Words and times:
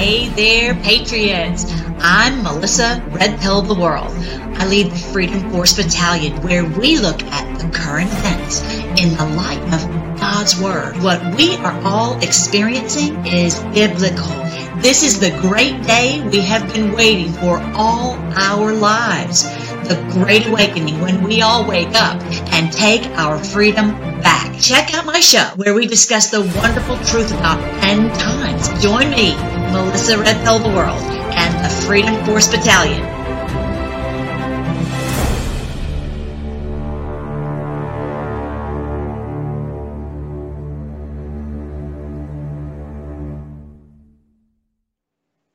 Hey 0.00 0.30
there, 0.30 0.74
Patriots! 0.76 1.66
I'm 1.98 2.42
Melissa 2.42 3.06
Red 3.10 3.38
Pill 3.38 3.58
of 3.58 3.68
the 3.68 3.74
World. 3.74 4.10
I 4.56 4.66
lead 4.66 4.90
the 4.90 4.96
Freedom 4.96 5.50
Force 5.50 5.76
Battalion, 5.76 6.40
where 6.40 6.64
we 6.64 6.98
look 6.98 7.22
at 7.22 7.58
the 7.58 7.68
current 7.68 8.10
events 8.10 8.62
in 8.98 9.14
the 9.18 9.26
light 9.36 9.60
of 9.74 10.18
God's 10.18 10.58
Word. 10.58 10.96
What 11.02 11.36
we 11.36 11.54
are 11.56 11.78
all 11.84 12.18
experiencing 12.22 13.26
is 13.26 13.60
biblical. 13.74 14.32
This 14.80 15.02
is 15.02 15.20
the 15.20 15.38
great 15.42 15.82
day 15.82 16.26
we 16.32 16.40
have 16.40 16.72
been 16.72 16.92
waiting 16.92 17.34
for 17.34 17.60
all 17.74 18.14
our 18.36 18.72
lives. 18.72 19.42
The 19.86 20.02
Great 20.12 20.46
Awakening, 20.46 20.98
when 21.02 21.22
we 21.22 21.42
all 21.42 21.68
wake 21.68 21.94
up 21.94 22.22
and 22.54 22.72
take 22.72 23.04
our 23.18 23.38
freedom 23.38 23.90
back. 24.22 24.58
Check 24.60 24.94
out 24.94 25.04
my 25.04 25.20
show 25.20 25.44
where 25.56 25.74
we 25.74 25.86
discuss 25.86 26.30
the 26.30 26.40
wonderful 26.56 26.96
truth 27.04 27.32
about 27.32 27.58
end 27.84 28.14
times. 28.14 28.68
Join 28.82 29.10
me, 29.10 29.34
Melissa 29.72 30.18
Red 30.18 30.42
Pill 30.44 30.58
the 30.58 30.68
World, 30.68 31.02
and 31.02 31.64
the 31.64 31.68
Freedom 31.86 32.24
Force 32.24 32.48
Battalion 32.48 33.19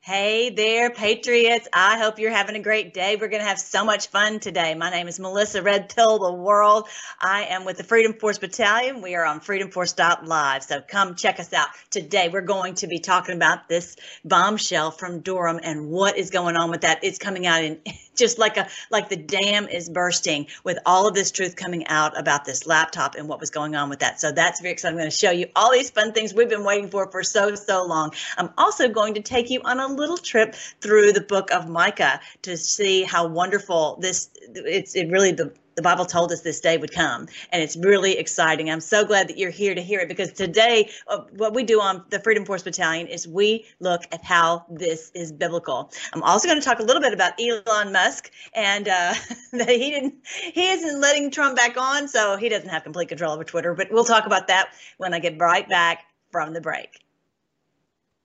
Hey 0.06 0.50
there, 0.50 0.90
Patriots. 0.90 1.66
I 1.72 1.98
hope 1.98 2.20
you're 2.20 2.30
having 2.30 2.54
a 2.54 2.62
great 2.62 2.94
day. 2.94 3.16
We're 3.16 3.26
going 3.26 3.42
to 3.42 3.48
have 3.48 3.58
so 3.58 3.84
much 3.84 4.06
fun 4.06 4.38
today. 4.38 4.72
My 4.76 4.88
name 4.88 5.08
is 5.08 5.18
Melissa 5.18 5.62
Red 5.62 5.92
Pill 5.92 6.20
the 6.20 6.32
World. 6.32 6.86
I 7.20 7.46
am 7.46 7.64
with 7.64 7.76
the 7.76 7.82
Freedom 7.82 8.12
Force 8.12 8.38
Battalion. 8.38 9.02
We 9.02 9.16
are 9.16 9.24
on 9.24 9.40
freedomforce.live. 9.40 10.62
So 10.62 10.80
come 10.80 11.16
check 11.16 11.40
us 11.40 11.52
out. 11.52 11.66
Today, 11.90 12.28
we're 12.28 12.42
going 12.42 12.76
to 12.76 12.86
be 12.86 13.00
talking 13.00 13.34
about 13.34 13.68
this 13.68 13.96
bombshell 14.24 14.92
from 14.92 15.22
Durham 15.22 15.58
and 15.60 15.90
what 15.90 16.16
is 16.16 16.30
going 16.30 16.54
on 16.54 16.70
with 16.70 16.82
that. 16.82 17.02
It's 17.02 17.18
coming 17.18 17.44
out 17.44 17.64
in 17.64 17.80
just 18.16 18.38
like 18.38 18.56
a 18.56 18.68
like 18.90 19.08
the 19.08 19.16
dam 19.16 19.68
is 19.68 19.88
bursting 19.88 20.46
with 20.64 20.78
all 20.86 21.06
of 21.08 21.14
this 21.14 21.30
truth 21.30 21.56
coming 21.56 21.86
out 21.86 22.18
about 22.18 22.44
this 22.44 22.66
laptop 22.66 23.14
and 23.14 23.28
what 23.28 23.40
was 23.40 23.50
going 23.50 23.76
on 23.76 23.88
with 23.88 24.00
that. 24.00 24.20
So 24.20 24.32
that's 24.32 24.60
very 24.60 24.72
exciting. 24.72 24.96
I'm 24.96 25.00
going 25.00 25.10
to 25.10 25.16
show 25.16 25.30
you 25.30 25.48
all 25.54 25.72
these 25.72 25.90
fun 25.90 26.12
things 26.12 26.34
we've 26.34 26.48
been 26.48 26.64
waiting 26.64 26.88
for 26.88 27.10
for 27.10 27.22
so 27.22 27.54
so 27.54 27.84
long. 27.84 28.12
I'm 28.36 28.50
also 28.58 28.88
going 28.88 29.14
to 29.14 29.22
take 29.22 29.50
you 29.50 29.60
on 29.64 29.80
a 29.80 29.86
little 29.86 30.18
trip 30.18 30.54
through 30.80 31.12
the 31.12 31.20
book 31.20 31.50
of 31.50 31.68
Micah 31.68 32.20
to 32.42 32.56
see 32.56 33.02
how 33.02 33.28
wonderful 33.28 33.98
this 34.00 34.30
it's 34.54 34.94
it 34.94 35.10
really 35.10 35.32
the 35.32 35.52
the 35.76 35.82
Bible 35.82 36.06
told 36.06 36.32
us 36.32 36.40
this 36.40 36.60
day 36.60 36.76
would 36.78 36.92
come, 36.92 37.28
and 37.52 37.62
it's 37.62 37.76
really 37.76 38.18
exciting. 38.18 38.70
I'm 38.70 38.80
so 38.80 39.04
glad 39.04 39.28
that 39.28 39.38
you're 39.38 39.50
here 39.50 39.74
to 39.74 39.82
hear 39.82 40.00
it 40.00 40.08
because 40.08 40.32
today, 40.32 40.90
uh, 41.08 41.20
what 41.36 41.54
we 41.54 41.62
do 41.62 41.80
on 41.80 42.04
the 42.10 42.18
Freedom 42.18 42.44
Force 42.44 42.62
Battalion 42.62 43.06
is 43.06 43.28
we 43.28 43.66
look 43.78 44.02
at 44.10 44.24
how 44.24 44.64
this 44.70 45.12
is 45.14 45.30
biblical. 45.30 45.92
I'm 46.12 46.22
also 46.22 46.48
going 46.48 46.58
to 46.58 46.64
talk 46.64 46.80
a 46.80 46.82
little 46.82 47.02
bit 47.02 47.12
about 47.12 47.34
Elon 47.40 47.92
Musk 47.92 48.30
and 48.54 48.88
uh, 48.88 49.14
that 49.52 49.68
he 49.68 49.90
didn't, 49.90 50.14
he 50.52 50.70
isn't 50.70 51.00
letting 51.00 51.30
Trump 51.30 51.56
back 51.56 51.76
on, 51.76 52.08
so 52.08 52.36
he 52.36 52.48
doesn't 52.48 52.68
have 52.68 52.82
complete 52.82 53.08
control 53.08 53.32
over 53.32 53.44
Twitter. 53.44 53.74
But 53.74 53.92
we'll 53.92 54.04
talk 54.04 54.26
about 54.26 54.48
that 54.48 54.70
when 54.96 55.14
I 55.14 55.18
get 55.18 55.38
right 55.38 55.68
back 55.68 56.04
from 56.30 56.54
the 56.54 56.60
break. 56.60 57.02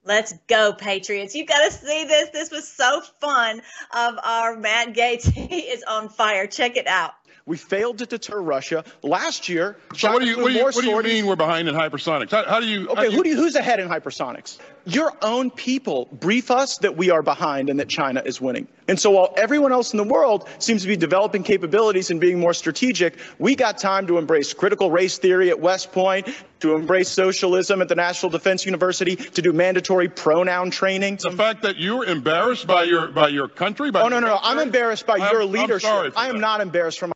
Let's 0.03 0.33
go, 0.47 0.73
Patriots. 0.73 1.35
You 1.35 1.45
got 1.45 1.63
to 1.63 1.71
see 1.71 2.05
this. 2.05 2.29
This 2.29 2.49
was 2.49 2.67
so 2.67 3.01
fun 3.19 3.61
of 3.91 4.17
our 4.23 4.57
Matt 4.57 4.93
Gaetz. 4.93 5.31
He 5.51 5.59
is 5.59 5.83
on 5.83 6.09
fire. 6.09 6.47
Check 6.47 6.75
it 6.75 6.87
out. 6.87 7.13
We 7.45 7.57
failed 7.57 7.97
to 7.99 8.05
deter 8.05 8.39
Russia 8.39 8.83
last 9.01 9.49
year. 9.49 9.77
So 9.95 10.11
what 10.11 10.19
do 10.21 10.27
you 10.27 10.41
what 10.41 10.51
do 10.51 10.57
you, 10.57 10.63
what 10.63 11.03
do 11.03 11.09
you 11.09 11.21
mean 11.21 11.25
we're 11.25 11.35
behind 11.35 11.67
in 11.67 11.75
hypersonics? 11.75 12.31
How, 12.31 12.45
how 12.45 12.59
do 12.59 12.67
you? 12.67 12.89
Okay, 12.89 13.03
do 13.03 13.11
you, 13.11 13.17
who 13.17 13.23
do 13.23 13.29
you, 13.29 13.35
who's 13.35 13.55
ahead 13.55 13.79
in 13.79 13.87
hypersonics? 13.87 14.59
Your 14.85 15.11
own 15.21 15.51
people 15.51 16.05
brief 16.11 16.49
us 16.49 16.79
that 16.79 16.97
we 16.97 17.09
are 17.09 17.21
behind 17.21 17.69
and 17.69 17.79
that 17.79 17.87
China 17.87 18.21
is 18.25 18.41
winning. 18.41 18.67
And 18.87 18.99
so 18.99 19.11
while 19.11 19.33
everyone 19.37 19.71
else 19.71 19.93
in 19.93 19.97
the 19.97 20.03
world 20.03 20.49
seems 20.59 20.81
to 20.81 20.87
be 20.87 20.97
developing 20.97 21.43
capabilities 21.43 22.09
and 22.11 22.19
being 22.19 22.39
more 22.39 22.53
strategic, 22.53 23.17
we 23.37 23.55
got 23.55 23.77
time 23.77 24.07
to 24.07 24.17
embrace 24.17 24.53
critical 24.53 24.91
race 24.91 25.17
theory 25.17 25.49
at 25.49 25.59
West 25.59 25.91
Point, 25.91 26.27
to 26.61 26.75
embrace 26.75 27.09
socialism 27.09 27.81
at 27.81 27.89
the 27.89 27.95
National 27.95 28.29
Defense 28.29 28.65
University, 28.65 29.15
to 29.15 29.41
do 29.41 29.53
mandatory 29.53 30.09
pronoun 30.09 30.71
training. 30.71 31.17
The 31.17 31.31
fact 31.31 31.61
that 31.61 31.77
you're 31.77 32.05
embarrassed 32.05 32.67
by 32.67 32.83
your 32.83 33.07
by 33.07 33.29
your 33.29 33.47
country. 33.47 33.91
By 33.91 34.01
oh 34.01 34.07
no 34.07 34.19
no 34.19 34.27
no! 34.27 34.39
I'm 34.41 34.59
embarrassed 34.59 35.05
by 35.05 35.17
I'm, 35.17 35.31
your 35.31 35.45
leadership. 35.45 36.13
I 36.17 36.27
am 36.27 36.35
that. 36.35 36.41
not 36.41 36.61
embarrassed 36.61 36.99
from. 36.99 37.11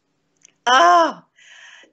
Oh, 0.67 1.21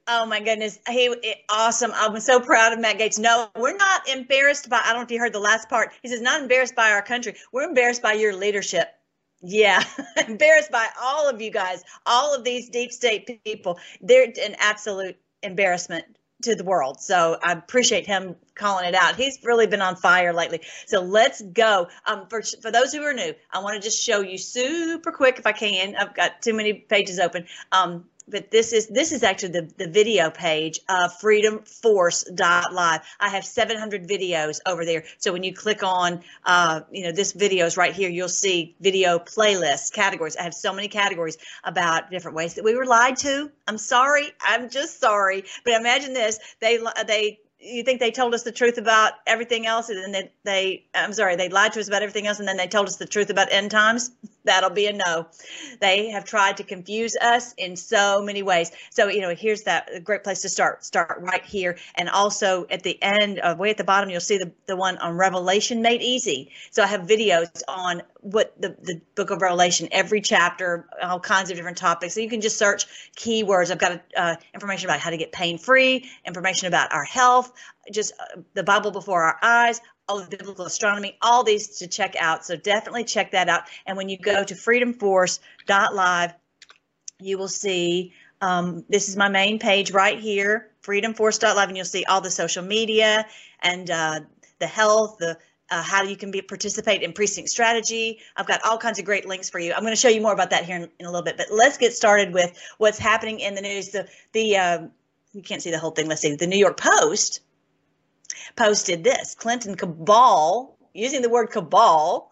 oh 0.07 0.25
my 0.25 0.39
goodness. 0.41 0.79
He 0.89 1.05
it, 1.05 1.37
awesome. 1.49 1.91
I'm 1.95 2.19
so 2.19 2.39
proud 2.39 2.73
of 2.73 2.79
Matt 2.79 2.99
Gaetz. 2.99 3.19
No, 3.19 3.49
we're 3.57 3.77
not 3.77 4.07
embarrassed 4.09 4.69
by, 4.69 4.81
I 4.83 4.89
don't 4.89 4.97
know 4.97 5.03
if 5.03 5.11
you 5.11 5.19
heard 5.19 5.33
the 5.33 5.39
last 5.39 5.69
part. 5.69 5.91
He 6.01 6.09
says, 6.09 6.21
not 6.21 6.41
embarrassed 6.41 6.75
by 6.75 6.91
our 6.91 7.01
country. 7.01 7.35
We're 7.51 7.67
embarrassed 7.67 8.01
by 8.01 8.13
your 8.13 8.35
leadership. 8.35 8.89
Yeah, 9.41 9.83
embarrassed 10.27 10.71
by 10.71 10.87
all 11.01 11.29
of 11.29 11.41
you 11.41 11.51
guys, 11.51 11.83
all 12.05 12.33
of 12.35 12.43
these 12.43 12.69
deep 12.69 12.91
state 12.91 13.43
people. 13.43 13.77
They're 14.01 14.25
an 14.25 14.55
absolute 14.59 15.17
embarrassment 15.43 16.05
to 16.43 16.55
the 16.55 16.63
world. 16.63 16.99
So 17.01 17.37
I 17.43 17.53
appreciate 17.53 18.05
him 18.05 18.35
calling 18.55 18.85
it 18.85 18.95
out. 18.95 19.15
He's 19.15 19.39
really 19.43 19.67
been 19.67 19.81
on 19.81 19.95
fire 19.95 20.33
lately. 20.33 20.61
So 20.85 21.01
let's 21.01 21.41
go. 21.41 21.87
Um, 22.05 22.27
for 22.29 22.41
for 22.61 22.71
those 22.71 22.93
who 22.93 23.01
are 23.03 23.13
new, 23.13 23.33
I 23.51 23.59
want 23.59 23.75
to 23.75 23.81
just 23.81 24.01
show 24.03 24.21
you 24.21 24.37
super 24.37 25.11
quick 25.11 25.39
if 25.39 25.47
I 25.47 25.51
can. 25.51 25.95
I've 25.95 26.15
got 26.15 26.41
too 26.41 26.53
many 26.53 26.73
pages 26.73 27.19
open. 27.19 27.45
Um, 27.71 28.05
but 28.27 28.51
this 28.51 28.73
is 28.73 28.87
this 28.87 29.11
is 29.11 29.23
actually 29.23 29.51
the, 29.51 29.73
the 29.77 29.87
video 29.87 30.29
page 30.29 30.79
of 30.89 31.11
freedomforce.live 31.21 33.01
i 33.19 33.29
have 33.29 33.45
700 33.45 34.07
videos 34.07 34.59
over 34.65 34.85
there. 34.85 35.03
So 35.17 35.33
when 35.33 35.43
you 35.43 35.53
click 35.53 35.83
on 35.83 36.21
uh, 36.45 36.81
you 36.91 37.03
know 37.03 37.11
this 37.11 37.31
video 37.33 37.65
is 37.65 37.77
right 37.77 37.93
here 37.93 38.09
you'll 38.09 38.29
see 38.29 38.75
video 38.81 39.19
playlists 39.19 39.91
categories. 39.91 40.35
I 40.35 40.43
have 40.43 40.53
so 40.53 40.73
many 40.73 40.87
categories 40.87 41.37
about 41.63 42.11
different 42.11 42.35
ways 42.35 42.55
that 42.55 42.63
we 42.63 42.75
were 42.75 42.85
lied 42.85 43.17
to. 43.17 43.51
I'm 43.67 43.77
sorry. 43.77 44.31
I'm 44.41 44.69
just 44.69 44.99
sorry. 44.99 45.43
But 45.63 45.73
imagine 45.73 46.13
this. 46.13 46.39
They 46.59 46.79
they 47.07 47.39
you 47.59 47.83
think 47.83 47.99
they 47.99 48.11
told 48.11 48.33
us 48.33 48.43
the 48.43 48.51
truth 48.51 48.77
about 48.77 49.13
everything 49.25 49.65
else 49.65 49.89
and 49.89 49.97
then 49.97 50.11
they, 50.11 50.31
they 50.43 50.85
i'm 50.93 51.13
sorry 51.13 51.37
they 51.37 51.47
lied 51.47 51.71
to 51.71 51.79
us 51.79 51.87
about 51.87 52.01
everything 52.01 52.27
else 52.27 52.39
and 52.39 52.47
then 52.47 52.57
they 52.57 52.67
told 52.67 52.87
us 52.87 52.97
the 52.97 53.05
truth 53.05 53.29
about 53.29 53.47
end 53.53 53.71
times 53.71 54.11
that'll 54.43 54.69
be 54.69 54.87
a 54.87 54.93
no. 54.93 55.27
They 55.79 56.09
have 56.09 56.25
tried 56.25 56.57
to 56.57 56.63
confuse 56.63 57.15
us 57.15 57.53
in 57.57 57.75
so 57.75 58.21
many 58.21 58.43
ways. 58.43 58.71
So 58.91 59.07
you 59.07 59.21
know 59.21 59.33
here's 59.35 59.63
that 59.63 60.03
great 60.03 60.23
place 60.23 60.41
to 60.41 60.49
start. 60.49 60.83
Start 60.83 61.19
right 61.21 61.43
here. 61.43 61.77
And 61.95 62.09
also 62.09 62.65
at 62.69 62.83
the 62.83 63.01
end 63.01 63.39
of 63.39 63.59
way 63.59 63.69
at 63.69 63.77
the 63.77 63.83
bottom 63.83 64.09
you'll 64.09 64.21
see 64.21 64.37
the, 64.37 64.51
the 64.67 64.75
one 64.75 64.97
on 64.97 65.15
revelation 65.15 65.81
made 65.81 66.01
easy. 66.01 66.51
So 66.71 66.83
i 66.83 66.87
have 66.87 67.01
videos 67.01 67.61
on 67.67 68.01
what 68.21 68.59
the, 68.61 68.75
the 68.81 69.01
book 69.15 69.31
of 69.31 69.41
revelation 69.41 69.89
every 69.91 70.21
chapter 70.21 70.87
all 71.01 71.19
kinds 71.19 71.49
of 71.49 71.57
different 71.57 71.77
topics. 71.77 72.13
So 72.13 72.21
you 72.21 72.29
can 72.29 72.41
just 72.41 72.57
search 72.57 72.85
keywords. 73.15 73.71
I've 73.71 73.77
got 73.77 74.01
uh, 74.15 74.35
information 74.53 74.89
about 74.89 74.99
how 74.99 75.09
to 75.09 75.17
get 75.17 75.31
pain 75.31 75.57
free 75.57 76.09
information 76.25 76.67
about 76.67 76.93
our 76.93 77.03
health 77.03 77.51
just 77.91 78.13
uh, 78.19 78.41
the 78.53 78.63
bible 78.63 78.91
before 78.91 79.23
our 79.23 79.37
eyes 79.41 79.81
the 80.19 80.37
biblical 80.37 80.65
astronomy 80.65 81.17
all 81.21 81.43
these 81.43 81.79
to 81.79 81.87
check 81.87 82.15
out 82.19 82.45
so 82.45 82.55
definitely 82.55 83.03
check 83.03 83.31
that 83.31 83.49
out 83.49 83.63
and 83.85 83.97
when 83.97 84.09
you 84.09 84.17
go 84.17 84.43
to 84.43 84.53
freedomforce.live 84.53 86.33
you 87.19 87.37
will 87.37 87.47
see 87.47 88.13
um, 88.41 88.83
this 88.89 89.07
is 89.07 89.15
my 89.15 89.29
main 89.29 89.59
page 89.59 89.91
right 89.91 90.19
here 90.19 90.69
freedomforce.live 90.83 91.67
and 91.67 91.77
you'll 91.77 91.85
see 91.85 92.05
all 92.05 92.21
the 92.21 92.31
social 92.31 92.63
media 92.63 93.25
and 93.61 93.89
uh, 93.89 94.19
the 94.59 94.67
health 94.67 95.17
the 95.19 95.37
uh, 95.73 95.81
how 95.81 96.03
you 96.03 96.15
can 96.15 96.29
be 96.29 96.41
participate 96.41 97.01
in 97.01 97.13
precinct 97.13 97.49
strategy. 97.49 98.19
I've 98.35 98.45
got 98.45 98.63
all 98.63 98.77
kinds 98.77 98.99
of 98.99 99.05
great 99.05 99.27
links 99.27 99.49
for 99.49 99.57
you. 99.57 99.73
I'm 99.73 99.81
going 99.81 99.93
to 99.93 99.99
show 99.99 100.09
you 100.09 100.21
more 100.21 100.33
about 100.33 100.51
that 100.51 100.65
here 100.65 100.75
in, 100.75 100.83
in, 100.99 101.05
a 101.07 101.09
little 101.09 101.23
bit. 101.23 101.35
But 101.35 101.47
let's 101.51 101.77
get 101.77 101.93
started 101.93 102.31
with 102.31 102.55
what's 102.77 102.99
happening 102.99 103.39
in 103.39 103.55
the 103.55 103.61
news. 103.61 103.89
The 103.89 104.07
the 104.33 104.57
uh, 104.57 104.81
you 105.33 105.41
can't 105.41 105.63
see 105.63 105.71
the 105.71 105.79
whole 105.79 105.91
thing. 105.91 106.07
Let's 106.07 106.21
see. 106.21 106.35
The 106.35 106.45
New 106.45 106.57
York 106.57 106.79
Post 106.79 107.41
posted 108.55 109.03
this: 109.03 109.35
Clinton 109.35 109.75
cabal, 109.75 110.77
using 110.93 111.21
the 111.21 111.29
word 111.29 111.47
cabal, 111.47 112.31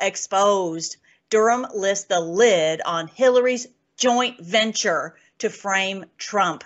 exposed. 0.00 0.96
Durham 1.30 1.66
lists 1.74 2.06
the 2.06 2.20
lid 2.20 2.82
on 2.82 3.08
Hillary's 3.08 3.66
joint 3.96 4.38
venture 4.40 5.16
to 5.38 5.48
frame 5.48 6.04
Trump. 6.18 6.64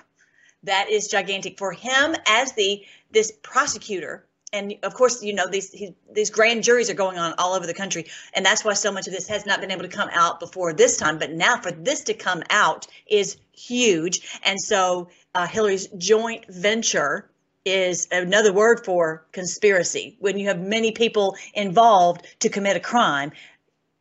That 0.64 0.90
is 0.90 1.08
gigantic 1.08 1.58
for 1.58 1.72
him 1.72 2.16
as 2.26 2.52
the 2.52 2.84
this 3.12 3.32
prosecutor 3.42 4.26
and 4.52 4.74
of 4.82 4.94
course, 4.94 5.22
you 5.22 5.34
know 5.34 5.46
these 5.46 5.70
he, 5.70 5.94
these 6.10 6.30
grand 6.30 6.62
juries 6.62 6.88
are 6.88 6.94
going 6.94 7.18
on 7.18 7.34
all 7.38 7.54
over 7.54 7.66
the 7.66 7.74
country, 7.74 8.06
and 8.32 8.44
that's 8.44 8.64
why 8.64 8.74
so 8.74 8.92
much 8.92 9.06
of 9.06 9.12
this 9.12 9.28
has 9.28 9.44
not 9.44 9.60
been 9.60 9.70
able 9.70 9.82
to 9.82 9.88
come 9.88 10.08
out 10.12 10.40
before 10.40 10.72
this 10.72 10.96
time. 10.96 11.18
But 11.18 11.32
now, 11.32 11.60
for 11.60 11.70
this 11.70 12.04
to 12.04 12.14
come 12.14 12.42
out 12.48 12.86
is 13.06 13.36
huge, 13.52 14.40
and 14.44 14.60
so 14.60 15.08
uh, 15.34 15.46
Hillary's 15.46 15.88
joint 15.98 16.46
venture 16.48 17.28
is 17.66 18.06
another 18.12 18.52
word 18.52 18.84
for 18.84 19.26
conspiracy. 19.32 20.16
When 20.20 20.38
you 20.38 20.46
have 20.48 20.60
many 20.60 20.92
people 20.92 21.36
involved 21.52 22.24
to 22.40 22.48
commit 22.48 22.76
a 22.76 22.80
crime 22.80 23.32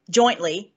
jointly, 0.09 0.71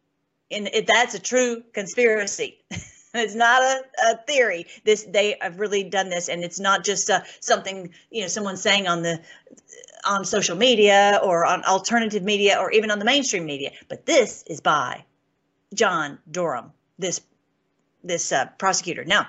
and 0.51 0.71
that's 0.87 1.15
a 1.15 1.19
true 1.19 1.63
conspiracy. 1.75 2.59
it's 3.15 3.35
not 3.35 3.63
a, 3.63 3.83
a, 4.11 4.17
theory. 4.27 4.67
This 4.85 5.05
they 5.05 5.37
have 5.41 5.61
really 5.61 5.85
done 5.85 6.09
this, 6.09 6.31
and 6.31 6.43
it's 6.43 6.59
not 6.59 6.83
just 6.83 7.11
uh, 7.11 7.21
something 7.41 7.91
you 8.11 8.23
know 8.23 8.29
someone 8.29 8.57
saying 8.57 8.89
on 8.89 9.03
the 9.03 9.21
on 10.07 10.25
social 10.25 10.57
media 10.57 11.21
or 11.23 11.45
on 11.45 11.65
alternative 11.65 12.23
media 12.23 12.59
or 12.59 12.71
even 12.73 12.91
on 12.91 12.99
the 12.99 13.05
mainstream 13.05 13.45
media. 13.45 13.73
But 13.89 14.07
this 14.07 14.43
is 14.47 14.63
by 14.63 15.05
John 15.75 16.19
Durham, 16.31 16.73
this 16.99 17.21
this 18.03 18.33
uh, 18.33 18.47
prosecutor. 18.59 19.05
Now, 19.05 19.29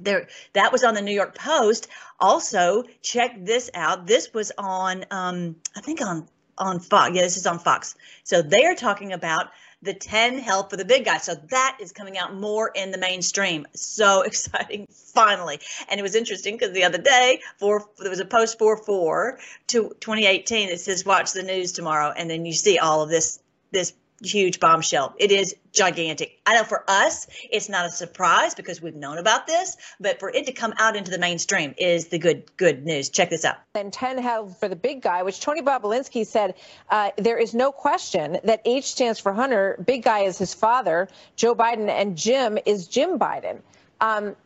there 0.00 0.28
that 0.52 0.72
was 0.72 0.84
on 0.84 0.94
the 0.94 1.02
New 1.02 1.14
York 1.14 1.36
Post. 1.36 1.88
Also, 2.18 2.84
check 3.02 3.44
this 3.44 3.70
out. 3.74 4.06
This 4.06 4.32
was 4.32 4.52
on 4.56 5.04
um, 5.10 5.56
I 5.76 5.80
think 5.80 6.00
on 6.00 6.28
on 6.58 6.80
Fox. 6.80 7.14
Yeah, 7.14 7.22
this 7.22 7.36
is 7.36 7.46
on 7.46 7.58
Fox. 7.58 7.94
So 8.24 8.42
they 8.42 8.64
are 8.64 8.74
talking 8.74 9.12
about 9.12 9.48
the 9.82 9.92
10 9.92 10.38
help 10.38 10.70
for 10.70 10.76
the 10.76 10.84
big 10.84 11.04
guy. 11.04 11.18
So 11.18 11.34
that 11.34 11.78
is 11.80 11.90
coming 11.90 12.16
out 12.16 12.34
more 12.34 12.70
in 12.72 12.92
the 12.92 12.98
mainstream. 12.98 13.66
So 13.74 14.22
exciting, 14.26 14.86
finally. 15.14 15.58
And 15.88 15.98
it 15.98 16.02
was 16.02 16.14
interesting 16.14 16.56
because 16.56 16.72
the 16.72 16.84
other 16.84 16.98
day, 16.98 17.40
for 17.58 17.84
there 17.98 18.10
was 18.10 18.20
a 18.20 18.24
post 18.24 18.58
4 18.58 18.76
4 18.84 19.38
to 19.68 19.96
2018 20.00 20.68
that 20.68 20.80
says, 20.80 21.04
watch 21.04 21.32
the 21.32 21.42
news 21.42 21.72
tomorrow. 21.72 22.12
And 22.16 22.30
then 22.30 22.46
you 22.46 22.52
see 22.52 22.78
all 22.78 23.02
of 23.02 23.10
this 23.10 23.40
this 23.72 23.94
huge 24.22 24.60
bombshell. 24.60 25.14
It 25.18 25.32
is 25.32 25.54
gigantic. 25.72 26.38
I 26.46 26.54
know 26.54 26.64
for 26.64 26.84
us, 26.88 27.26
it's 27.50 27.68
not 27.68 27.86
a 27.86 27.90
surprise 27.90 28.54
because 28.54 28.80
we've 28.80 28.94
known 28.94 29.18
about 29.18 29.46
this, 29.46 29.76
but 30.00 30.20
for 30.20 30.30
it 30.30 30.46
to 30.46 30.52
come 30.52 30.74
out 30.78 30.96
into 30.96 31.10
the 31.10 31.18
mainstream 31.18 31.74
is 31.76 32.08
the 32.08 32.18
good 32.18 32.56
good 32.56 32.84
news. 32.84 33.08
Check 33.08 33.30
this 33.30 33.44
out. 33.44 33.56
And 33.74 33.92
10 33.92 34.18
held 34.18 34.56
for 34.58 34.68
the 34.68 34.76
big 34.76 35.02
guy, 35.02 35.22
which 35.22 35.40
Tony 35.40 35.62
Bobulinski 35.62 36.26
said 36.26 36.54
uh, 36.90 37.10
there 37.16 37.38
is 37.38 37.54
no 37.54 37.72
question 37.72 38.38
that 38.44 38.62
H 38.64 38.86
stands 38.86 39.18
for 39.18 39.32
Hunter. 39.32 39.82
Big 39.84 40.02
guy 40.02 40.20
is 40.20 40.38
his 40.38 40.54
father, 40.54 41.08
Joe 41.36 41.54
Biden, 41.54 41.88
and 41.88 42.16
Jim 42.16 42.58
is 42.64 42.86
Jim 42.86 43.18
Biden. 43.18 43.60
Um, 44.00 44.36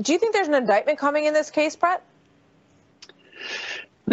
do 0.00 0.12
you 0.12 0.18
think 0.18 0.32
there's 0.32 0.48
an 0.48 0.54
indictment 0.54 0.98
coming 0.98 1.24
in 1.24 1.34
this 1.34 1.50
case, 1.50 1.76
Brett? 1.76 2.02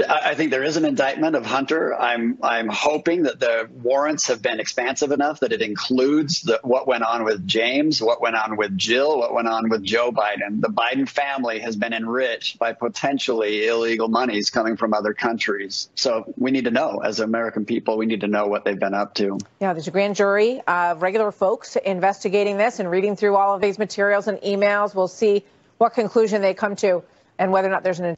I 0.08 0.36
think 0.36 0.52
there 0.52 0.64
is 0.64 0.78
an 0.78 0.86
indictment 0.86 1.36
of 1.36 1.46
Hunter. 1.46 1.96
I'm 1.96 2.38
I'm 2.44 2.68
hoping 2.68 3.24
that 3.24 3.40
the 3.40 3.68
warrants 3.82 4.28
have 4.28 4.42
been 4.44 4.60
expansive 4.60 5.12
enough 5.12 5.40
that 5.40 5.52
it 5.52 5.62
includes 5.62 6.42
the, 6.42 6.60
what 6.64 6.88
went 6.88 7.04
on 7.04 7.24
with 7.24 7.48
James, 7.48 8.00
what 8.02 8.22
went 8.22 8.36
on 8.36 8.58
with 8.58 8.78
Jill, 8.78 9.18
what 9.18 9.34
went 9.34 9.48
on 9.48 9.70
with 9.70 9.84
Joe 9.84 10.12
Biden. 10.12 10.62
The 10.62 10.70
Biden 10.70 11.10
family 11.10 11.60
has 11.60 11.76
been 11.76 11.94
enriched 11.94 12.60
by 12.60 12.74
potentially 12.74 13.66
illegal 13.66 14.08
monies 14.08 14.52
coming 14.52 14.78
from 14.78 14.94
other 14.94 15.16
countries. 15.16 15.90
So 15.96 16.32
we 16.38 16.52
need 16.52 16.66
to 16.66 16.72
know, 16.72 17.00
as 17.04 17.20
American 17.20 17.66
people, 17.66 17.98
we 17.98 18.06
need 18.06 18.22
to 18.22 18.28
know 18.28 18.46
what 18.46 18.66
they've 18.66 18.80
been 18.80 18.94
up 18.94 19.16
to. 19.16 19.40
Yeah, 19.60 19.74
there's 19.74 19.88
a 19.88 19.92
grand 19.92 20.16
jury 20.16 20.62
of 20.68 21.02
regular 21.02 21.32
folks 21.32 21.76
investigating 21.76 22.58
this 22.58 22.80
and 22.80 22.92
reading 22.92 23.16
through 23.16 23.36
all 23.36 23.56
of 23.56 23.62
these 23.62 23.80
materials 23.80 24.28
and 24.28 24.38
emails. 24.40 24.94
We'll 24.94 25.08
see 25.08 25.44
what 25.80 25.94
conclusion 25.96 26.42
they 26.42 26.54
come 26.54 26.76
to 26.78 27.04
and 27.40 27.52
whether 27.52 27.68
or 27.68 27.72
not 27.72 27.84
there's 27.84 28.00
an 28.00 28.18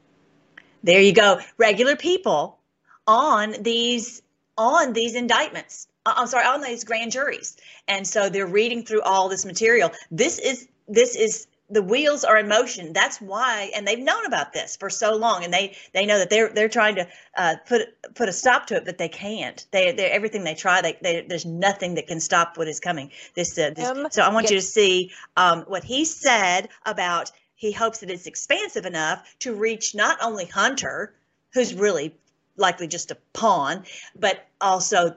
there 0.82 1.00
you 1.00 1.12
go. 1.12 1.40
Regular 1.58 1.96
people 1.96 2.58
on 3.06 3.54
these 3.60 4.22
on 4.56 4.92
these 4.92 5.14
indictments. 5.14 5.88
Uh, 6.06 6.14
I'm 6.16 6.26
sorry, 6.26 6.46
on 6.46 6.60
these 6.60 6.84
grand 6.84 7.12
juries. 7.12 7.56
And 7.88 8.06
so 8.06 8.28
they're 8.28 8.46
reading 8.46 8.84
through 8.84 9.02
all 9.02 9.28
this 9.28 9.44
material. 9.44 9.90
This 10.10 10.38
is 10.38 10.68
this 10.88 11.16
is 11.16 11.46
the 11.70 11.82
wheels 11.82 12.24
are 12.24 12.36
in 12.36 12.48
motion. 12.48 12.92
That's 12.92 13.20
why, 13.20 13.70
and 13.74 13.86
they've 13.86 13.98
known 13.98 14.26
about 14.26 14.52
this 14.52 14.76
for 14.76 14.90
so 14.90 15.14
long, 15.14 15.44
and 15.44 15.54
they 15.54 15.76
they 15.92 16.04
know 16.04 16.18
that 16.18 16.28
they're 16.28 16.48
they're 16.48 16.68
trying 16.68 16.96
to 16.96 17.06
uh, 17.36 17.56
put 17.66 17.82
put 18.14 18.28
a 18.28 18.32
stop 18.32 18.66
to 18.66 18.76
it, 18.76 18.84
but 18.84 18.98
they 18.98 19.08
can't. 19.08 19.64
They 19.70 19.92
they 19.92 20.10
everything 20.10 20.44
they 20.44 20.54
try, 20.54 20.82
they, 20.82 20.98
they 21.00 21.24
there's 21.28 21.46
nothing 21.46 21.94
that 21.94 22.08
can 22.08 22.20
stop 22.20 22.58
what 22.58 22.68
is 22.68 22.80
coming. 22.80 23.12
This, 23.34 23.56
uh, 23.56 23.70
this 23.70 23.88
um, 23.88 24.08
so 24.10 24.22
I 24.22 24.32
want 24.32 24.50
you 24.50 24.56
to 24.56 24.62
see 24.62 25.12
um, 25.36 25.62
what 25.62 25.84
he 25.84 26.04
said 26.04 26.68
about 26.84 27.30
he 27.60 27.72
hopes 27.72 27.98
that 27.98 28.10
it's 28.10 28.26
expansive 28.26 28.86
enough 28.86 29.36
to 29.40 29.54
reach 29.54 29.94
not 29.94 30.16
only 30.22 30.46
Hunter, 30.46 31.12
who's 31.52 31.74
really 31.74 32.16
likely 32.56 32.86
just 32.86 33.10
a 33.10 33.18
pawn, 33.34 33.84
but 34.18 34.46
also 34.62 35.14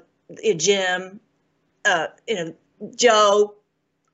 Jim, 0.58 1.22
uh, 1.86 2.08
you 2.28 2.36
know, 2.36 2.56
Joe, 2.98 3.56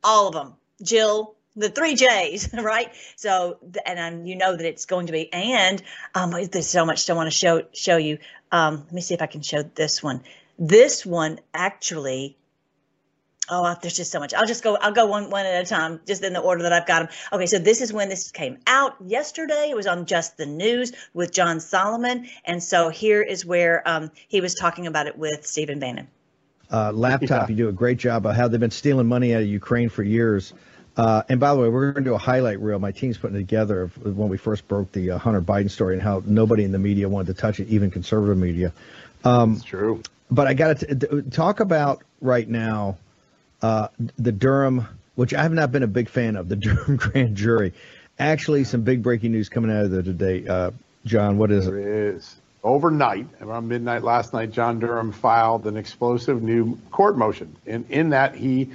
all 0.03 0.27
of 0.27 0.35
them, 0.35 0.53
Jill, 0.83 1.33
the 1.55 1.69
three 1.69 1.95
J's, 1.95 2.53
right? 2.53 2.91
So, 3.15 3.57
and 3.83 3.99
I'm, 3.99 4.27
you 4.27 4.35
know 4.35 4.55
that 4.55 4.65
it's 4.65 4.85
going 4.85 5.07
to 5.07 5.11
be, 5.11 5.33
and 5.33 5.81
um, 6.13 6.29
there's 6.51 6.67
so 6.67 6.85
much 6.85 7.09
I 7.09 7.13
want 7.13 7.31
to 7.31 7.35
show 7.35 7.63
show 7.73 7.97
you. 7.97 8.19
Um, 8.51 8.83
let 8.85 8.93
me 8.93 9.01
see 9.01 9.15
if 9.15 9.23
I 9.23 9.27
can 9.27 9.41
show 9.41 9.63
this 9.63 10.03
one. 10.03 10.21
This 10.59 11.03
one 11.03 11.39
actually 11.51 12.37
Oh, 13.51 13.75
there's 13.81 13.95
just 13.95 14.11
so 14.11 14.19
much. 14.19 14.33
I'll 14.33 14.45
just 14.45 14.63
go. 14.63 14.75
I'll 14.75 14.91
go 14.91 15.07
one 15.07 15.29
one 15.29 15.45
at 15.45 15.63
a 15.63 15.65
time, 15.65 15.99
just 16.05 16.23
in 16.23 16.33
the 16.33 16.39
order 16.39 16.63
that 16.63 16.73
I've 16.73 16.85
got 16.85 16.99
them. 16.99 17.09
Okay, 17.33 17.47
so 17.47 17.57
this 17.57 17.81
is 17.81 17.91
when 17.91 18.09
this 18.09 18.31
came 18.31 18.59
out 18.67 18.95
yesterday. 19.03 19.69
It 19.71 19.75
was 19.75 19.87
on 19.87 20.05
Just 20.05 20.37
the 20.37 20.45
News 20.45 20.93
with 21.13 21.31
John 21.31 21.59
Solomon, 21.59 22.29
and 22.45 22.61
so 22.61 22.89
here 22.89 23.21
is 23.21 23.45
where 23.45 23.81
um, 23.87 24.11
he 24.27 24.41
was 24.41 24.53
talking 24.53 24.85
about 24.85 25.07
it 25.07 25.17
with 25.17 25.47
Stephen 25.47 25.79
Bannon. 25.79 26.07
Uh, 26.71 26.91
laptop, 26.91 27.29
yeah. 27.29 27.47
you 27.49 27.55
do 27.55 27.69
a 27.69 27.73
great 27.73 27.97
job 27.97 28.27
of 28.27 28.35
how 28.35 28.47
they've 28.47 28.59
been 28.59 28.69
stealing 28.69 29.07
money 29.07 29.33
out 29.33 29.41
of 29.41 29.47
Ukraine 29.47 29.89
for 29.89 30.03
years. 30.03 30.53
Uh, 30.95 31.23
and 31.29 31.39
by 31.39 31.53
the 31.53 31.59
way, 31.59 31.69
we're 31.69 31.91
going 31.91 32.03
to 32.03 32.09
do 32.09 32.13
a 32.13 32.19
highlight 32.19 32.59
reel. 32.59 32.77
My 32.77 32.91
team's 32.91 33.17
putting 33.17 33.37
together 33.37 33.83
of 33.83 33.97
when 34.17 34.29
we 34.29 34.37
first 34.37 34.67
broke 34.67 34.91
the 34.91 35.11
uh, 35.11 35.17
Hunter 35.17 35.41
Biden 35.41 35.71
story 35.71 35.95
and 35.95 36.03
how 36.03 36.21
nobody 36.25 36.63
in 36.63 36.71
the 36.71 36.77
media 36.77 37.09
wanted 37.09 37.33
to 37.35 37.41
touch 37.41 37.59
it, 37.59 37.69
even 37.69 37.89
conservative 37.89 38.37
media. 38.37 38.71
Um, 39.23 39.53
That's 39.53 39.65
true. 39.65 40.03
But 40.29 40.47
I 40.47 40.53
got 40.53 40.79
to 40.79 41.23
talk 41.31 41.59
about 41.59 42.03
right 42.21 42.47
now 42.47 42.97
uh, 43.61 43.87
the 44.17 44.31
Durham, 44.31 44.87
which 45.15 45.33
I 45.33 45.43
have 45.43 45.53
not 45.53 45.71
been 45.71 45.83
a 45.83 45.87
big 45.87 46.09
fan 46.09 46.35
of, 46.35 46.49
the 46.49 46.55
Durham 46.57 46.95
grand 46.95 47.35
jury. 47.35 47.73
Actually, 48.17 48.63
some 48.63 48.81
big 48.81 49.01
breaking 49.01 49.31
news 49.31 49.49
coming 49.49 49.71
out 49.71 49.85
of 49.85 49.91
there 49.91 50.01
today. 50.01 50.47
Uh, 50.47 50.71
John, 51.05 51.37
what 51.37 51.51
is 51.51 51.65
there 51.65 52.09
it? 52.09 52.35
Overnight, 52.61 53.27
around 53.39 53.69
midnight 53.69 54.03
last 54.03 54.33
night, 54.33 54.51
John 54.51 54.79
Durham 54.79 55.13
filed 55.13 55.65
an 55.65 55.77
explosive 55.77 56.43
new 56.43 56.77
court 56.91 57.17
motion. 57.17 57.55
And 57.65 57.89
in 57.89 58.09
that, 58.09 58.35
he 58.35 58.71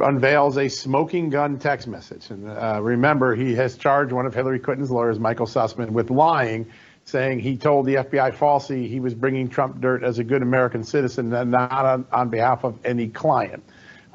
unveils 0.00 0.56
a 0.56 0.68
smoking 0.68 1.30
gun 1.30 1.58
text 1.58 1.88
message. 1.88 2.30
And 2.30 2.48
uh, 2.48 2.80
remember, 2.80 3.34
he 3.34 3.54
has 3.56 3.76
charged 3.76 4.12
one 4.12 4.26
of 4.26 4.34
Hillary 4.34 4.60
Clinton's 4.60 4.92
lawyers, 4.92 5.18
Michael 5.18 5.46
Sussmann, 5.46 5.90
with 5.90 6.10
lying, 6.10 6.66
saying 7.04 7.40
he 7.40 7.56
told 7.56 7.86
the 7.86 7.96
FBI 7.96 8.34
falsely 8.34 8.88
he 8.88 9.00
was 9.00 9.14
bringing 9.14 9.48
Trump 9.48 9.80
dirt 9.80 10.04
as 10.04 10.18
a 10.18 10.24
good 10.24 10.42
American 10.42 10.84
citizen 10.84 11.32
and 11.32 11.50
not 11.50 11.72
on, 11.72 12.06
on 12.12 12.28
behalf 12.28 12.64
of 12.64 12.78
any 12.84 13.08
client. 13.08 13.64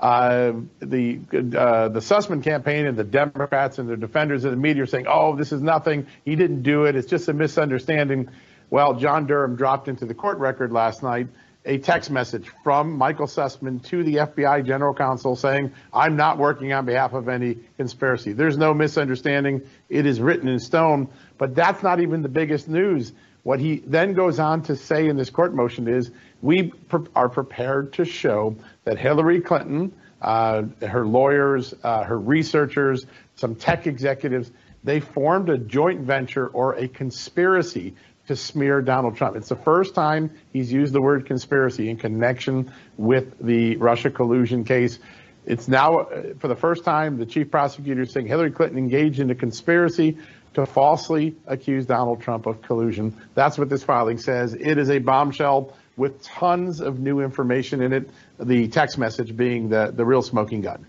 Uh, 0.01 0.53
the 0.79 1.19
uh, 1.31 1.89
the 1.89 1.99
Sussmann 1.99 2.43
campaign 2.43 2.87
and 2.87 2.97
the 2.97 3.03
Democrats 3.03 3.77
and 3.77 3.87
their 3.87 3.95
defenders 3.95 4.43
of 4.43 4.51
the 4.51 4.57
media 4.57 4.83
are 4.83 4.87
saying, 4.87 5.05
"Oh, 5.07 5.35
this 5.35 5.51
is 5.51 5.61
nothing. 5.61 6.07
He 6.25 6.35
didn't 6.35 6.63
do 6.63 6.85
it. 6.85 6.95
It's 6.95 7.07
just 7.07 7.27
a 7.27 7.33
misunderstanding." 7.33 8.29
Well, 8.71 8.95
John 8.95 9.27
Durham 9.27 9.55
dropped 9.55 9.87
into 9.87 10.05
the 10.05 10.13
court 10.13 10.39
record 10.39 10.71
last 10.71 11.03
night 11.03 11.27
a 11.65 11.77
text 11.77 12.09
message 12.09 12.49
from 12.63 12.97
Michael 12.97 13.27
Sussmann 13.27 13.83
to 13.85 14.03
the 14.03 14.15
FBI 14.15 14.65
general 14.65 14.93
counsel 14.93 15.35
saying, 15.35 15.71
I'm 15.93 16.15
not 16.15 16.37
working 16.37 16.73
on 16.73 16.85
behalf 16.85 17.13
of 17.13 17.29
any 17.29 17.57
conspiracy. 17.77 18.33
There's 18.33 18.57
no 18.57 18.73
misunderstanding. 18.73 19.61
It 19.87 20.05
is 20.07 20.19
written 20.19 20.47
in 20.47 20.59
stone. 20.59 21.09
But 21.37 21.55
that's 21.55 21.83
not 21.83 21.99
even 21.99 22.23
the 22.23 22.29
biggest 22.29 22.67
news. 22.67 23.13
What 23.43 23.59
he 23.59 23.81
then 23.85 24.13
goes 24.13 24.39
on 24.39 24.61
to 24.63 24.75
say 24.75 25.07
in 25.07 25.17
this 25.17 25.29
court 25.29 25.53
motion 25.53 25.87
is 25.87 26.11
we 26.41 26.73
are 27.15 27.29
prepared 27.29 27.93
to 27.93 28.05
show 28.05 28.55
that 28.83 28.97
Hillary 28.97 29.41
Clinton, 29.41 29.93
uh, 30.21 30.63
her 30.81 31.05
lawyers, 31.05 31.73
uh, 31.83 32.03
her 32.03 32.19
researchers, 32.19 33.05
some 33.35 33.55
tech 33.55 33.87
executives, 33.87 34.51
they 34.83 34.99
formed 34.99 35.49
a 35.49 35.57
joint 35.57 36.01
venture 36.01 36.47
or 36.47 36.75
a 36.75 36.87
conspiracy 36.87 37.95
to 38.27 38.35
smear 38.35 38.81
Donald 38.81 39.17
Trump. 39.17 39.35
It's 39.35 39.49
the 39.49 39.55
first 39.55 39.95
time 39.95 40.31
he's 40.53 40.71
used 40.71 40.93
the 40.93 41.01
word 41.01 41.25
conspiracy 41.25 41.89
in 41.89 41.97
connection 41.97 42.71
with 42.97 43.37
the 43.39 43.75
Russia 43.77 44.11
collusion 44.11 44.63
case. 44.63 44.99
It's 45.45 45.67
now, 45.67 45.99
uh, 45.99 46.33
for 46.39 46.47
the 46.47 46.55
first 46.55 46.83
time, 46.83 47.17
the 47.17 47.25
chief 47.25 47.49
prosecutor 47.49 48.03
is 48.03 48.11
saying 48.11 48.27
Hillary 48.27 48.51
Clinton 48.51 48.77
engaged 48.77 49.19
in 49.19 49.31
a 49.31 49.35
conspiracy 49.35 50.17
to 50.53 50.65
falsely 50.65 51.35
accuse 51.47 51.85
Donald 51.85 52.21
Trump 52.21 52.45
of 52.45 52.61
collusion. 52.61 53.15
That's 53.35 53.57
what 53.57 53.69
this 53.69 53.83
filing 53.83 54.17
says. 54.17 54.53
It 54.53 54.77
is 54.77 54.89
a 54.89 54.99
bombshell 54.99 55.75
with 55.97 56.21
tons 56.23 56.79
of 56.81 56.99
new 56.99 57.21
information 57.21 57.81
in 57.81 57.93
it. 57.93 58.09
The 58.39 58.67
text 58.67 58.97
message 58.97 59.35
being 59.35 59.69
the 59.69 59.91
the 59.95 60.05
real 60.05 60.21
smoking 60.21 60.61
gun. 60.61 60.85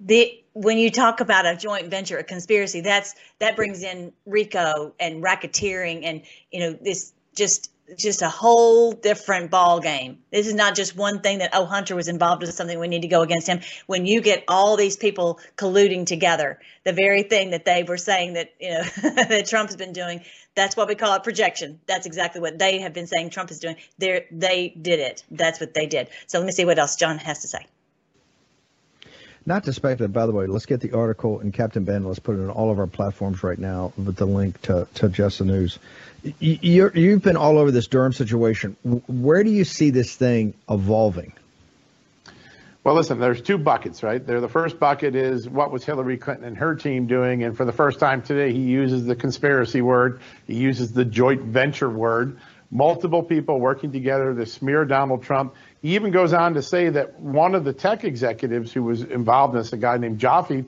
The 0.00 0.42
when 0.52 0.78
you 0.78 0.90
talk 0.90 1.20
about 1.20 1.46
a 1.46 1.56
joint 1.56 1.88
venture, 1.90 2.18
a 2.18 2.24
conspiracy, 2.24 2.80
that's 2.80 3.14
that 3.38 3.56
brings 3.56 3.82
in 3.82 4.12
RICO 4.24 4.94
and 5.00 5.22
racketeering, 5.22 6.04
and 6.04 6.22
you 6.50 6.60
know 6.60 6.72
this 6.72 7.12
just 7.34 7.70
just 7.96 8.22
a 8.22 8.28
whole 8.28 8.92
different 8.92 9.50
ball 9.50 9.80
game. 9.80 10.18
This 10.30 10.46
is 10.46 10.54
not 10.54 10.74
just 10.74 10.96
one 10.96 11.20
thing 11.20 11.38
that 11.38 11.50
oh 11.52 11.64
Hunter 11.64 11.94
was 11.94 12.08
involved 12.08 12.42
in 12.42 12.50
something 12.52 12.78
we 12.78 12.88
need 12.88 13.02
to 13.02 13.08
go 13.08 13.22
against 13.22 13.46
him. 13.46 13.60
When 13.86 14.06
you 14.06 14.20
get 14.20 14.44
all 14.48 14.76
these 14.76 14.96
people 14.96 15.40
colluding 15.56 16.06
together, 16.06 16.58
the 16.84 16.92
very 16.92 17.22
thing 17.22 17.50
that 17.50 17.64
they 17.64 17.84
were 17.84 17.96
saying 17.96 18.34
that 18.34 18.54
you 18.60 18.70
know 18.70 18.82
that 19.02 19.46
Trump's 19.46 19.76
been 19.76 19.92
doing, 19.92 20.22
that's 20.54 20.76
what 20.76 20.88
we 20.88 20.94
call 20.94 21.14
it 21.14 21.22
projection. 21.22 21.80
That's 21.86 22.06
exactly 22.06 22.40
what 22.40 22.58
they 22.58 22.80
have 22.80 22.92
been 22.92 23.06
saying 23.06 23.30
Trump 23.30 23.50
is 23.50 23.60
doing. 23.60 23.76
They 23.98 24.26
they 24.30 24.68
did 24.68 25.00
it. 25.00 25.22
That's 25.30 25.60
what 25.60 25.74
they 25.74 25.86
did. 25.86 26.08
So 26.26 26.38
let 26.38 26.46
me 26.46 26.52
see 26.52 26.64
what 26.64 26.78
else 26.78 26.96
John 26.96 27.18
has 27.18 27.40
to 27.40 27.48
say. 27.48 27.66
Not 29.46 29.64
to 29.64 29.72
speculate, 29.72 30.12
by 30.12 30.26
the 30.26 30.32
way, 30.32 30.46
let's 30.46 30.66
get 30.66 30.80
the 30.80 30.92
article 30.92 31.40
and 31.40 31.54
Captain 31.54 31.84
Ben, 31.84 32.04
let's 32.04 32.18
put 32.18 32.36
it 32.36 32.42
on 32.42 32.50
all 32.50 32.70
of 32.70 32.80
our 32.80 32.88
platforms 32.88 33.42
right 33.44 33.58
now 33.58 33.92
with 33.96 34.16
the 34.16 34.26
link 34.26 34.60
to, 34.62 34.88
to 34.94 35.08
Just 35.08 35.38
the 35.38 35.44
News. 35.44 35.78
you 36.40 36.90
you've 36.92 37.22
been 37.22 37.36
all 37.36 37.56
over 37.56 37.70
this 37.70 37.86
Durham 37.86 38.12
situation. 38.12 38.76
Where 39.06 39.44
do 39.44 39.50
you 39.50 39.64
see 39.64 39.90
this 39.90 40.14
thing 40.14 40.54
evolving? 40.68 41.32
Well, 42.82 42.94
listen, 42.94 43.18
there's 43.18 43.42
two 43.42 43.58
buckets, 43.58 44.04
right? 44.04 44.24
There, 44.24 44.40
the 44.40 44.48
first 44.48 44.78
bucket 44.78 45.16
is 45.16 45.48
what 45.48 45.72
was 45.72 45.84
Hillary 45.84 46.18
Clinton 46.18 46.44
and 46.44 46.56
her 46.56 46.76
team 46.76 47.08
doing, 47.08 47.42
and 47.42 47.56
for 47.56 47.64
the 47.64 47.72
first 47.72 47.98
time 47.98 48.22
today, 48.22 48.52
he 48.52 48.60
uses 48.60 49.04
the 49.06 49.16
conspiracy 49.16 49.82
word, 49.82 50.20
he 50.46 50.54
uses 50.54 50.92
the 50.92 51.04
joint 51.04 51.42
venture 51.42 51.90
word. 51.90 52.38
Multiple 52.70 53.22
people 53.22 53.60
working 53.60 53.92
together 53.92 54.34
to 54.34 54.46
smear 54.46 54.84
Donald 54.84 55.22
Trump. 55.22 55.54
He 55.82 55.94
even 55.94 56.10
goes 56.10 56.32
on 56.32 56.54
to 56.54 56.62
say 56.62 56.88
that 56.88 57.20
one 57.20 57.54
of 57.54 57.64
the 57.64 57.72
tech 57.72 58.04
executives 58.04 58.72
who 58.72 58.82
was 58.82 59.02
involved 59.02 59.54
in 59.54 59.60
this, 59.60 59.72
a 59.72 59.76
guy 59.76 59.96
named 59.98 60.18
Joffe, 60.18 60.64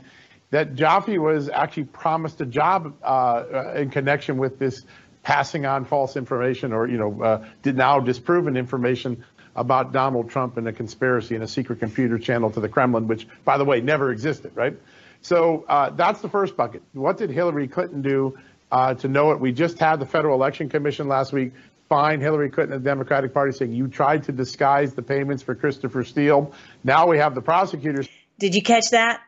that 0.50 0.75
Joffe 0.75 1.19
was 1.19 1.49
actually 1.49 1.85
promised 1.85 2.40
a 2.40 2.47
job 2.47 2.95
uh, 3.02 3.73
in 3.76 3.90
connection 3.90 4.38
with 4.38 4.59
this 4.59 4.85
passing 5.23 5.67
on 5.67 5.85
false 5.85 6.17
information 6.17 6.73
or 6.73 6.87
you 6.88 6.97
know 6.97 7.23
uh, 7.23 7.45
did 7.62 7.76
now 7.76 8.00
disproven 8.00 8.57
information 8.57 9.25
about 9.59 9.93
Donald 9.93 10.31
Trump 10.31 10.57
and 10.57 10.69
a 10.69 10.73
conspiracy 10.73 11.35
and 11.35 11.43
a 11.43 11.49
secret 11.49 11.81
computer 11.81 12.19
channel 12.19 12.50
to 12.50 12.61
the 12.61 12.69
Kremlin, 12.69 13.09
which, 13.09 13.26
by 13.45 13.59
the 13.59 13.64
way, 13.64 13.81
never 13.81 14.12
existed, 14.12 14.52
right? 14.55 14.78
So 15.21 15.64
uh, 15.69 15.90
that's 15.90 16.21
the 16.21 16.28
first 16.28 16.57
bucket. 16.57 16.83
What 16.93 17.19
did 17.19 17.31
Hillary 17.31 17.67
Clinton 17.67 18.00
do 18.00 18.38
uh, 18.71 18.95
to 18.95 19.09
know 19.09 19.33
it? 19.33 19.40
We 19.40 19.52
just 19.52 19.78
had 19.78 19.97
the 19.97 20.07
Federal 20.07 20.37
Election 20.37 20.69
Commission 20.69 21.09
last 21.09 21.33
week 21.33 21.52
find 21.88 22.21
Hillary 22.21 22.50
Clinton 22.50 22.75
and 22.75 22.85
the 22.85 22.88
Democratic 22.88 23.33
Party 23.33 23.52
saying 23.52 23.73
you 23.73 23.88
tried 23.88 24.25
to 24.25 24.33
disguise 24.33 24.95
the 24.95 25.02
payments 25.02 25.42
for 25.42 25.54
Christopher 25.54 26.04
Steele. 26.04 26.52
Now 26.85 27.09
we 27.09 27.18
have 27.18 27.35
the 27.35 27.42
prosecutors. 27.42 28.09
Did 28.38 28.54
you 28.54 28.62
catch 28.62 28.90
that? 28.90 29.21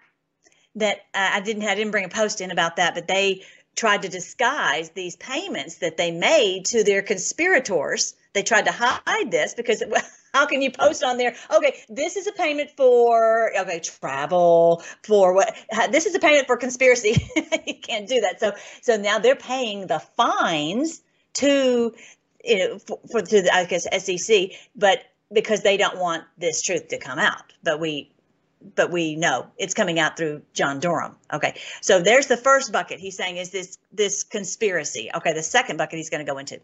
That 0.76 0.98
uh, 1.14 1.30
I 1.34 1.40
didn't. 1.40 1.64
I 1.64 1.74
didn't 1.74 1.90
bring 1.90 2.04
a 2.04 2.08
post 2.08 2.40
in 2.40 2.50
about 2.50 2.76
that, 2.76 2.94
but 2.94 3.08
they 3.08 3.42
tried 3.74 4.02
to 4.02 4.08
disguise 4.08 4.90
these 4.90 5.16
payments 5.16 5.78
that 5.78 5.96
they 5.96 6.10
made 6.10 6.66
to 6.66 6.84
their 6.84 7.02
conspirators. 7.02 8.14
They 8.34 8.42
tried 8.42 8.66
to 8.66 8.72
hide 8.72 9.30
this 9.30 9.54
because 9.54 9.82
how 10.34 10.46
can 10.46 10.62
you 10.62 10.70
post 10.70 11.02
on 11.02 11.16
there? 11.16 11.34
Okay, 11.52 11.76
this 11.88 12.16
is 12.16 12.28
a 12.28 12.32
payment 12.32 12.70
for 12.76 13.50
okay 13.58 13.80
travel 13.80 14.84
for 15.02 15.34
what? 15.34 15.56
This 15.90 16.06
is 16.06 16.14
a 16.14 16.20
payment 16.20 16.46
for 16.46 16.56
conspiracy. 16.56 17.28
you 17.66 17.74
can't 17.80 18.08
do 18.08 18.20
that. 18.20 18.38
So 18.38 18.52
so 18.82 18.96
now 18.96 19.18
they're 19.18 19.34
paying 19.34 19.88
the 19.88 19.98
fines 19.98 21.00
to 21.34 21.94
you 22.44 22.58
know 22.58 22.78
for, 22.78 23.00
for 23.10 23.22
to 23.22 23.42
the, 23.42 23.54
I 23.54 23.64
guess 23.64 23.86
SEC, 24.04 24.50
but 24.74 25.02
because 25.32 25.62
they 25.62 25.76
don't 25.76 25.98
want 25.98 26.24
this 26.38 26.62
truth 26.62 26.88
to 26.88 26.98
come 26.98 27.18
out. 27.18 27.52
But 27.62 27.80
we 27.80 28.12
but 28.74 28.90
we 28.90 29.16
know 29.16 29.46
it's 29.56 29.74
coming 29.74 29.98
out 29.98 30.16
through 30.16 30.42
John 30.52 30.80
Durham. 30.80 31.16
Okay, 31.32 31.58
so 31.80 32.00
there's 32.00 32.26
the 32.26 32.36
first 32.36 32.72
bucket. 32.72 33.00
He's 33.00 33.16
saying 33.16 33.36
is 33.36 33.50
this 33.50 33.78
this 33.92 34.22
conspiracy. 34.22 35.10
Okay, 35.14 35.32
the 35.32 35.42
second 35.42 35.76
bucket 35.76 35.96
he's 35.96 36.10
going 36.10 36.24
to 36.24 36.30
go 36.30 36.38
into 36.38 36.60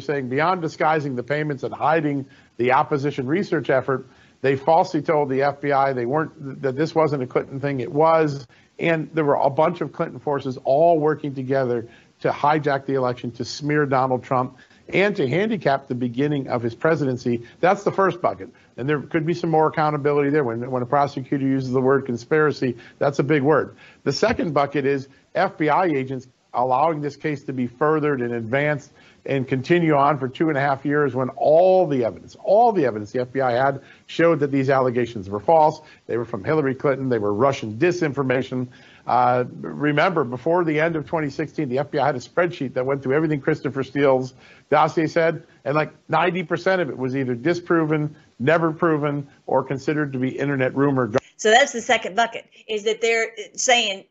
saying 0.00 0.28
beyond 0.28 0.62
disguising 0.62 1.16
the 1.16 1.22
payments 1.22 1.62
and 1.62 1.74
hiding 1.74 2.26
the 2.56 2.72
opposition 2.72 3.26
research 3.26 3.70
effort, 3.70 4.08
they 4.40 4.56
falsely 4.56 5.02
told 5.02 5.28
the 5.28 5.40
FBI 5.40 5.94
they 5.94 6.06
weren't 6.06 6.62
that 6.62 6.76
this 6.76 6.94
wasn't 6.94 7.22
a 7.22 7.26
Clinton 7.26 7.60
thing. 7.60 7.80
It 7.80 7.92
was, 7.92 8.46
and 8.78 9.10
there 9.12 9.24
were 9.24 9.34
a 9.34 9.50
bunch 9.50 9.80
of 9.80 9.92
Clinton 9.92 10.18
forces 10.18 10.58
all 10.64 10.98
working 10.98 11.34
together 11.34 11.88
to 12.20 12.30
hijack 12.30 12.86
the 12.86 12.94
election, 12.94 13.30
to 13.32 13.44
smear 13.44 13.84
Donald 13.86 14.24
Trump, 14.24 14.56
and 14.92 15.16
to 15.16 15.28
handicap 15.28 15.88
the 15.88 15.94
beginning 15.94 16.48
of 16.48 16.62
his 16.62 16.74
presidency. 16.74 17.42
That's 17.60 17.82
the 17.82 17.92
first 17.92 18.20
bucket. 18.20 18.50
And 18.76 18.88
there 18.88 19.00
could 19.00 19.26
be 19.26 19.34
some 19.34 19.50
more 19.50 19.68
accountability 19.68 20.30
there. 20.30 20.44
When, 20.44 20.70
when 20.70 20.82
a 20.82 20.86
prosecutor 20.86 21.46
uses 21.46 21.72
the 21.72 21.80
word 21.80 22.06
conspiracy, 22.06 22.76
that's 22.98 23.18
a 23.18 23.22
big 23.22 23.42
word. 23.42 23.76
The 24.04 24.12
second 24.12 24.54
bucket 24.54 24.86
is 24.86 25.08
FBI 25.34 25.96
agents 25.96 26.28
allowing 26.54 27.00
this 27.00 27.16
case 27.16 27.44
to 27.44 27.52
be 27.52 27.66
furthered 27.66 28.20
and 28.20 28.34
advanced 28.34 28.92
and 29.24 29.46
continue 29.46 29.94
on 29.94 30.18
for 30.18 30.28
two 30.28 30.48
and 30.48 30.58
a 30.58 30.60
half 30.60 30.84
years 30.84 31.14
when 31.14 31.28
all 31.30 31.86
the 31.86 32.04
evidence, 32.04 32.36
all 32.42 32.72
the 32.72 32.84
evidence 32.84 33.12
the 33.12 33.20
FBI 33.20 33.52
had 33.52 33.80
showed 34.06 34.40
that 34.40 34.50
these 34.50 34.68
allegations 34.68 35.30
were 35.30 35.40
false. 35.40 35.80
They 36.06 36.16
were 36.16 36.24
from 36.24 36.44
Hillary 36.44 36.74
Clinton. 36.74 37.08
They 37.08 37.18
were 37.18 37.32
Russian 37.32 37.78
disinformation. 37.78 38.68
Uh, 39.06 39.44
remember, 39.60 40.24
before 40.24 40.64
the 40.64 40.78
end 40.78 40.96
of 40.96 41.04
2016, 41.04 41.68
the 41.68 41.76
FBI 41.76 42.04
had 42.04 42.14
a 42.14 42.20
spreadsheet 42.20 42.74
that 42.74 42.86
went 42.86 43.02
through 43.02 43.14
everything 43.14 43.40
Christopher 43.40 43.82
Steele's 43.82 44.34
dossier 44.70 45.06
said, 45.06 45.44
and 45.64 45.74
like 45.74 45.92
90% 46.08 46.80
of 46.80 46.88
it 46.88 46.96
was 46.96 47.16
either 47.16 47.34
disproven, 47.34 48.14
never 48.38 48.72
proven, 48.72 49.26
or 49.46 49.62
considered 49.64 50.12
to 50.12 50.18
be 50.18 50.28
internet 50.28 50.74
rumor. 50.76 51.10
So 51.36 51.50
that's 51.50 51.72
the 51.72 51.80
second 51.80 52.14
bucket, 52.14 52.46
is 52.68 52.84
that 52.84 53.00
they're 53.00 53.32
saying 53.54 54.04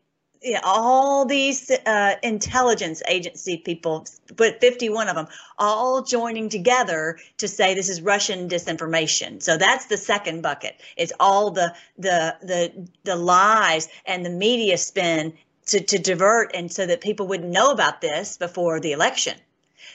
know, 0.44 0.60
all 0.64 1.24
these 1.24 1.70
uh, 1.70 2.14
intelligence 2.22 3.02
agency 3.08 3.56
people, 3.56 4.06
but 4.36 4.60
51 4.60 5.08
of 5.08 5.16
them, 5.16 5.28
all 5.58 6.02
joining 6.02 6.48
together 6.48 7.18
to 7.38 7.48
say 7.48 7.74
this 7.74 7.88
is 7.88 8.02
Russian 8.02 8.48
disinformation. 8.48 9.42
So 9.42 9.56
that's 9.56 9.86
the 9.86 9.96
second 9.96 10.42
bucket. 10.42 10.80
It's 10.96 11.12
all 11.20 11.50
the 11.50 11.74
the 11.98 12.36
the 12.42 12.88
the 13.04 13.16
lies 13.16 13.88
and 14.04 14.26
the 14.26 14.30
media 14.30 14.78
spin 14.78 15.34
to, 15.66 15.80
to 15.80 15.98
divert 15.98 16.50
and 16.54 16.72
so 16.72 16.86
that 16.86 17.00
people 17.00 17.26
wouldn't 17.26 17.50
know 17.50 17.70
about 17.70 18.00
this 18.00 18.36
before 18.36 18.80
the 18.80 18.92
election. 18.92 19.38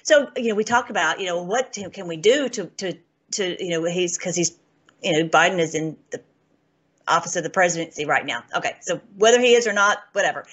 So 0.04 0.30
you 0.38 0.50
know, 0.50 0.56
we 0.56 0.64
talk 0.64 0.90
about 0.90 1.20
you 1.20 1.26
know 1.26 1.42
what 1.44 1.78
can 1.92 2.08
we 2.08 2.18
do 2.18 2.48
to 2.50 2.66
to 2.66 2.94
to 3.32 3.64
you 3.64 3.72
know 3.72 3.84
he's 3.86 4.18
because 4.18 4.36
he's 4.36 4.58
you 5.04 5.12
know 5.12 5.30
Biden 5.30 5.60
is 5.60 5.76
in 5.76 5.98
the 6.12 6.22
office 7.08 7.36
of 7.36 7.44
the 7.44 7.50
presidency 7.50 8.06
right 8.06 8.26
now. 8.26 8.44
Okay, 8.56 8.76
so 8.82 9.02
whether 9.18 9.40
he 9.40 9.54
is 9.54 9.68
or 9.68 9.74
not, 9.74 10.00
whatever. 10.14 10.46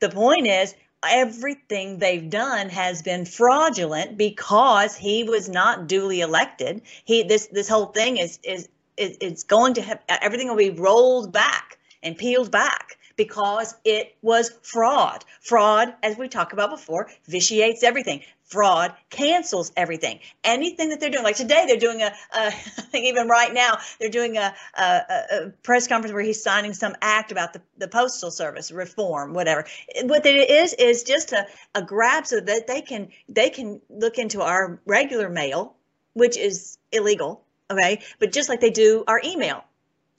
The 0.00 0.08
point 0.08 0.46
is, 0.46 0.74
everything 1.08 1.98
they've 1.98 2.28
done 2.28 2.68
has 2.68 3.02
been 3.02 3.24
fraudulent 3.24 4.16
because 4.16 4.96
he 4.96 5.24
was 5.24 5.48
not 5.48 5.86
duly 5.86 6.20
elected. 6.20 6.82
He 7.04 7.22
this 7.22 7.46
this 7.46 7.68
whole 7.68 7.86
thing 7.86 8.16
is 8.16 8.38
is 8.44 8.68
it's 8.96 9.44
going 9.44 9.74
to 9.74 9.82
have 9.82 10.00
everything 10.08 10.48
will 10.48 10.56
be 10.56 10.70
rolled 10.70 11.32
back 11.32 11.78
and 12.02 12.16
peeled 12.16 12.50
back 12.50 12.98
because 13.20 13.74
it 13.84 14.16
was 14.22 14.50
fraud. 14.62 15.26
Fraud, 15.42 15.92
as 16.02 16.16
we 16.16 16.26
talked 16.26 16.54
about 16.54 16.70
before, 16.70 17.10
vitiates 17.28 17.82
everything 17.82 18.22
fraud 18.50 18.92
cancels 19.10 19.70
everything. 19.76 20.18
Anything 20.42 20.88
that 20.88 20.98
they're 20.98 21.10
doing, 21.10 21.22
like 21.22 21.36
today, 21.36 21.66
they're 21.66 21.76
doing 21.76 22.02
a, 22.02 22.06
a 22.06 22.12
I 22.46 22.50
think 22.50 23.06
even 23.06 23.28
right 23.28 23.52
now, 23.54 23.78
they're 23.98 24.10
doing 24.10 24.36
a, 24.36 24.54
a, 24.76 24.82
a, 24.82 25.52
press 25.62 25.86
conference 25.86 26.12
where 26.12 26.22
he's 26.22 26.42
signing 26.42 26.74
some 26.74 26.96
act 27.00 27.30
about 27.30 27.52
the, 27.52 27.62
the 27.78 27.86
postal 27.86 28.30
service 28.30 28.72
reform, 28.72 29.34
whatever. 29.34 29.66
What 30.02 30.26
it 30.26 30.50
is 30.50 30.72
is 30.74 31.04
just 31.04 31.32
a, 31.32 31.46
a 31.76 31.82
grab 31.82 32.26
so 32.26 32.40
that 32.40 32.66
they 32.66 32.82
can 32.82 33.10
they 33.28 33.50
can 33.50 33.80
look 33.88 34.18
into 34.18 34.42
our 34.42 34.80
regular 34.84 35.28
mail, 35.28 35.76
which 36.14 36.36
is 36.36 36.76
illegal, 36.90 37.44
okay? 37.70 38.02
But 38.18 38.32
just 38.32 38.48
like 38.48 38.60
they 38.60 38.70
do 38.70 39.04
our 39.06 39.20
email, 39.24 39.64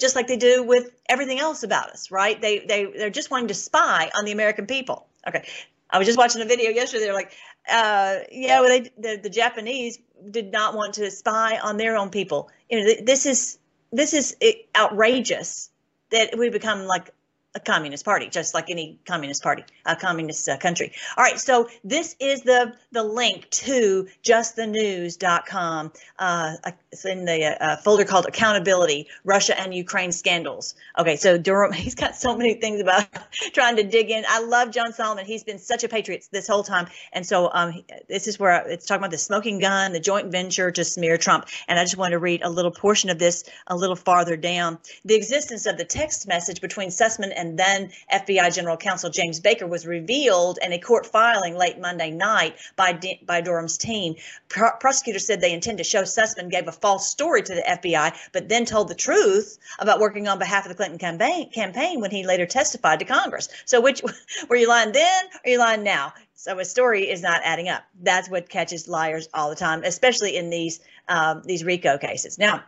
just 0.02 0.16
like 0.16 0.28
they 0.28 0.38
do 0.38 0.64
with 0.64 0.92
everything 1.08 1.40
else 1.40 1.64
about 1.64 1.90
us, 1.92 2.12
right? 2.12 2.42
They 2.42 2.60
they 2.60 2.86
they're 2.86 3.10
just 3.10 3.32
wanting 3.32 3.48
to 3.48 3.54
spy 3.54 4.12
on 4.16 4.26
the 4.26 4.32
American 4.32 4.66
people. 4.66 5.08
Okay. 5.28 5.48
I 5.90 5.98
was 5.98 6.08
just 6.08 6.18
watching 6.18 6.42
a 6.42 6.46
video 6.46 6.72
yesterday. 6.72 7.04
They're 7.04 7.14
like, 7.14 7.34
uh, 7.70 8.20
yeah, 8.32 8.62
well, 8.62 8.70
they, 8.70 8.92
the, 8.98 9.20
the 9.22 9.30
Japanese 9.30 10.00
did 10.30 10.52
not 10.52 10.74
want 10.74 10.96
to 10.96 11.12
spy 11.12 11.60
on 11.62 11.78
their 11.78 11.98
own 11.98 12.10
people. 12.10 12.50
You 12.70 12.80
know, 12.80 12.94
this 13.04 13.26
is 13.26 13.60
this 13.92 14.14
is 14.14 14.36
outrageous 14.76 15.70
that 16.12 16.38
we 16.38 16.50
become 16.50 16.86
like 16.86 17.12
a 17.54 17.60
communist 17.60 18.06
party, 18.06 18.30
just 18.30 18.54
like 18.54 18.70
any 18.70 19.00
communist 19.06 19.44
party, 19.44 19.64
a 19.86 19.96
communist 19.96 20.48
uh, 20.48 20.58
country. 20.58 20.94
All 21.18 21.24
right, 21.24 21.40
so 21.40 21.70
this 21.84 22.16
is 22.20 22.44
the 22.44 22.74
the 22.92 23.04
link 23.04 23.50
to 23.50 24.08
justthenews.com. 24.24 25.92
Uh, 26.18 26.56
it's 26.92 27.06
in 27.06 27.26
the 27.26 27.64
uh, 27.64 27.78
folder 27.78 28.06
called 28.06 28.26
Accountability: 28.26 29.08
Russia 29.26 29.60
and 29.60 29.74
Ukraine 29.74 30.12
Scandals. 30.12 30.76
Okay, 30.98 31.18
so 31.18 31.38
Durham, 31.38 31.74
he's 31.74 31.96
got 31.96 32.16
so 32.16 32.38
many 32.38 32.54
things 32.54 32.80
about 32.80 33.08
trying 33.54 33.76
to 33.76 33.84
dig 33.84 34.10
in. 34.10 34.24
I 34.28 34.44
love 34.44 34.72
John 34.72 34.94
Solomon. 34.94 35.26
He's 35.26 35.44
been 35.44 35.60
such 35.60 35.84
a 35.84 35.90
patriot 35.90 36.28
this 36.32 36.48
whole 36.48 36.64
time, 36.64 36.88
and 37.12 37.26
so 37.26 37.50
um, 37.52 37.84
this 38.08 38.28
is 38.28 38.40
where 38.40 38.66
it's 38.68 38.86
talking 38.86 39.02
about 39.02 39.12
the 39.12 39.18
smoking 39.18 39.60
gun, 39.60 39.92
the 39.92 40.00
joint 40.00 40.32
venture 40.32 40.72
to 40.72 40.86
smear 40.86 41.18
Trump. 41.18 41.48
And 41.68 41.78
I 41.78 41.84
just 41.84 41.98
want 41.98 42.12
to 42.12 42.20
read 42.20 42.44
a 42.44 42.50
little 42.50 42.72
portion 42.72 43.10
of 43.10 43.20
this 43.20 43.44
a 43.68 43.76
little 43.76 43.96
farther 43.96 44.38
down. 44.38 44.80
The 45.04 45.16
existence 45.16 45.66
of 45.66 45.78
the 45.78 45.86
text 45.86 46.28
message 46.28 46.62
between 46.62 46.90
Sussmann 46.90 47.34
then 47.58 47.92
FBI 48.12 48.54
General 48.54 48.78
Counsel 48.78 49.10
James 49.10 49.40
Baker 49.40 49.68
was 49.68 49.86
revealed 49.86 50.60
in 50.62 50.72
a 50.72 50.80
court 50.80 51.06
filing 51.06 51.56
late 51.56 51.80
Monday 51.80 52.12
night 52.12 52.56
by 52.76 52.94
D- 52.94 53.22
by 53.26 53.42
Durham's 53.42 53.78
team. 53.78 54.16
Pro- 54.50 54.76
prosecutors 54.80 55.26
said 55.26 55.42
they 55.42 55.54
intend 55.54 55.78
to 55.78 55.84
show 55.84 56.04
Sussmann 56.04 56.50
gave 56.50 56.68
a 56.68 56.72
false 56.72 57.10
story 57.10 57.42
to 57.42 57.56
the 57.56 57.62
FBI, 57.62 58.16
but 58.32 58.50
then 58.50 58.66
told 58.66 58.88
the 58.88 58.96
truth 58.96 59.58
about 59.80 60.00
working 60.00 60.28
on 60.28 60.40
behalf 60.40 60.66
of 60.66 60.70
the 60.70 60.76
Clinton 60.76 61.00
campaign, 61.00 61.52
campaign 61.52 62.02
when 62.02 62.12
he 62.12 62.26
later 62.26 62.46
testified 62.46 63.00
to 63.00 63.06
Congress. 63.06 63.50
So, 63.66 63.82
which 63.82 64.02
were 64.50 64.56
you 64.56 64.68
lying 64.68 64.92
then 64.92 65.26
or 65.26 65.40
are 65.46 65.50
you 65.50 65.60
lying 65.60 65.84
now? 65.84 66.14
So 66.42 66.58
a 66.58 66.66
story 66.66 67.08
is 67.08 67.22
not 67.22 67.42
adding 67.44 67.70
up. 67.70 67.84
That's 68.02 68.28
what 68.28 68.50
catches 68.50 68.88
liars 68.88 69.30
all 69.32 69.50
the 69.50 69.56
time, 69.56 69.84
especially 69.84 70.36
in 70.36 70.50
these 70.50 70.80
um, 71.08 71.44
these 71.46 71.64
RICO 71.64 72.00
cases. 72.00 72.40
Now, 72.40 72.64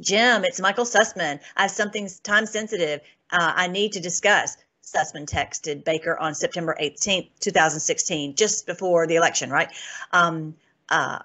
Jim, 0.00 0.44
it's 0.44 0.60
Michael 0.60 0.84
Sussmann. 0.84 1.38
I 1.56 1.62
have 1.62 1.70
something 1.70 2.08
time 2.24 2.46
sensitive 2.46 3.00
uh, 3.32 3.52
I 3.56 3.68
need 3.68 3.92
to 3.92 4.00
discuss. 4.00 4.56
Sussmann 4.82 5.26
texted 5.26 5.84
Baker 5.84 6.18
on 6.18 6.34
September 6.34 6.76
18th, 6.80 7.30
2016, 7.40 8.34
just 8.34 8.66
before 8.66 9.06
the 9.06 9.16
election, 9.16 9.50
right? 9.50 9.68
Um, 10.12 10.56
uh, 10.88 11.20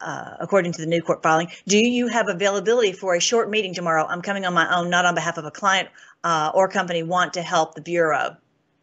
uh, 0.00 0.36
according 0.40 0.72
to 0.72 0.80
the 0.80 0.86
new 0.86 1.02
court 1.02 1.22
filing. 1.22 1.48
Do 1.66 1.78
you 1.78 2.08
have 2.08 2.28
availability 2.28 2.92
for 2.92 3.14
a 3.14 3.20
short 3.20 3.50
meeting 3.50 3.74
tomorrow? 3.74 4.06
I'm 4.06 4.22
coming 4.22 4.44
on 4.44 4.54
my 4.54 4.76
own, 4.76 4.90
not 4.90 5.04
on 5.04 5.14
behalf 5.14 5.38
of 5.38 5.44
a 5.44 5.50
client 5.50 5.88
uh, 6.22 6.52
or 6.54 6.68
company. 6.68 7.02
Want 7.02 7.34
to 7.34 7.42
help 7.42 7.74
the 7.74 7.80
bureau? 7.80 8.36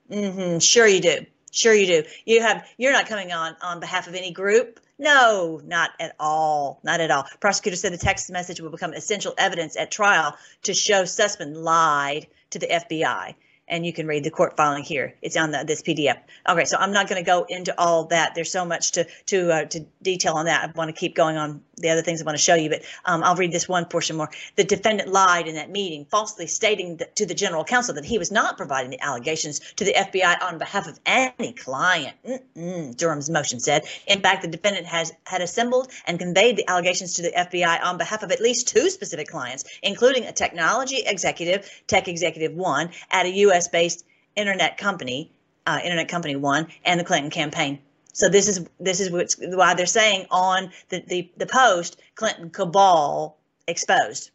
Mm-hmm, 0.09 0.59
sure 0.59 0.87
you 0.87 0.99
do. 0.99 1.25
Sure 1.51 1.73
you 1.73 1.87
do. 1.87 2.03
You 2.25 2.41
have. 2.41 2.67
You're 2.77 2.91
not 2.91 3.07
coming 3.07 3.31
on 3.31 3.55
on 3.61 3.79
behalf 3.79 4.07
of 4.07 4.15
any 4.15 4.31
group. 4.31 4.79
No, 4.99 5.61
not 5.63 5.91
at 5.99 6.15
all. 6.19 6.79
Not 6.83 6.99
at 6.99 7.11
all. 7.11 7.25
Prosecutor 7.39 7.77
said 7.77 7.93
the 7.93 7.97
text 7.97 8.29
message 8.29 8.59
will 8.59 8.71
become 8.71 8.93
essential 8.93 9.33
evidence 9.37 9.77
at 9.77 9.91
trial 9.91 10.35
to 10.63 10.73
show 10.73 11.03
Sussmann 11.03 11.55
lied 11.55 12.27
to 12.55 12.59
the 12.59 12.67
FBI 12.67 13.35
and 13.67 13.85
you 13.85 13.91
can 13.93 14.07
read 14.07 14.23
the 14.23 14.31
court 14.31 14.55
filing 14.55 14.83
here. 14.83 15.15
It's 15.21 15.35
on 15.35 15.51
the, 15.51 15.63
this 15.65 15.81
PDF. 15.81 16.17
Okay, 16.47 16.65
so 16.65 16.77
I'm 16.77 16.91
not 16.91 17.09
going 17.09 17.23
to 17.23 17.25
go 17.25 17.45
into 17.49 17.73
all 17.79 18.05
that. 18.05 18.35
There's 18.35 18.51
so 18.51 18.65
much 18.65 18.91
to 18.93 19.07
to 19.27 19.51
uh, 19.51 19.65
to 19.65 19.85
detail 20.01 20.33
on 20.33 20.45
that. 20.45 20.69
I 20.69 20.71
want 20.77 20.89
to 20.89 20.99
keep 20.99 21.15
going 21.15 21.37
on 21.37 21.61
the 21.77 21.89
other 21.89 22.01
things 22.01 22.21
I 22.21 22.25
want 22.25 22.37
to 22.37 22.43
show 22.43 22.55
you, 22.55 22.69
but 22.69 22.83
um, 23.05 23.23
I'll 23.23 23.35
read 23.35 23.51
this 23.51 23.67
one 23.67 23.85
portion 23.85 24.15
more. 24.15 24.29
The 24.55 24.63
defendant 24.63 25.09
lied 25.09 25.47
in 25.47 25.55
that 25.55 25.69
meeting, 25.69 26.05
falsely 26.05 26.47
stating 26.47 26.97
that, 26.97 27.15
to 27.17 27.25
the 27.25 27.33
general 27.33 27.63
counsel 27.63 27.95
that 27.95 28.05
he 28.05 28.17
was 28.17 28.31
not 28.31 28.57
providing 28.57 28.91
the 28.91 29.01
allegations 29.01 29.59
to 29.77 29.85
the 29.85 29.93
FBI 29.93 30.41
on 30.41 30.57
behalf 30.57 30.87
of 30.87 30.99
any 31.05 31.53
client. 31.53 32.15
Mm-mm, 32.27 32.95
Durham's 32.95 33.29
motion 33.29 33.59
said. 33.59 33.83
In 34.07 34.21
fact, 34.21 34.41
the 34.41 34.47
defendant 34.47 34.85
has 34.87 35.11
had 35.25 35.41
assembled 35.41 35.91
and 36.05 36.19
conveyed 36.19 36.57
the 36.57 36.69
allegations 36.69 37.13
to 37.15 37.21
the 37.21 37.31
FBI 37.31 37.83
on 37.83 37.97
behalf 37.97 38.23
of 38.23 38.31
at 38.31 38.41
least 38.41 38.67
two 38.67 38.89
specific 38.89 39.27
clients, 39.27 39.65
including 39.83 40.25
a 40.25 40.31
technology 40.31 41.03
executive, 41.05 41.69
Tech 41.87 42.07
Executive 42.07 42.53
One, 42.53 42.89
at 43.11 43.25
a 43.25 43.29
U.S. 43.29 43.67
based 43.67 44.05
internet 44.35 44.77
company, 44.77 45.31
uh, 45.65 45.79
Internet 45.83 46.07
Company 46.07 46.35
One, 46.35 46.67
and 46.83 46.99
the 46.99 47.03
Clinton 47.03 47.31
campaign. 47.31 47.79
So 48.15 48.29
this 48.29 48.47
is 48.47 48.65
this 48.79 49.01
is 49.01 49.11
what's, 49.11 49.35
why 49.37 49.73
they're 49.73 49.85
saying 49.85 50.27
on 50.31 50.71
the, 50.87 51.03
the 51.05 51.29
the 51.35 51.45
post 51.45 51.99
Clinton 52.15 52.49
cabal 52.49 53.37
exposed. 53.67 54.31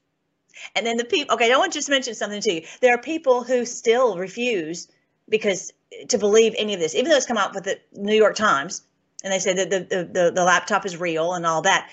And 0.76 0.84
then 0.84 0.98
the 0.98 1.04
people. 1.06 1.34
Okay, 1.34 1.50
I 1.50 1.56
want 1.56 1.72
to 1.72 1.78
just 1.78 1.88
mention 1.88 2.14
something 2.14 2.42
to 2.42 2.52
you. 2.52 2.62
There 2.82 2.94
are 2.94 3.00
people 3.00 3.42
who 3.42 3.64
still 3.64 4.18
refuse 4.18 4.86
because 5.30 5.72
to 6.08 6.18
believe 6.18 6.54
any 6.58 6.74
of 6.74 6.80
this, 6.80 6.94
even 6.94 7.10
though 7.10 7.16
it's 7.16 7.24
come 7.24 7.38
out 7.38 7.54
with 7.54 7.64
the 7.64 7.80
New 7.94 8.14
York 8.14 8.36
Times, 8.36 8.82
and 9.24 9.32
they 9.32 9.38
say 9.38 9.54
that 9.54 9.70
the 9.70 9.80
the, 9.80 10.04
the, 10.04 10.30
the 10.30 10.44
laptop 10.44 10.84
is 10.84 10.98
real 10.98 11.32
and 11.32 11.46
all 11.46 11.62
that. 11.62 11.90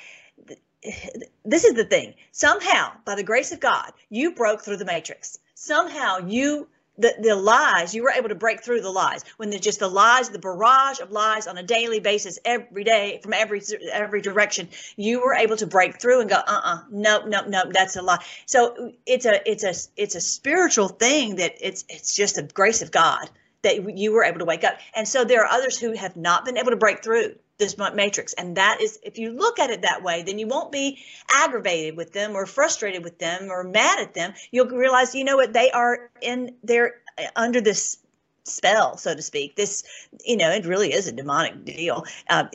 This 1.46 1.63
is 1.63 1.74
the 1.74 1.86
thing. 1.86 2.15
Somehow, 2.34 2.91
by 3.06 3.15
the 3.15 3.24
grace 3.24 3.53
of 3.53 3.62
God, 3.62 3.94
you 4.10 4.36
broke 4.36 4.62
through 4.62 4.77
the 4.77 4.86
matrix. 4.86 5.39
Somehow 5.56 6.17
you 6.27 6.67
the, 6.98 7.13
the 7.20 7.36
lies, 7.36 7.94
you 7.94 8.04
were 8.04 8.12
able 8.12 8.30
to 8.30 8.36
break 8.36 8.63
through 8.63 8.82
the 8.82 8.89
lies 8.89 9.24
when 9.38 9.50
there's 9.50 9.62
just 9.62 9.80
the 9.80 9.88
lies, 9.88 10.30
the 10.30 10.39
barrage 10.39 11.00
of 11.00 11.12
lies 11.12 11.48
on 11.48 11.58
a 11.58 11.63
daily 11.63 12.00
basis, 12.00 12.39
every 12.46 12.84
day 12.84 13.20
from 13.22 13.34
every 13.34 13.62
every 13.92 14.22
direction. 14.22 14.70
You 14.96 15.22
were 15.22 15.34
able 15.34 15.58
to 15.58 15.68
break 15.68 16.00
through 16.00 16.22
and 16.22 16.30
go, 16.30 16.36
uh-uh, 16.36 16.84
nope, 16.92 17.24
nope, 17.25 17.48
no, 17.48 17.50
no, 17.50 17.63
no, 17.63 17.72
that's 17.72 17.96
a 17.96 18.01
lie. 18.01 18.24
So 18.46 18.94
it's 19.06 19.25
a 19.25 19.50
it's 19.50 19.63
a 19.63 19.74
it's 19.96 20.16
a 20.16 20.22
spiritual 20.22 20.88
thing 20.88 21.38
that 21.38 21.56
it's 21.62 21.86
it's 21.89 22.16
just 22.16 22.38
a 22.38 22.44
grace 22.44 22.82
of 22.82 22.92
God 22.92 23.30
that 23.67 23.97
you 23.97 24.13
were 24.13 24.24
able 24.24 24.39
to 24.39 24.45
wake 24.45 24.63
up. 24.63 24.77
And 24.95 25.07
so 25.07 25.25
there 25.25 25.43
are 25.43 25.51
others 25.51 25.77
who 25.77 25.91
have 25.91 26.15
not 26.15 26.45
been 26.45 26.57
able 26.57 26.71
to 26.71 26.77
break 26.77 27.03
through 27.03 27.36
this 27.57 27.77
matrix. 27.77 28.33
And 28.33 28.55
that 28.55 28.79
is, 28.81 28.97
if 29.03 29.17
you 29.17 29.31
look 29.31 29.59
at 29.59 29.69
it 29.69 29.81
that 29.81 30.03
way, 30.03 30.24
then 30.24 30.39
you 30.39 30.47
won't 30.47 30.71
be 30.71 31.00
aggravated 31.29 31.97
with 31.97 32.13
them 32.13 32.36
or 32.36 32.45
frustrated 32.45 33.03
with 33.03 33.19
them 33.19 33.50
or 33.50 33.63
mad 33.63 34.00
at 34.00 34.13
them. 34.13 34.33
You'll 34.51 34.67
realize, 34.67 35.13
you 35.15 35.25
know 35.25 35.36
what, 35.36 35.53
they 35.53 35.69
are 35.71 36.09
in, 36.21 36.55
they're 36.63 36.95
under 37.36 37.59
this 37.59 37.97
spell, 38.45 38.95
so 38.97 39.13
to 39.13 39.21
speak. 39.21 39.55
This, 39.55 39.83
you 40.24 40.38
know, 40.38 40.50
it 40.51 40.65
really 40.65 40.93
is 40.93 41.07
a 41.07 41.12
demonic 41.12 41.65
deal. 41.65 42.05
Uh, 42.29 42.45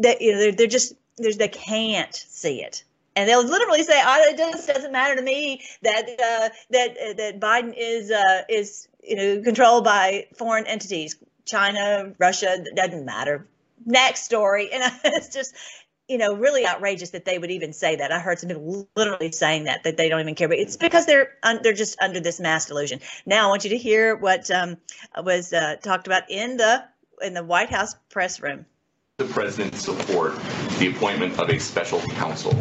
that 0.00 0.20
you 0.20 0.32
know, 0.32 0.38
they're, 0.38 0.52
they're 0.52 0.66
just, 0.66 0.94
there's, 1.16 1.38
they 1.38 1.48
can't 1.48 2.14
see 2.14 2.62
it. 2.62 2.84
And 3.16 3.28
they'll 3.28 3.44
literally 3.44 3.82
say, 3.82 4.00
"Oh, 4.02 4.22
it 4.28 4.38
just 4.38 4.68
doesn't 4.68 4.92
matter 4.92 5.16
to 5.16 5.22
me 5.22 5.62
that 5.82 6.04
uh, 6.08 6.48
that 6.70 6.90
uh, 6.90 7.12
that 7.14 7.40
Biden 7.40 7.74
is 7.76 8.08
uh, 8.10 8.42
is 8.48 8.86
you 9.02 9.16
know 9.16 9.42
controlled 9.42 9.84
by 9.84 10.26
foreign 10.36 10.66
entities, 10.66 11.16
China, 11.44 12.14
Russia. 12.18 12.64
Doesn't 12.74 13.04
matter 13.04 13.46
next 13.84 14.24
story. 14.24 14.70
And 14.72 14.92
it's 15.04 15.28
just, 15.28 15.54
you 16.08 16.18
know, 16.18 16.34
really 16.34 16.66
outrageous 16.66 17.10
that 17.10 17.24
they 17.24 17.38
would 17.38 17.50
even 17.50 17.72
say 17.72 17.96
that. 17.96 18.12
I 18.12 18.18
heard 18.18 18.38
some 18.38 18.48
people 18.48 18.88
literally 18.96 19.32
saying 19.32 19.64
that 19.64 19.84
that 19.84 19.96
they 19.96 20.08
don't 20.08 20.20
even 20.20 20.34
care, 20.34 20.48
but 20.48 20.58
it's 20.58 20.76
because 20.76 21.06
they're 21.06 21.30
un- 21.42 21.60
they're 21.62 21.72
just 21.72 22.00
under 22.00 22.20
this 22.20 22.40
mass 22.40 22.66
delusion. 22.66 23.00
Now 23.26 23.46
I 23.46 23.48
want 23.48 23.64
you 23.64 23.70
to 23.70 23.78
hear 23.78 24.16
what 24.16 24.50
um, 24.50 24.76
was 25.22 25.52
uh, 25.52 25.76
talked 25.76 26.06
about 26.06 26.24
in 26.28 26.56
the 26.56 26.84
in 27.22 27.34
the 27.34 27.44
White 27.44 27.70
House 27.70 27.94
press 28.10 28.40
room. 28.40 28.66
The 29.18 29.26
president 29.26 29.74
support 29.74 30.34
the 30.78 30.90
appointment 30.90 31.38
of 31.38 31.50
a 31.50 31.58
special 31.60 32.00
counsel 32.00 32.52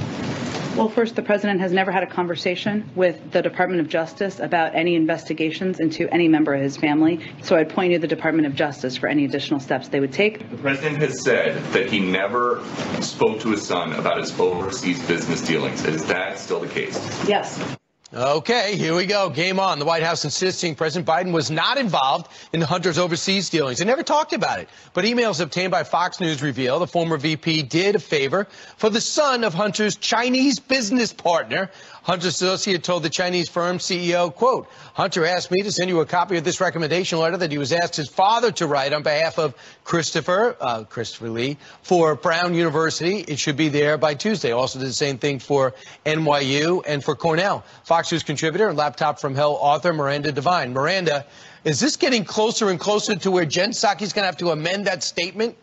well, 0.80 0.89
first, 0.89 1.15
the 1.18 1.22
president 1.22 1.60
has 1.60 1.74
never 1.74 1.92
had 1.92 2.04
a 2.04 2.08
conversation 2.08 2.89
with 2.96 3.32
the 3.32 3.42
Department 3.42 3.82
of 3.82 3.89
Justice 3.89 4.39
about 4.39 4.76
any 4.76 4.96
investigations 4.96 5.82
into 5.82 6.08
any 6.13 6.30
member 6.30 6.54
of 6.54 6.62
his 6.62 6.78
family. 6.78 7.20
So 7.44 7.58
I'd 7.58 7.70
point 7.70 7.92
you 7.92 7.98
to 7.98 8.02
the 8.02 8.08
Department 8.08 8.48
of 8.48 8.56
Justice 8.56 8.96
for 8.96 9.08
any 9.08 9.26
additional 9.26 9.60
steps 9.60 9.89
they 9.89 10.00
would 10.00 10.13
take. 10.13 10.50
The 10.50 10.58
president 10.58 10.98
has 11.02 11.22
said 11.22 11.62
that 11.74 11.89
he 11.89 12.00
never 12.00 12.63
spoke 13.02 13.42
to 13.42 13.52
his 13.52 13.65
son 13.65 13.92
about 13.94 14.20
his 14.20 14.39
overseas 14.39 15.06
business 15.06 15.42
dealings. 15.42 15.84
Is 15.84 16.06
that 16.06 16.39
still 16.39 16.62
the 16.62 16.68
case? 16.68 16.98
Yes. 17.28 17.78
Okay, 18.12 18.76
here 18.76 18.95
we 18.95 19.06
go. 19.06 19.30
Game 19.30 19.60
on. 19.60 19.78
The 19.78 19.86
White 19.86 20.02
House 20.02 20.24
insisting 20.24 20.74
President 20.74 21.08
Biden 21.08 21.32
was 21.32 21.52
not 21.52 21.78
involved 21.78 22.28
in 22.52 22.60
Hunter's 22.60 22.98
overseas 22.98 23.52
dealings. 23.52 23.78
They 23.78 23.86
never 23.86 24.02
talked 24.02 24.34
about 24.34 24.60
it. 24.60 24.67
But 24.95 25.06
emails 25.06 25.39
obtained 25.39 25.69
by 25.69 25.84
Fox 25.84 26.19
News 26.19 26.41
reveal 26.41 26.80
the 26.80 26.88
former 26.88 27.17
VP 27.17 27.62
did 27.63 27.95
a 27.95 28.00
favor 28.00 28.48
for 28.78 28.89
the 28.89 29.00
son 29.00 29.43
of 29.43 29.54
Hunter's 29.54 29.95
Chinese 29.95 30.60
business 30.60 31.13
partner, 31.13 31.69
Hunter's 32.10 32.41
associate 32.41 32.84
told 32.84 33.04
the 33.04 33.10
Chinese 33.12 33.50
firm 33.50 33.78
CEO, 33.78 34.34
quote, 34.34 34.67
Hunter 34.95 35.28
asked 35.28 35.52
me 35.52 35.62
to 35.62 35.72
send 35.72 35.91
you 35.91 36.00
a 36.00 36.08
copy 36.08 36.38
of 36.38 36.43
this 36.43 36.60
recommendation 36.60 37.19
letter 37.19 37.38
that 37.38 37.52
he 37.52 37.60
was 37.60 37.72
asked 37.72 37.95
his 37.95 38.10
father 38.10 38.52
to 38.54 38.65
write 38.65 38.93
on 38.93 39.04
behalf 39.04 39.38
of 39.38 39.54
Christopher, 39.84 40.58
uh, 40.60 40.86
Christopher 40.86 41.30
Lee, 41.30 41.56
for 41.84 42.15
Brown 42.15 42.56
University. 42.56 43.19
It 43.19 43.38
should 43.38 43.58
be 43.58 43.69
there 43.69 43.95
by 44.00 44.15
Tuesday. 44.15 44.52
Also 44.52 44.80
did 44.80 44.88
the 44.88 44.93
same 44.93 45.19
thing 45.19 45.38
for 45.38 45.76
NYU 46.04 46.82
and 46.88 47.04
for 47.04 47.15
Cornell. 47.15 47.63
Fox 47.84 48.12
News 48.12 48.24
contributor 48.24 48.69
and 48.69 48.76
Laptop 48.76 49.19
from 49.19 49.36
Hell 49.36 49.60
author 49.62 49.93
Miranda 49.93 50.32
Devine. 50.32 50.74
Miranda, 50.74 51.28
is 51.63 51.80
this 51.80 51.95
getting 51.95 52.26
closer 52.26 52.72
and 52.72 52.80
closer 52.80 53.17
to 53.17 53.30
where 53.30 53.45
Jen 53.45 53.69
Psaki's 53.69 54.13
going 54.13 54.24
to 54.24 54.26
have 54.26 54.38
to 54.38 54.50
amend 54.50 54.88
that 54.88 55.04
statement? 55.04 55.56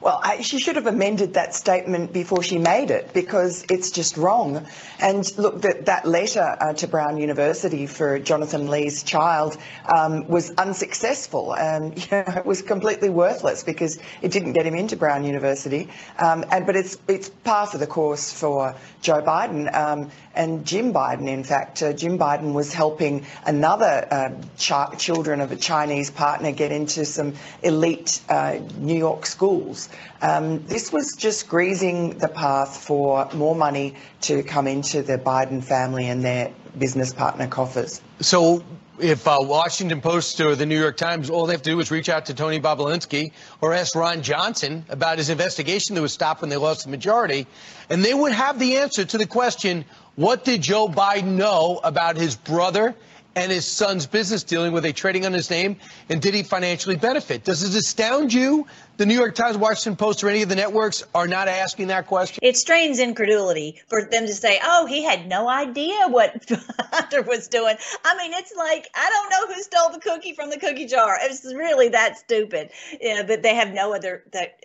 Well, 0.00 0.18
I, 0.22 0.40
she 0.40 0.58
should 0.58 0.76
have 0.76 0.86
amended 0.86 1.34
that 1.34 1.54
statement 1.54 2.12
before 2.12 2.42
she 2.42 2.56
made 2.56 2.90
it 2.90 3.12
because 3.12 3.66
it's 3.68 3.90
just 3.90 4.16
wrong. 4.16 4.66
And 4.98 5.30
look, 5.36 5.60
that, 5.60 5.86
that 5.86 6.06
letter 6.06 6.56
uh, 6.58 6.72
to 6.74 6.88
Brown 6.88 7.18
University 7.18 7.86
for 7.86 8.18
Jonathan 8.18 8.68
Li's 8.68 9.02
child 9.02 9.58
um, 9.86 10.26
was 10.26 10.52
unsuccessful. 10.52 11.54
and 11.54 11.98
you 12.10 12.10
know, 12.10 12.24
it 12.36 12.46
was 12.46 12.62
completely 12.62 13.10
worthless 13.10 13.62
because 13.62 13.98
it 14.22 14.32
didn't 14.32 14.54
get 14.54 14.64
him 14.64 14.74
into 14.74 14.96
Brown 14.96 15.24
University. 15.24 15.88
Um, 16.18 16.46
and 16.50 16.64
but 16.64 16.76
it's 16.76 16.96
it's 17.06 17.28
par 17.28 17.66
for 17.66 17.76
the 17.76 17.86
course 17.86 18.32
for 18.32 18.74
Joe 19.02 19.20
Biden 19.20 19.72
um, 19.74 20.10
and 20.34 20.64
Jim 20.64 20.92
Biden. 20.92 21.28
In 21.28 21.44
fact, 21.44 21.82
uh, 21.82 21.92
Jim 21.92 22.18
Biden 22.18 22.52
was 22.52 22.72
helping 22.72 23.26
another 23.44 24.06
uh, 24.10 24.30
ch- 24.56 24.98
children 24.98 25.40
of 25.40 25.52
a 25.52 25.56
Chinese 25.56 26.10
partner 26.10 26.52
get 26.52 26.72
into 26.72 27.04
some 27.04 27.34
elite 27.62 28.20
uh, 28.28 28.58
New 28.78 28.96
York 28.96 29.26
schools. 29.26 29.88
Um, 30.22 30.64
this 30.66 30.92
was 30.92 31.14
just 31.16 31.48
greasing 31.48 32.18
the 32.18 32.28
path 32.28 32.76
for 32.76 33.28
more 33.34 33.54
money 33.54 33.96
to 34.22 34.42
come 34.42 34.66
into 34.66 35.02
the 35.02 35.18
Biden 35.18 35.62
family 35.62 36.08
and 36.08 36.24
their 36.24 36.52
business 36.78 37.12
partner 37.12 37.46
coffers. 37.48 38.00
So 38.20 38.62
if 39.02 39.26
uh, 39.26 39.38
Washington 39.40 40.00
Post 40.00 40.40
or 40.40 40.54
the 40.54 40.66
New 40.66 40.78
York 40.78 40.96
Times, 40.96 41.30
all 41.30 41.46
they 41.46 41.54
have 41.54 41.62
to 41.62 41.70
do 41.70 41.80
is 41.80 41.90
reach 41.90 42.08
out 42.08 42.26
to 42.26 42.34
Tony 42.34 42.60
Bobulinski 42.60 43.32
or 43.60 43.72
ask 43.72 43.94
Ron 43.94 44.22
Johnson 44.22 44.84
about 44.88 45.18
his 45.18 45.30
investigation 45.30 45.94
that 45.94 46.02
was 46.02 46.12
stopped 46.12 46.40
when 46.40 46.50
they 46.50 46.56
lost 46.56 46.84
the 46.84 46.90
majority, 46.90 47.46
and 47.88 48.04
they 48.04 48.14
would 48.14 48.32
have 48.32 48.58
the 48.58 48.76
answer 48.78 49.04
to 49.04 49.18
the 49.18 49.26
question, 49.26 49.84
what 50.16 50.44
did 50.44 50.62
Joe 50.62 50.88
Biden 50.88 51.36
know 51.36 51.80
about 51.82 52.16
his 52.16 52.36
brother 52.36 52.94
and 53.36 53.50
his 53.50 53.64
son's 53.64 54.06
business 54.06 54.42
dealing? 54.42 54.72
Were 54.72 54.80
they 54.80 54.92
trading 54.92 55.24
on 55.24 55.32
his 55.32 55.50
name? 55.50 55.76
And 56.08 56.20
did 56.20 56.34
he 56.34 56.42
financially 56.42 56.96
benefit? 56.96 57.44
Does 57.44 57.62
it 57.62 57.78
astound 57.78 58.32
you 58.32 58.66
the 59.00 59.06
New 59.06 59.14
York 59.14 59.34
Times, 59.34 59.56
Washington 59.56 59.96
Post, 59.96 60.22
or 60.22 60.28
any 60.28 60.42
of 60.42 60.50
the 60.50 60.56
networks 60.56 61.04
are 61.14 61.26
not 61.26 61.48
asking 61.48 61.86
that 61.86 62.06
question? 62.06 62.38
It 62.42 62.58
strains 62.58 62.98
incredulity 62.98 63.80
for 63.88 64.04
them 64.04 64.26
to 64.26 64.34
say, 64.34 64.60
"Oh, 64.62 64.84
he 64.84 65.02
had 65.02 65.26
no 65.26 65.48
idea 65.48 66.06
what 66.06 66.44
Hunter 66.92 67.22
was 67.22 67.48
doing." 67.48 67.76
I 68.04 68.16
mean, 68.18 68.34
it's 68.34 68.54
like 68.54 68.90
I 68.94 69.08
don't 69.08 69.30
know 69.30 69.54
who 69.54 69.62
stole 69.62 69.88
the 69.88 70.00
cookie 70.00 70.34
from 70.34 70.50
the 70.50 70.58
cookie 70.58 70.84
jar. 70.84 71.16
It's 71.18 71.46
really 71.46 71.88
that 71.88 72.18
stupid. 72.18 72.72
Yeah, 73.00 73.22
but 73.22 73.42
they 73.42 73.54
have 73.54 73.72
no 73.72 73.94
other. 73.94 74.22
That 74.32 74.60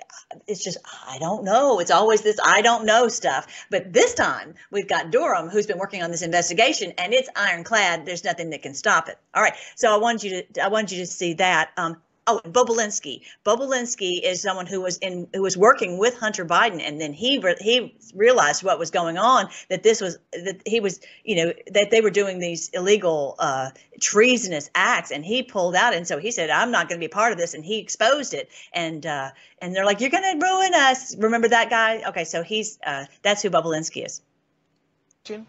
it's 0.48 0.62
just 0.62 0.80
I 1.08 1.18
don't 1.18 1.46
know. 1.46 1.80
It's 1.80 1.92
always 1.92 2.22
this 2.22 2.38
I 2.44 2.62
don't 2.62 2.86
know 2.86 3.08
stuff. 3.08 3.48
But 3.72 3.94
this 3.94 4.16
time 4.16 4.56
we've 4.70 4.90
got 4.90 5.12
Durham, 5.12 5.48
who's 5.48 5.66
been 5.66 5.80
working 5.80 6.04
on 6.04 6.12
this 6.12 6.24
investigation, 6.24 6.92
and 6.98 7.14
it's 7.14 7.30
ironclad. 7.38 8.06
There's 8.06 8.26
nothing 8.26 8.50
that 8.50 8.64
can 8.64 8.74
stop 8.74 9.08
it. 9.08 9.18
All 9.34 9.42
right, 9.42 9.56
so 9.78 9.96
I 9.96 9.98
want 9.98 10.26
you 10.26 10.42
to 10.42 10.62
I 10.62 10.68
want 10.68 10.92
you 10.92 10.98
to 10.98 11.08
see 11.08 11.36
that. 11.36 11.70
Um, 11.78 12.02
Oh, 12.28 12.42
Bobulinski. 12.44 13.22
Bobulinski 13.46 14.20
is 14.24 14.42
someone 14.42 14.66
who 14.66 14.82
was 14.82 14.98
in 14.98 15.28
who 15.32 15.44
was 15.44 15.56
working 15.56 16.00
with 16.00 16.18
Hunter 16.18 16.44
Biden, 16.44 16.82
and 16.82 17.00
then 17.00 17.14
he 17.14 17.38
re, 17.38 17.56
he 17.60 17.96
realized 18.16 18.64
what 18.64 18.80
was 18.80 18.90
going 18.90 19.20
on. 19.20 19.50
That 19.70 19.84
this 19.84 20.02
was 20.02 20.18
that 20.32 20.62
he 20.66 20.80
was 20.80 21.00
you 21.24 21.36
know 21.36 21.54
that 21.68 21.92
they 21.92 22.02
were 22.02 22.10
doing 22.10 22.40
these 22.40 22.70
illegal 22.70 23.36
uh, 23.38 23.70
treasonous 24.02 24.72
acts, 24.74 25.12
and 25.12 25.24
he 25.24 25.44
pulled 25.44 25.76
out. 25.76 25.94
And 25.94 26.08
so 26.08 26.18
he 26.18 26.32
said, 26.32 26.50
"I'm 26.50 26.72
not 26.72 26.90
going 26.90 27.00
to 27.00 27.04
be 27.04 27.12
part 27.12 27.32
of 27.32 27.38
this," 27.38 27.54
and 27.54 27.64
he 27.64 27.78
exposed 27.78 28.34
it. 28.34 28.50
And 28.74 29.06
uh, 29.06 29.30
and 29.62 29.76
they're 29.76 29.86
like, 29.86 30.02
"You're 30.02 30.10
going 30.10 30.40
to 30.40 30.44
ruin 30.44 30.74
us." 30.74 31.16
Remember 31.18 31.50
that 31.50 31.70
guy? 31.70 32.02
Okay, 32.08 32.24
so 32.24 32.42
he's 32.42 32.80
uh, 32.84 33.06
that's 33.22 33.44
who 33.44 33.52
Bobulinski 33.52 34.04
is. 34.04 34.24
Jim. 35.24 35.46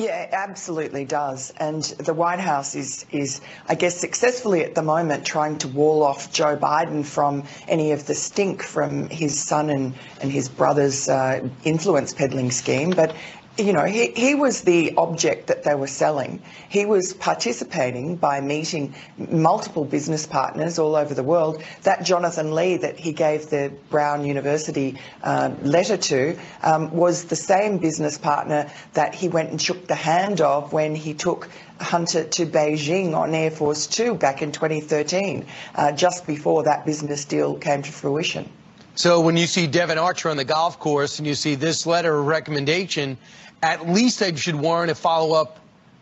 Yeah, 0.00 0.28
absolutely 0.32 1.04
does. 1.04 1.52
And 1.58 1.82
the 1.82 2.14
White 2.14 2.40
House 2.40 2.74
is, 2.74 3.04
is, 3.12 3.42
I 3.68 3.74
guess, 3.74 3.98
successfully 3.98 4.64
at 4.64 4.74
the 4.74 4.80
moment 4.82 5.26
trying 5.26 5.58
to 5.58 5.68
wall 5.68 6.02
off 6.02 6.32
Joe 6.32 6.56
Biden 6.56 7.04
from 7.04 7.44
any 7.68 7.92
of 7.92 8.06
the 8.06 8.14
stink 8.14 8.62
from 8.62 9.10
his 9.10 9.38
son 9.38 9.68
and, 9.68 9.94
and 10.22 10.32
his 10.32 10.48
brother's 10.48 11.06
uh, 11.06 11.46
influence 11.64 12.14
peddling 12.14 12.50
scheme. 12.50 12.92
But 12.92 13.14
you 13.60 13.72
know, 13.72 13.84
he, 13.84 14.12
he 14.12 14.34
was 14.34 14.62
the 14.62 14.94
object 14.96 15.46
that 15.48 15.64
they 15.64 15.74
were 15.74 15.86
selling. 15.86 16.42
He 16.68 16.86
was 16.86 17.12
participating 17.12 18.16
by 18.16 18.40
meeting 18.40 18.94
multiple 19.16 19.84
business 19.84 20.26
partners 20.26 20.78
all 20.78 20.96
over 20.96 21.14
the 21.14 21.22
world. 21.22 21.62
That 21.82 22.04
Jonathan 22.04 22.54
Li 22.54 22.78
that 22.78 22.98
he 22.98 23.12
gave 23.12 23.50
the 23.50 23.72
Brown 23.90 24.24
University 24.24 24.98
uh, 25.22 25.52
letter 25.62 25.96
to 25.96 26.38
um, 26.62 26.90
was 26.92 27.24
the 27.24 27.36
same 27.36 27.78
business 27.78 28.18
partner 28.18 28.70
that 28.94 29.14
he 29.14 29.28
went 29.28 29.50
and 29.50 29.60
shook 29.60 29.86
the 29.86 29.94
hand 29.94 30.40
of 30.40 30.72
when 30.72 30.94
he 30.94 31.14
took 31.14 31.48
Hunter 31.80 32.24
to 32.24 32.46
Beijing 32.46 33.14
on 33.14 33.34
Air 33.34 33.50
Force 33.50 33.86
Two 33.86 34.14
back 34.14 34.42
in 34.42 34.52
2013, 34.52 35.46
uh, 35.74 35.92
just 35.92 36.26
before 36.26 36.62
that 36.64 36.84
business 36.84 37.24
deal 37.24 37.56
came 37.56 37.82
to 37.82 37.92
fruition. 37.92 38.50
So 38.96 39.20
when 39.20 39.36
you 39.36 39.46
see 39.46 39.66
Devon 39.66 39.98
Archer 39.98 40.28
on 40.28 40.36
the 40.36 40.44
golf 40.44 40.78
course 40.78 41.18
and 41.18 41.26
you 41.26 41.34
see 41.34 41.54
this 41.54 41.86
letter 41.86 42.18
of 42.18 42.26
recommendation, 42.26 43.16
at 43.62 43.88
least 43.88 44.20
they 44.20 44.34
should 44.36 44.54
warrant 44.54 44.90
a 44.90 44.94
follow-up 44.94 45.58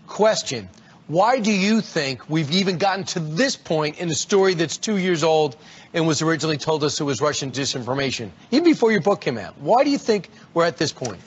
question. 0.06 0.68
Why 1.06 1.40
do 1.40 1.50
you 1.50 1.80
think 1.80 2.28
we've 2.28 2.50
even 2.50 2.76
gotten 2.76 3.04
to 3.06 3.20
this 3.20 3.56
point 3.56 3.98
in 3.98 4.10
a 4.10 4.14
story 4.14 4.54
that's 4.54 4.76
two 4.76 4.98
years 4.98 5.24
old 5.24 5.56
and 5.94 6.06
was 6.06 6.20
originally 6.20 6.58
told 6.58 6.84
us 6.84 7.00
it 7.00 7.04
was 7.04 7.20
Russian 7.20 7.50
disinformation? 7.50 8.30
Even 8.50 8.64
before 8.64 8.92
your 8.92 9.00
book 9.00 9.22
came 9.22 9.38
out. 9.38 9.56
Why 9.58 9.84
do 9.84 9.90
you 9.90 9.98
think 9.98 10.28
we're 10.52 10.66
at 10.66 10.76
this 10.76 10.92
point? 10.92 11.20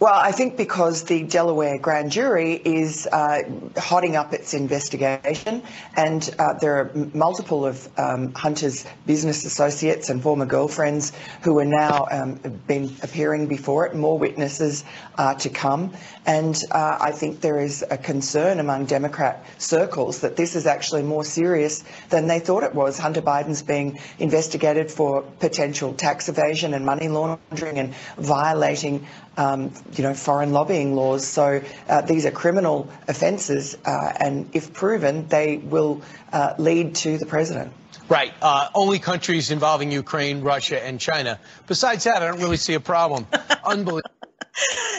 Well, 0.00 0.14
I 0.14 0.32
think 0.32 0.56
because 0.56 1.04
the 1.04 1.22
Delaware 1.22 1.78
grand 1.78 2.10
jury 2.10 2.54
is 2.54 3.06
uh, 3.06 3.42
hotting 3.76 4.16
up 4.16 4.32
its 4.32 4.52
investigation, 4.52 5.62
and 5.96 6.34
uh, 6.38 6.54
there 6.54 6.78
are 6.78 6.90
multiple 7.14 7.64
of 7.64 7.88
um, 7.98 8.34
Hunter's 8.34 8.84
business 9.06 9.44
associates 9.44 10.08
and 10.08 10.20
former 10.20 10.46
girlfriends 10.46 11.12
who 11.42 11.58
are 11.60 11.64
now 11.64 12.06
um, 12.10 12.34
been 12.66 12.94
appearing 13.02 13.46
before 13.46 13.86
it. 13.86 13.94
More 13.94 14.18
witnesses 14.18 14.84
are 15.16 15.36
to 15.36 15.48
come, 15.48 15.92
and 16.26 16.60
uh, 16.72 16.98
I 17.00 17.12
think 17.12 17.40
there 17.40 17.60
is 17.60 17.84
a 17.88 17.98
concern 17.98 18.58
among 18.58 18.86
Democrat 18.86 19.44
circles 19.58 20.20
that 20.20 20.34
this 20.36 20.56
is 20.56 20.66
actually 20.66 21.04
more 21.04 21.24
serious 21.24 21.84
than 22.10 22.26
they 22.26 22.40
thought 22.40 22.64
it 22.64 22.74
was. 22.74 22.98
Hunter 22.98 23.22
Biden's 23.22 23.62
being 23.62 24.00
investigated 24.18 24.90
for 24.90 25.22
potential 25.22 25.94
tax 25.94 26.28
evasion 26.28 26.74
and 26.74 26.84
money 26.84 27.08
laundering 27.08 27.78
and 27.78 27.94
violating 28.16 29.06
um, 29.38 29.72
you 29.94 30.02
know, 30.02 30.12
foreign 30.12 30.52
lobbying 30.52 30.94
laws. 30.94 31.26
So 31.26 31.62
uh, 31.88 32.00
these 32.02 32.26
are 32.26 32.30
criminal 32.30 32.90
offences, 33.06 33.78
uh, 33.86 34.12
and 34.20 34.50
if 34.52 34.72
proven, 34.74 35.28
they 35.28 35.56
will 35.56 36.02
uh, 36.32 36.54
lead 36.58 36.96
to 36.96 37.16
the 37.16 37.24
president. 37.24 37.72
Right. 38.08 38.32
Uh, 38.42 38.68
only 38.74 38.98
countries 38.98 39.50
involving 39.50 39.92
Ukraine, 39.92 40.40
Russia, 40.40 40.84
and 40.84 40.98
China. 41.00 41.38
Besides 41.66 42.04
that, 42.04 42.22
I 42.22 42.26
don't 42.26 42.40
really 42.40 42.56
see 42.56 42.74
a 42.74 42.80
problem. 42.80 43.26
Unbelievable. 43.64 44.10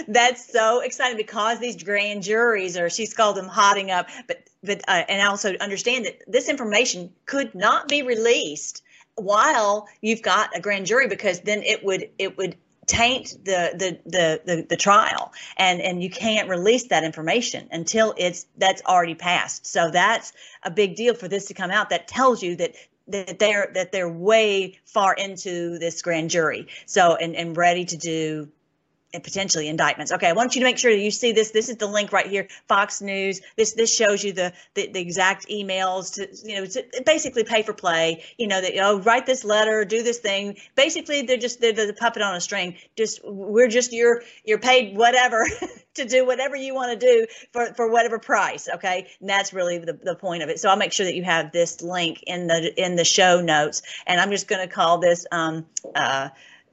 That's 0.07 0.51
so 0.51 0.79
exciting 0.79 1.17
because 1.17 1.59
these 1.59 1.83
grand 1.83 2.23
juries, 2.23 2.77
or 2.77 2.89
she's 2.89 3.13
called 3.13 3.35
them 3.35 3.47
hotting 3.47 3.91
up, 3.91 4.07
but 4.27 4.47
but 4.63 4.81
uh, 4.87 5.03
and 5.09 5.27
also 5.27 5.53
understand 5.55 6.05
that 6.05 6.21
this 6.27 6.49
information 6.49 7.11
could 7.25 7.53
not 7.55 7.87
be 7.87 8.03
released 8.03 8.83
while 9.15 9.87
you've 10.01 10.21
got 10.21 10.55
a 10.55 10.61
grand 10.61 10.85
jury 10.85 11.07
because 11.07 11.41
then 11.41 11.63
it 11.63 11.83
would 11.83 12.09
it 12.17 12.37
would 12.37 12.55
taint 12.89 13.35
the, 13.45 13.71
the 13.75 13.99
the 14.09 14.41
the 14.45 14.65
the, 14.67 14.75
trial. 14.75 15.31
And 15.57 15.79
and 15.79 16.01
you 16.01 16.09
can't 16.09 16.49
release 16.49 16.87
that 16.87 17.03
information 17.03 17.69
until 17.71 18.13
it's 18.17 18.47
that's 18.57 18.81
already 18.85 19.15
passed. 19.15 19.67
So 19.67 19.91
that's 19.91 20.33
a 20.63 20.71
big 20.71 20.95
deal 20.95 21.13
for 21.13 21.27
this 21.27 21.45
to 21.45 21.53
come 21.53 21.71
out 21.71 21.89
that 21.91 22.07
tells 22.07 22.41
you 22.41 22.55
that 22.57 22.75
that 23.07 23.39
they're 23.39 23.71
that 23.75 23.91
they're 23.91 24.11
way 24.11 24.79
far 24.85 25.13
into 25.13 25.77
this 25.77 26.01
grand 26.01 26.31
jury. 26.31 26.67
So 26.87 27.15
and 27.15 27.35
and 27.35 27.55
ready 27.55 27.85
to 27.85 27.97
do 27.97 28.49
and 29.13 29.23
potentially 29.23 29.67
indictments. 29.67 30.11
Okay, 30.11 30.27
I 30.27 30.33
want 30.33 30.55
you 30.55 30.61
to 30.61 30.65
make 30.65 30.77
sure 30.77 30.91
you 30.91 31.11
see 31.11 31.31
this. 31.31 31.51
This 31.51 31.69
is 31.69 31.77
the 31.77 31.87
link 31.87 32.11
right 32.11 32.27
here, 32.27 32.47
Fox 32.67 33.01
News. 33.01 33.41
This 33.55 33.73
this 33.73 33.93
shows 33.93 34.23
you 34.23 34.33
the 34.33 34.53
the, 34.75 34.87
the 34.87 34.99
exact 34.99 35.47
emails 35.47 36.13
to 36.15 36.47
you 36.47 36.61
know 36.61 37.01
basically 37.05 37.43
pay 37.43 37.63
for 37.63 37.73
play. 37.73 38.23
You 38.37 38.47
know 38.47 38.61
that 38.61 38.73
oh 38.77 38.99
write 38.99 39.25
this 39.25 39.43
letter, 39.43 39.83
do 39.85 40.03
this 40.03 40.19
thing. 40.19 40.57
Basically, 40.75 41.23
they're 41.23 41.37
just 41.37 41.59
they're 41.59 41.73
the 41.73 41.93
puppet 41.93 42.21
on 42.21 42.35
a 42.35 42.41
string. 42.41 42.75
Just 42.95 43.21
we're 43.23 43.67
just 43.67 43.93
your 43.93 44.21
you're 44.43 44.59
paid 44.59 44.95
whatever 44.95 45.45
to 45.95 46.05
do 46.05 46.25
whatever 46.25 46.55
you 46.55 46.75
want 46.75 46.99
to 46.99 47.05
do 47.05 47.25
for 47.51 47.73
for 47.73 47.89
whatever 47.89 48.19
price. 48.19 48.69
Okay, 48.75 49.07
and 49.19 49.29
that's 49.29 49.53
really 49.53 49.79
the, 49.79 49.93
the 49.93 50.15
point 50.15 50.43
of 50.43 50.49
it. 50.49 50.59
So 50.59 50.69
I'll 50.69 50.77
make 50.77 50.93
sure 50.93 51.05
that 51.05 51.15
you 51.15 51.23
have 51.23 51.51
this 51.51 51.81
link 51.81 52.23
in 52.27 52.47
the 52.47 52.73
in 52.77 52.95
the 52.95 53.05
show 53.05 53.41
notes, 53.41 53.81
and 54.05 54.19
I'm 54.19 54.31
just 54.31 54.47
going 54.47 54.67
to 54.67 54.73
call 54.73 54.99
this 54.99 55.25
um 55.31 55.65
uh 55.95 56.29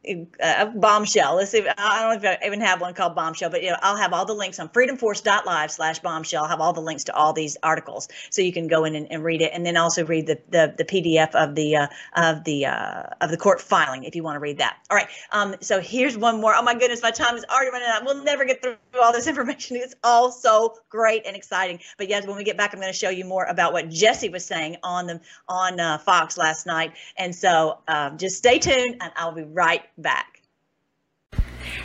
a 0.06 0.66
bombshell. 0.66 1.36
Let's 1.36 1.50
see. 1.50 1.66
I 1.66 2.02
don't 2.02 2.22
know 2.22 2.30
if 2.30 2.38
I 2.42 2.46
even 2.46 2.60
have 2.60 2.80
one 2.80 2.94
called 2.94 3.14
bombshell, 3.14 3.50
but 3.50 3.62
you 3.62 3.70
know, 3.70 3.76
I'll 3.82 3.96
have 3.96 4.12
all 4.12 4.24
the 4.24 4.34
links 4.34 4.58
on 4.58 4.68
freedomforce.live 4.68 5.70
slash 5.70 5.98
bombshell. 6.00 6.44
I'll 6.44 6.50
have 6.50 6.60
all 6.60 6.72
the 6.72 6.80
links 6.80 7.04
to 7.04 7.14
all 7.14 7.32
these 7.32 7.56
articles, 7.62 8.08
so 8.30 8.42
you 8.42 8.52
can 8.52 8.68
go 8.68 8.84
in 8.84 8.94
and, 8.94 9.10
and 9.10 9.24
read 9.24 9.42
it, 9.42 9.50
and 9.52 9.64
then 9.64 9.76
also 9.76 10.04
read 10.04 10.26
the 10.26 10.38
the, 10.50 10.74
the 10.76 10.84
PDF 10.84 11.34
of 11.34 11.54
the 11.54 11.76
uh, 11.76 11.86
of 12.14 12.44
the 12.44 12.66
uh, 12.66 13.04
of 13.20 13.30
the 13.30 13.36
court 13.36 13.60
filing 13.60 14.04
if 14.04 14.14
you 14.14 14.22
want 14.22 14.36
to 14.36 14.40
read 14.40 14.58
that. 14.58 14.78
All 14.90 14.96
right. 14.96 15.08
Um. 15.32 15.56
So 15.60 15.80
here's 15.80 16.16
one 16.16 16.40
more. 16.40 16.54
Oh 16.54 16.62
my 16.62 16.74
goodness, 16.74 17.02
my 17.02 17.10
time 17.10 17.36
is 17.36 17.44
already 17.50 17.70
running 17.70 17.88
out. 17.88 18.04
We'll 18.04 18.22
never 18.22 18.44
get 18.44 18.62
through 18.62 18.76
all 19.00 19.12
this 19.12 19.26
information. 19.28 19.76
It's 19.76 19.94
all 20.04 20.30
so 20.30 20.76
great 20.88 21.26
and 21.26 21.36
exciting. 21.36 21.80
But 21.98 22.08
yes, 22.08 22.26
when 22.26 22.36
we 22.36 22.44
get 22.44 22.56
back, 22.56 22.72
I'm 22.72 22.80
going 22.80 22.92
to 22.92 22.98
show 22.98 23.10
you 23.10 23.24
more 23.24 23.44
about 23.44 23.72
what 23.72 23.88
Jesse 23.88 24.28
was 24.28 24.44
saying 24.44 24.76
on 24.82 25.06
the 25.06 25.20
on 25.48 25.80
uh, 25.80 25.98
Fox 25.98 26.38
last 26.38 26.66
night. 26.66 26.92
And 27.16 27.34
so 27.34 27.78
um, 27.88 28.18
just 28.18 28.36
stay 28.36 28.58
tuned, 28.58 28.96
and 29.00 29.12
I'll 29.16 29.32
be 29.32 29.42
right 29.42 29.82
back. 29.96 30.36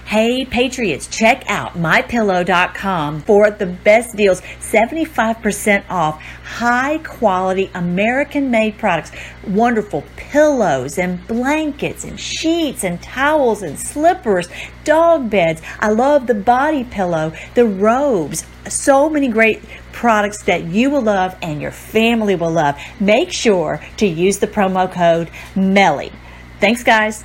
Hey 0.06 0.44
Patriots, 0.44 1.08
check 1.08 1.46
out 1.48 1.76
mypillow.com 1.76 3.22
for 3.22 3.50
the 3.50 3.66
best 3.66 4.18
deals 4.18 4.42
75% 4.42 5.90
off 5.90 6.22
high 6.22 6.98
quality 6.98 7.72
American 7.74 8.52
made 8.52 8.78
products. 8.78 9.14
Wonderful 9.48 10.04
pillows 10.18 10.98
and 10.98 11.26
blankets 11.28 12.04
and 12.04 12.20
sheets 12.20 12.84
and 12.84 13.02
towels 13.02 13.62
and 13.62 13.80
slippers, 13.80 14.50
dog 14.84 15.30
beds. 15.30 15.62
I 15.80 15.92
love 15.92 16.28
the 16.28 16.36
body 16.36 16.84
pillow, 16.84 17.34
the 17.56 17.66
robes. 17.66 18.46
So 18.68 19.10
many 19.10 19.30
great 19.30 19.64
products 19.94 20.44
that 20.44 20.66
you 20.66 20.90
will 20.90 21.04
love 21.04 21.38
and 21.42 21.62
your 21.62 21.72
family 21.72 22.36
will 22.36 22.52
love. 22.52 22.78
Make 23.00 23.32
sure 23.32 23.82
to 23.98 24.06
use 24.06 24.40
the 24.40 24.48
promo 24.48 24.92
code 24.92 25.30
MELLY. 25.56 26.12
Thanks, 26.60 26.84
guys. 26.84 27.24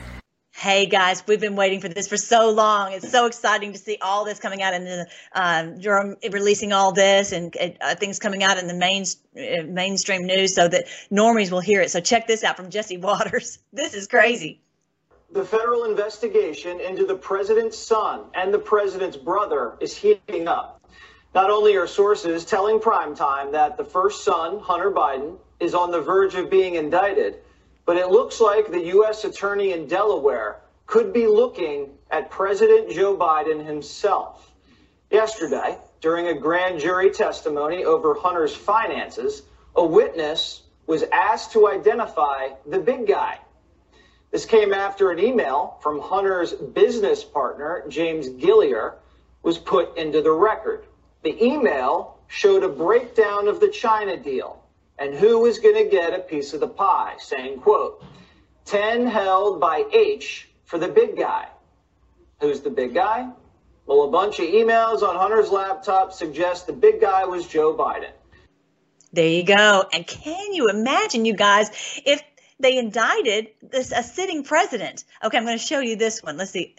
Hey 0.58 0.86
guys, 0.86 1.22
we've 1.26 1.38
been 1.38 1.54
waiting 1.54 1.82
for 1.82 1.88
this 1.90 2.08
for 2.08 2.16
so 2.16 2.48
long. 2.50 2.92
It's 2.92 3.10
so 3.10 3.26
exciting 3.26 3.74
to 3.74 3.78
see 3.78 3.98
all 4.00 4.24
this 4.24 4.38
coming 4.38 4.62
out 4.62 4.72
in 4.72 4.84
the 4.84 5.06
um, 5.34 6.16
releasing 6.32 6.72
all 6.72 6.92
this 6.92 7.32
and 7.32 7.54
uh, 7.82 7.94
things 7.96 8.18
coming 8.18 8.42
out 8.42 8.56
in 8.56 8.66
the 8.66 8.72
main 8.72 9.04
uh, 9.36 9.64
mainstream 9.64 10.24
news 10.24 10.54
so 10.54 10.66
that 10.66 10.86
normies 11.12 11.50
will 11.50 11.60
hear 11.60 11.82
it. 11.82 11.90
So 11.90 12.00
check 12.00 12.26
this 12.26 12.42
out 12.42 12.56
from 12.56 12.70
Jesse 12.70 12.96
Watters. 13.02 13.58
This 13.74 13.92
is 13.92 14.06
crazy. 14.08 14.62
The 15.30 15.44
federal 15.44 15.84
investigation 15.84 16.80
into 16.80 17.04
the 17.04 17.16
president's 17.16 17.76
son 17.76 18.22
and 18.32 18.52
the 18.52 18.58
president's 18.58 19.18
brother 19.18 19.74
is 19.82 19.94
heating 19.94 20.48
up. 20.48 20.82
Not 21.34 21.50
only 21.50 21.76
are 21.76 21.86
sources 21.86 22.46
telling 22.46 22.78
primetime 22.78 23.52
that 23.52 23.76
the 23.76 23.84
first 23.84 24.24
son, 24.24 24.60
Hunter 24.60 24.90
Biden, 24.90 25.36
is 25.60 25.74
on 25.74 25.90
the 25.90 26.00
verge 26.00 26.34
of 26.34 26.48
being 26.48 26.76
indicted, 26.76 27.40
but 27.86 27.96
it 27.96 28.08
looks 28.08 28.40
like 28.40 28.70
the 28.70 28.86
U.S. 28.86 29.24
Attorney 29.24 29.72
in 29.72 29.86
Delaware 29.86 30.60
could 30.86 31.12
be 31.12 31.26
looking 31.26 31.90
at 32.10 32.30
President 32.30 32.90
Joe 32.90 33.16
Biden 33.16 33.64
himself. 33.64 34.52
Yesterday, 35.10 35.78
during 36.00 36.26
a 36.26 36.34
grand 36.34 36.80
jury 36.80 37.10
testimony 37.10 37.84
over 37.84 38.14
Hunter's 38.14 38.54
finances, 38.54 39.42
a 39.76 39.84
witness 39.84 40.62
was 40.86 41.04
asked 41.12 41.52
to 41.52 41.68
identify 41.68 42.50
the 42.66 42.78
big 42.78 43.06
guy. 43.06 43.38
This 44.32 44.44
came 44.44 44.74
after 44.74 45.10
an 45.10 45.20
email 45.20 45.78
from 45.80 46.00
Hunter's 46.00 46.52
business 46.52 47.22
partner, 47.22 47.84
James 47.88 48.28
Gilliar, 48.28 48.96
was 49.42 49.58
put 49.58 49.96
into 49.96 50.22
the 50.22 50.32
record. 50.32 50.86
The 51.22 51.42
email 51.42 52.18
showed 52.26 52.64
a 52.64 52.68
breakdown 52.68 53.46
of 53.46 53.60
the 53.60 53.68
China 53.68 54.16
deal 54.16 54.65
and 54.98 55.14
who 55.14 55.40
was 55.40 55.58
going 55.58 55.82
to 55.82 55.90
get 55.90 56.14
a 56.14 56.18
piece 56.20 56.52
of 56.54 56.60
the 56.60 56.68
pie, 56.68 57.14
saying, 57.18 57.60
quote, 57.60 58.04
10 58.64 59.06
held 59.06 59.60
by 59.60 59.84
H 59.92 60.48
for 60.64 60.78
the 60.78 60.88
big 60.88 61.16
guy. 61.16 61.48
Who's 62.40 62.60
the 62.60 62.70
big 62.70 62.94
guy? 62.94 63.28
Well, 63.86 64.02
a 64.02 64.10
bunch 64.10 64.40
of 64.40 64.46
emails 64.46 65.02
on 65.02 65.16
Hunter's 65.16 65.50
laptop 65.50 66.12
suggest 66.12 66.66
the 66.66 66.72
big 66.72 67.00
guy 67.00 67.24
was 67.24 67.46
Joe 67.46 67.74
Biden. 67.76 68.10
There 69.12 69.28
you 69.28 69.44
go. 69.44 69.84
And 69.92 70.06
can 70.06 70.52
you 70.52 70.68
imagine, 70.68 71.24
you 71.24 71.34
guys, 71.34 71.70
if 72.04 72.20
they 72.58 72.76
indicted 72.76 73.48
this 73.62 73.92
a 73.92 74.02
sitting 74.02 74.42
president? 74.42 75.04
Okay, 75.22 75.38
I'm 75.38 75.44
going 75.44 75.58
to 75.58 75.64
show 75.64 75.80
you 75.80 75.96
this 75.96 76.22
one. 76.22 76.36
Let's 76.36 76.50
see. 76.50 76.74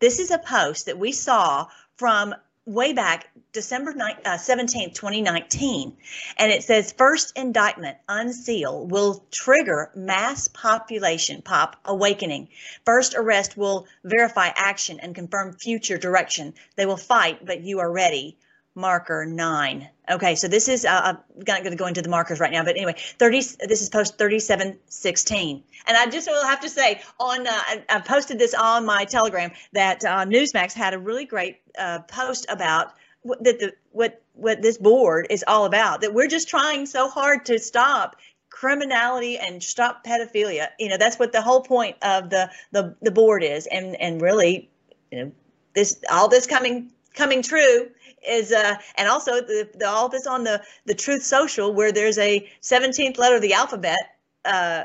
This 0.00 0.18
is 0.18 0.30
a 0.30 0.38
post 0.38 0.86
that 0.86 0.98
we 0.98 1.12
saw 1.12 1.68
from 1.96 2.34
way 2.64 2.92
back 2.92 3.28
December 3.52 3.92
9, 3.92 4.16
uh, 4.24 4.38
17, 4.38 4.94
2019. 4.94 5.96
And 6.38 6.52
it 6.52 6.62
says 6.62 6.92
first 6.92 7.36
indictment 7.36 7.98
unseal 8.08 8.86
will 8.86 9.24
trigger 9.30 9.90
mass 9.94 10.48
population 10.48 11.42
pop 11.42 11.76
awakening. 11.84 12.48
First 12.84 13.14
arrest 13.14 13.56
will 13.56 13.86
verify 14.04 14.50
action 14.54 15.00
and 15.00 15.14
confirm 15.14 15.54
future 15.54 15.98
direction. 15.98 16.54
They 16.76 16.86
will 16.86 16.96
fight, 16.96 17.44
but 17.44 17.62
you 17.62 17.80
are 17.80 17.90
ready 17.90 18.38
marker 18.74 19.26
nine. 19.26 19.88
Okay, 20.10 20.34
so 20.34 20.48
this 20.48 20.68
is, 20.68 20.84
uh, 20.84 21.00
I'm 21.04 21.18
not 21.46 21.62
going 21.62 21.70
to 21.70 21.76
go 21.76 21.86
into 21.86 22.02
the 22.02 22.08
markers 22.08 22.40
right 22.40 22.50
now, 22.50 22.64
but 22.64 22.76
anyway, 22.76 22.94
30, 23.18 23.36
this 23.68 23.82
is 23.82 23.88
post 23.88 24.18
3716. 24.18 25.62
And 25.86 25.96
I 25.96 26.06
just 26.06 26.28
will 26.28 26.44
have 26.44 26.60
to 26.60 26.68
say 26.68 27.00
on, 27.20 27.46
uh, 27.46 27.60
I, 27.88 28.00
posted 28.00 28.38
this 28.38 28.54
on 28.54 28.84
my 28.84 29.04
telegram 29.04 29.52
that 29.72 30.04
uh, 30.04 30.24
Newsmax 30.24 30.72
had 30.72 30.94
a 30.94 30.98
really 30.98 31.24
great 31.24 31.60
uh, 31.78 32.00
post 32.00 32.46
about 32.48 32.94
what, 33.22 33.42
that 33.44 33.58
the, 33.58 33.72
what, 33.92 34.22
what 34.34 34.62
this 34.62 34.78
board 34.78 35.26
is 35.30 35.44
all 35.46 35.66
about, 35.66 36.00
that 36.00 36.12
we're 36.12 36.28
just 36.28 36.48
trying 36.48 36.86
so 36.86 37.08
hard 37.08 37.44
to 37.46 37.58
stop 37.58 38.16
criminality 38.50 39.38
and 39.38 39.62
stop 39.62 40.04
pedophilia. 40.04 40.68
You 40.78 40.88
know, 40.88 40.96
that's 40.96 41.18
what 41.18 41.32
the 41.32 41.42
whole 41.42 41.62
point 41.62 41.96
of 42.02 42.30
the, 42.30 42.50
the, 42.72 42.96
the 43.02 43.10
board 43.10 43.44
is. 43.44 43.66
And, 43.66 43.96
and 43.96 44.20
really, 44.20 44.70
you 45.10 45.24
know, 45.24 45.32
this, 45.74 46.00
all 46.10 46.28
this 46.28 46.46
coming, 46.46 46.90
coming 47.14 47.42
true 47.42 47.90
is 48.26 48.52
uh, 48.52 48.76
and 48.96 49.08
also 49.08 49.40
the, 49.40 49.68
the, 49.74 49.88
all 49.88 50.08
this 50.08 50.26
on 50.26 50.44
the 50.44 50.62
the 50.86 50.94
Truth 50.94 51.22
Social 51.22 51.72
where 51.72 51.92
there's 51.92 52.18
a 52.18 52.48
17th 52.62 53.18
letter 53.18 53.36
of 53.36 53.42
the 53.42 53.52
alphabet, 53.52 53.98
uh, 54.44 54.84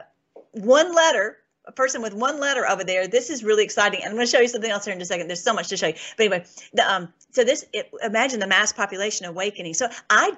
one 0.51 0.93
letter, 0.93 1.37
a 1.65 1.71
person 1.71 2.01
with 2.01 2.13
one 2.13 2.39
letter 2.39 2.67
over 2.67 2.83
there. 2.83 3.07
This 3.07 3.29
is 3.29 3.43
really 3.43 3.63
exciting. 3.63 4.01
And 4.01 4.09
I'm 4.09 4.15
going 4.15 4.25
to 4.25 4.31
show 4.31 4.39
you 4.39 4.47
something 4.47 4.71
else 4.71 4.85
here 4.85 4.93
in 4.93 5.01
a 5.01 5.05
second. 5.05 5.27
There's 5.27 5.43
so 5.43 5.53
much 5.53 5.67
to 5.69 5.77
show 5.77 5.87
you. 5.87 5.93
But 6.15 6.25
anyway, 6.25 6.45
the, 6.73 6.91
um, 6.91 7.13
so 7.31 7.43
this 7.43 7.65
it, 7.73 7.91
imagine 8.03 8.39
the 8.39 8.47
mass 8.47 8.71
population 8.73 9.25
awakening. 9.25 9.73
So 9.73 9.87
I. 10.09 10.33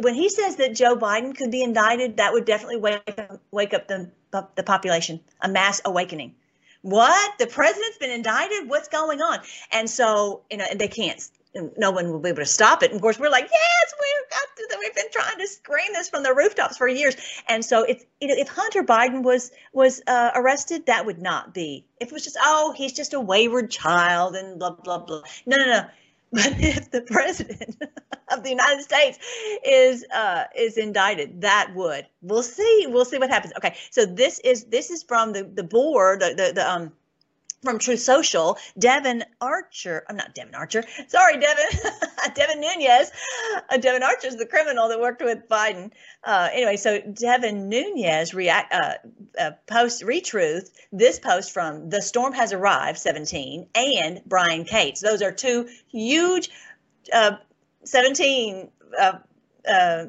When 0.00 0.14
he 0.14 0.28
says 0.28 0.56
that 0.56 0.76
Joe 0.76 0.94
Biden 0.96 1.36
could 1.36 1.50
be 1.50 1.60
indicted, 1.60 2.18
that 2.18 2.32
would 2.32 2.44
definitely 2.44 2.76
wake 2.76 3.02
up, 3.18 3.40
wake 3.50 3.74
up 3.74 3.88
the 3.88 4.08
the 4.54 4.62
population, 4.62 5.18
a 5.40 5.48
mass 5.48 5.80
awakening 5.84 6.34
what 6.82 7.38
the 7.38 7.46
president's 7.46 7.98
been 7.98 8.10
indicted 8.10 8.68
what's 8.68 8.88
going 8.88 9.20
on 9.20 9.40
and 9.72 9.90
so 9.90 10.42
you 10.50 10.56
know 10.56 10.64
they 10.76 10.88
can't 10.88 11.30
no 11.76 11.90
one 11.90 12.10
will 12.10 12.20
be 12.20 12.30
able 12.30 12.38
to 12.38 12.46
stop 12.46 12.82
it. 12.82 12.90
And 12.90 12.96
of 12.96 13.02
course, 13.02 13.18
we're 13.18 13.30
like, 13.30 13.48
yes, 13.50 13.94
we've 14.00 14.30
got 14.30 14.70
to, 14.70 14.78
we've 14.78 14.94
been 14.94 15.10
trying 15.12 15.38
to 15.38 15.46
scream 15.46 15.92
this 15.92 16.08
from 16.08 16.22
the 16.22 16.34
rooftops 16.34 16.76
for 16.76 16.88
years. 16.88 17.16
And 17.48 17.64
so, 17.64 17.84
if 17.84 18.04
if 18.20 18.48
Hunter 18.48 18.82
Biden 18.84 19.22
was 19.22 19.50
was 19.72 20.02
uh, 20.06 20.30
arrested, 20.34 20.86
that 20.86 21.06
would 21.06 21.20
not 21.20 21.54
be. 21.54 21.86
If 22.00 22.08
it 22.08 22.14
was 22.14 22.24
just, 22.24 22.38
oh, 22.40 22.72
he's 22.76 22.92
just 22.92 23.14
a 23.14 23.20
wayward 23.20 23.70
child 23.70 24.36
and 24.36 24.58
blah 24.58 24.70
blah 24.70 24.98
blah. 24.98 25.22
No, 25.46 25.56
no, 25.56 25.66
no. 25.66 25.82
But 26.30 26.60
if 26.60 26.90
the 26.90 27.00
president 27.00 27.76
of 28.30 28.42
the 28.42 28.50
United 28.50 28.82
States 28.82 29.18
is 29.64 30.04
uh, 30.14 30.44
is 30.54 30.76
indicted, 30.76 31.40
that 31.40 31.72
would 31.74 32.06
we'll 32.20 32.42
see. 32.42 32.86
We'll 32.86 33.06
see 33.06 33.16
what 33.16 33.30
happens. 33.30 33.54
Okay, 33.56 33.74
so 33.90 34.04
this 34.04 34.38
is 34.40 34.64
this 34.64 34.90
is 34.90 35.02
from 35.02 35.32
the 35.32 35.44
the 35.44 35.62
board, 35.62 36.20
the 36.20 36.34
the, 36.36 36.52
the 36.52 36.70
um 36.70 36.92
from 37.62 37.78
Truth 37.78 38.00
Social, 38.00 38.56
Devin 38.78 39.24
Archer. 39.40 40.04
I'm 40.08 40.16
not 40.16 40.34
Devin 40.34 40.54
Archer. 40.54 40.84
Sorry, 41.08 41.38
Devin. 41.38 41.64
Devin 42.34 42.60
Nunes. 42.60 43.10
Uh, 43.68 43.76
Devon 43.78 44.02
Archer 44.02 44.28
is 44.28 44.36
the 44.36 44.46
criminal 44.46 44.88
that 44.88 45.00
worked 45.00 45.22
with 45.22 45.48
Biden. 45.48 45.90
Uh, 46.22 46.48
anyway, 46.52 46.76
so 46.76 47.00
Devin 47.00 47.68
Nunes 47.68 48.34
react 48.34 48.72
uh, 48.72 48.94
uh, 49.38 49.50
post 49.66 50.02
retruth 50.02 50.70
this 50.92 51.18
post 51.18 51.52
from 51.52 51.90
The 51.90 52.02
Storm 52.02 52.32
Has 52.32 52.52
Arrived 52.52 52.98
17 52.98 53.68
and 53.74 54.20
Brian 54.26 54.64
Cates. 54.64 55.00
Those 55.00 55.22
are 55.22 55.32
two 55.32 55.68
huge 55.88 56.50
uh, 57.12 57.36
17 57.84 58.70
uh, 58.98 60.06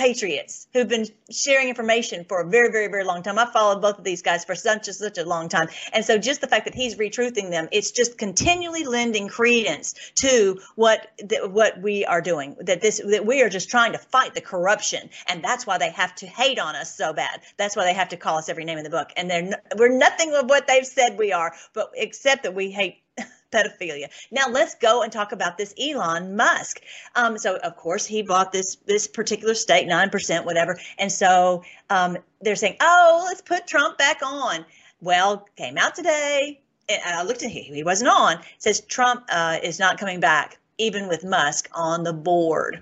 patriots 0.00 0.66
who've 0.72 0.88
been 0.88 1.04
sharing 1.30 1.68
information 1.68 2.24
for 2.24 2.40
a 2.40 2.48
very, 2.48 2.72
very, 2.72 2.88
very 2.88 3.04
long 3.04 3.22
time. 3.22 3.38
I've 3.38 3.52
followed 3.52 3.82
both 3.82 3.98
of 3.98 4.04
these 4.04 4.22
guys 4.22 4.46
for 4.46 4.54
such 4.54 4.88
a, 4.88 4.94
such 4.94 5.18
a 5.18 5.26
long 5.26 5.50
time. 5.50 5.68
And 5.92 6.06
so 6.06 6.16
just 6.16 6.40
the 6.40 6.46
fact 6.46 6.64
that 6.64 6.74
he's 6.74 6.96
retruthing 6.96 7.50
them, 7.50 7.68
it's 7.70 7.90
just 7.90 8.16
continually 8.16 8.84
lending 8.84 9.28
credence 9.28 9.94
to 10.16 10.58
what 10.74 11.06
what 11.50 11.82
we 11.82 12.06
are 12.06 12.22
doing. 12.22 12.56
That 12.62 12.80
this 12.80 13.02
that 13.04 13.26
we 13.26 13.42
are 13.42 13.50
just 13.50 13.68
trying 13.68 13.92
to 13.92 13.98
fight 13.98 14.34
the 14.34 14.40
corruption, 14.40 15.10
and 15.28 15.44
that's 15.44 15.66
why 15.66 15.76
they 15.76 15.90
have 15.90 16.14
to 16.16 16.26
hate 16.26 16.58
on 16.58 16.76
us 16.76 16.96
so 16.96 17.12
bad. 17.12 17.42
That's 17.58 17.76
why 17.76 17.84
they 17.84 17.94
have 17.94 18.08
to 18.08 18.16
call 18.16 18.38
us 18.38 18.48
every 18.48 18.64
name 18.64 18.78
in 18.78 18.84
the 18.84 18.90
book. 18.90 19.10
And 19.18 19.30
they're 19.30 19.62
we're 19.76 19.98
nothing 19.98 20.32
of 20.34 20.48
what 20.48 20.66
they've 20.66 20.86
said 20.86 21.18
we 21.18 21.32
are, 21.32 21.52
but 21.74 21.90
except 21.94 22.44
that 22.44 22.54
we 22.54 22.70
hate 22.70 23.02
pedophilia. 23.50 24.08
Now 24.30 24.48
let's 24.48 24.74
go 24.76 25.02
and 25.02 25.12
talk 25.12 25.32
about 25.32 25.58
this 25.58 25.74
Elon 25.80 26.36
Musk. 26.36 26.80
Um, 27.14 27.38
so 27.38 27.56
of 27.56 27.76
course 27.76 28.06
he 28.06 28.22
bought 28.22 28.52
this 28.52 28.76
this 28.86 29.06
particular 29.06 29.54
state, 29.54 29.86
nine 29.86 30.10
percent, 30.10 30.46
whatever. 30.46 30.78
And 30.98 31.10
so 31.10 31.62
um, 31.88 32.18
they're 32.40 32.56
saying, 32.56 32.76
oh, 32.80 33.22
let's 33.26 33.42
put 33.42 33.66
Trump 33.66 33.98
back 33.98 34.20
on. 34.22 34.64
Well, 35.00 35.48
came 35.56 35.78
out 35.78 35.94
today, 35.94 36.60
and 36.88 37.02
I 37.04 37.22
looked 37.22 37.42
at 37.42 37.50
him; 37.50 37.74
he 37.74 37.82
wasn't 37.82 38.10
on. 38.10 38.38
It 38.38 38.44
says 38.58 38.80
Trump 38.82 39.24
uh, 39.30 39.58
is 39.62 39.78
not 39.78 39.98
coming 39.98 40.20
back, 40.20 40.58
even 40.78 41.08
with 41.08 41.24
Musk 41.24 41.68
on 41.72 42.04
the 42.04 42.12
board. 42.12 42.80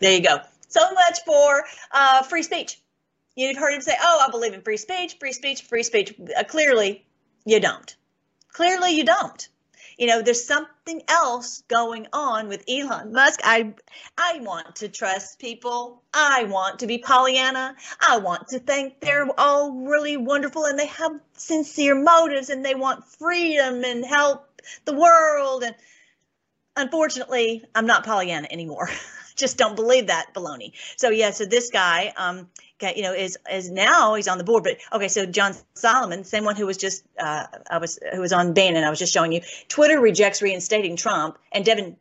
There 0.00 0.12
you 0.12 0.22
go. 0.22 0.38
So 0.68 0.80
much 0.92 1.18
for 1.26 1.64
uh, 1.92 2.22
free 2.22 2.42
speech. 2.42 2.80
You've 3.36 3.58
heard 3.58 3.74
him 3.74 3.82
say, 3.82 3.94
"Oh, 4.00 4.24
I 4.26 4.30
believe 4.30 4.54
in 4.54 4.62
free 4.62 4.78
speech, 4.78 5.16
free 5.20 5.32
speech, 5.32 5.62
free 5.62 5.82
speech." 5.82 6.14
Uh, 6.36 6.44
clearly, 6.44 7.04
you 7.44 7.60
don't. 7.60 7.94
Clearly, 8.52 8.96
you 8.96 9.04
don't 9.04 9.48
you 9.98 10.06
know 10.06 10.22
there's 10.22 10.46
something 10.46 11.02
else 11.08 11.62
going 11.68 12.06
on 12.12 12.48
with 12.48 12.64
Elon 12.68 13.12
Musk. 13.12 13.40
I 13.42 13.74
I 14.16 14.38
want 14.40 14.76
to 14.76 14.88
trust 14.88 15.40
people. 15.40 16.02
I 16.14 16.44
want 16.44 16.78
to 16.78 16.86
be 16.86 16.98
Pollyanna. 16.98 17.74
I 18.00 18.18
want 18.18 18.48
to 18.48 18.60
think 18.60 19.00
they're 19.00 19.28
all 19.38 19.72
really 19.72 20.16
wonderful 20.16 20.64
and 20.64 20.78
they 20.78 20.86
have 20.86 21.12
sincere 21.34 22.00
motives 22.00 22.48
and 22.48 22.64
they 22.64 22.76
want 22.76 23.04
freedom 23.04 23.84
and 23.84 24.04
help 24.04 24.62
the 24.84 24.94
world. 24.94 25.64
And 25.64 25.74
unfortunately 26.76 27.64
I'm 27.74 27.86
not 27.86 28.06
Pollyanna 28.06 28.48
anymore. 28.50 28.88
Just 29.36 29.58
don't 29.58 29.76
believe 29.76 30.08
that 30.08 30.34
baloney. 30.34 30.72
So 30.96 31.10
yeah, 31.10 31.30
so 31.30 31.44
this 31.44 31.70
guy, 31.70 32.12
um, 32.16 32.48
you 32.82 33.02
know, 33.02 33.12
is 33.12 33.38
is 33.50 33.70
now 33.70 34.14
he's 34.14 34.28
on 34.28 34.38
the 34.38 34.44
board. 34.44 34.64
But 34.64 34.78
okay, 34.92 35.08
so 35.08 35.26
John 35.26 35.54
Solomon, 35.74 36.24
same 36.24 36.44
one 36.44 36.56
who 36.56 36.66
was 36.66 36.76
just 36.76 37.04
uh, 37.18 37.46
I 37.70 37.78
was 37.78 37.98
who 38.12 38.20
was 38.20 38.32
on 38.32 38.54
Bannon, 38.54 38.84
I 38.84 38.90
was 38.90 38.98
just 38.98 39.12
showing 39.12 39.32
you. 39.32 39.40
Twitter 39.68 40.00
rejects 40.00 40.42
reinstating 40.42 40.96
Trump, 40.96 41.38
and 41.52 41.64
Devin 41.64 41.96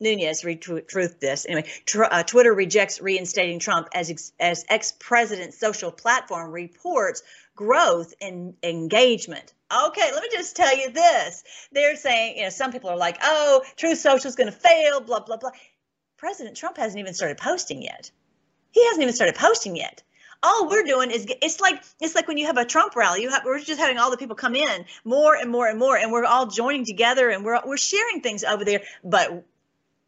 Nunes 0.00 0.42
retruthed 0.42 1.18
this 1.18 1.44
anyway. 1.46 1.68
Tr- 1.84 2.04
uh, 2.04 2.22
Twitter 2.22 2.54
rejects 2.54 3.00
reinstating 3.00 3.58
Trump 3.58 3.88
as 3.92 4.10
ex- 4.10 4.32
as 4.38 4.64
ex 4.68 4.92
president's 4.98 5.58
social 5.58 5.90
platform 5.90 6.52
reports 6.52 7.22
growth 7.56 8.14
in 8.20 8.54
engagement. 8.62 9.52
Okay, 9.88 10.12
let 10.12 10.22
me 10.22 10.28
just 10.32 10.54
tell 10.56 10.76
you 10.76 10.90
this. 10.90 11.42
They're 11.72 11.96
saying, 11.96 12.36
you 12.38 12.44
know, 12.44 12.50
some 12.50 12.72
people 12.72 12.88
are 12.90 12.96
like, 12.96 13.18
oh, 13.22 13.62
Truth 13.76 13.98
Social 13.98 14.28
is 14.28 14.36
going 14.36 14.50
to 14.50 14.56
fail, 14.56 15.00
blah, 15.00 15.20
blah, 15.20 15.36
blah. 15.36 15.50
President 16.16 16.56
Trump 16.56 16.76
hasn't 16.76 17.00
even 17.00 17.14
started 17.14 17.36
posting 17.36 17.82
yet. 17.82 18.10
He 18.70 18.84
hasn't 18.86 19.02
even 19.02 19.14
started 19.14 19.34
posting 19.34 19.76
yet. 19.76 20.02
All 20.42 20.68
we're 20.68 20.84
doing 20.84 21.10
is 21.10 21.26
it's 21.42 21.60
like 21.60 21.82
it's 22.00 22.14
like 22.14 22.28
when 22.28 22.38
you 22.38 22.46
have 22.46 22.58
a 22.58 22.64
Trump 22.64 22.94
rally. 22.94 23.22
You 23.22 23.30
have 23.30 23.42
we're 23.44 23.58
just 23.58 23.80
having 23.80 23.98
all 23.98 24.10
the 24.10 24.16
people 24.16 24.36
come 24.36 24.54
in 24.54 24.84
more 25.04 25.34
and 25.34 25.50
more 25.50 25.66
and 25.66 25.78
more, 25.78 25.96
and 25.96 26.12
we're 26.12 26.24
all 26.24 26.46
joining 26.46 26.84
together 26.84 27.28
and 27.30 27.44
we're 27.44 27.60
we're 27.64 27.76
sharing 27.76 28.20
things 28.20 28.44
over 28.44 28.64
there. 28.64 28.82
But 29.02 29.44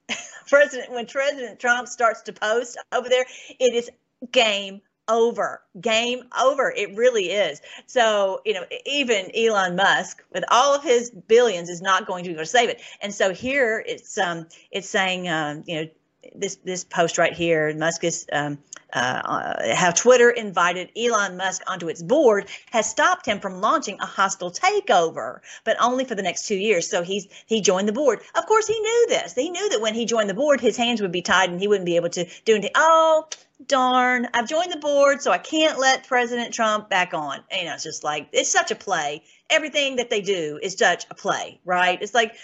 President 0.49 0.93
when 0.93 1.07
President 1.07 1.59
Trump 1.59 1.89
starts 1.89 2.23
to 2.23 2.33
post 2.33 2.79
over 2.93 3.09
there, 3.09 3.25
it 3.59 3.75
is 3.75 3.91
game 4.31 4.83
over. 5.11 5.63
Game 5.81 6.23
over. 6.41 6.73
It 6.75 6.97
really 6.97 7.31
is. 7.31 7.61
So, 7.87 8.41
you 8.47 8.55
know, 8.55 8.65
even 8.87 9.31
Elon 9.37 9.77
Musk, 9.77 10.23
with 10.33 10.45
all 10.51 10.75
of 10.75 10.83
his 10.85 11.11
billions, 11.11 11.69
is 11.69 11.83
not 11.83 12.07
going 12.07 12.25
to 12.25 12.31
be 12.31 12.35
able 12.35 12.43
to 12.45 12.47
save 12.47 12.69
it. 12.71 12.81
And 13.03 13.13
so 13.13 13.35
here 13.35 13.83
it's 13.87 14.17
um 14.17 14.47
it's 14.71 14.89
saying 14.89 15.29
um, 15.29 15.65
you 15.67 15.75
know, 15.77 15.89
this 16.35 16.57
this 16.57 16.85
post 16.85 17.19
right 17.19 17.33
here, 17.33 17.75
Musk 17.75 18.05
is 18.05 18.27
um, 18.33 18.59
uh, 18.93 18.97
uh, 19.25 19.75
how 19.75 19.91
Twitter 19.91 20.31
invited 20.31 20.91
Elon 20.97 21.37
Musk 21.37 21.63
onto 21.67 21.89
its 21.89 22.03
board 22.03 22.49
has 22.71 22.89
stopped 22.89 23.27
him 23.27 23.41
from 23.41 23.61
launching 23.61 23.99
a 24.01 24.07
hostile 24.07 24.51
takeover, 24.51 25.41
but 25.65 25.77
only 25.81 26.05
for 26.05 26.15
the 26.15 26.23
next 26.23 26.47
two 26.47 26.57
years. 26.57 26.89
So 26.89 27.03
he's 27.03 27.27
he 27.47 27.61
joined 27.61 27.89
the 27.89 27.93
board. 27.93 28.21
Of 28.35 28.47
course, 28.47 28.67
he 28.67 28.79
knew 28.79 29.07
this. 29.09 29.35
He 29.35 29.51
knew 29.51 29.69
that 29.71 29.81
when 29.81 29.95
he 29.95 30.05
joined 30.05 30.29
the 30.29 30.35
board, 30.35 30.61
his 30.61 30.77
hands 30.77 31.01
would 31.01 31.13
be 31.13 31.23
tied 31.23 31.51
and 31.51 31.61
he 31.61 31.69
wouldn't 31.69 31.87
be 31.87 31.97
able 31.97 32.11
to 32.11 32.27
do 32.45 32.55
anything. 32.55 32.73
Oh, 32.75 33.27
darn! 33.67 34.29
I've 34.35 34.49
joined 34.49 34.73
the 34.73 34.79
board, 34.79 35.23
so 35.23 35.31
I 35.31 35.39
can't 35.39 35.79
let 35.79 36.07
President 36.07 36.53
Trump 36.53 36.91
back 36.91 37.15
on. 37.15 37.41
You 37.57 37.67
know, 37.67 37.75
it's 37.75 37.85
just 37.85 38.05
like 38.05 38.29
it's 38.33 38.51
such 38.51 38.71
a 38.71 38.77
play. 38.77 39.23
Everything 39.49 39.97
that 39.97 40.11
they 40.11 40.21
do 40.21 40.59
is 40.63 40.77
such 40.77 41.07
a 41.11 41.15
play, 41.15 41.61
right? 41.65 42.01
It's 42.01 42.15
like 42.15 42.35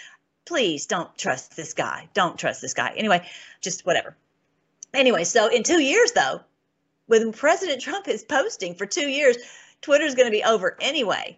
please 0.47 0.85
don't 0.85 1.15
trust 1.17 1.55
this 1.55 1.73
guy. 1.73 2.07
Don't 2.13 2.39
trust 2.39 2.61
this 2.61 2.73
guy. 2.73 2.93
Anyway, 2.95 3.27
just 3.61 3.85
whatever. 3.85 4.15
Anyway, 4.93 5.25
so 5.25 5.47
in 5.47 5.63
two 5.63 5.81
years, 5.81 6.13
though, 6.13 6.39
when 7.07 7.33
President 7.33 7.81
Trump 7.81 8.07
is 8.07 8.23
posting 8.23 8.73
for 8.73 8.85
two 8.85 9.09
years, 9.09 9.37
Twitter's 9.81 10.15
going 10.15 10.27
to 10.27 10.31
be 10.31 10.43
over 10.43 10.77
anyway. 10.81 11.37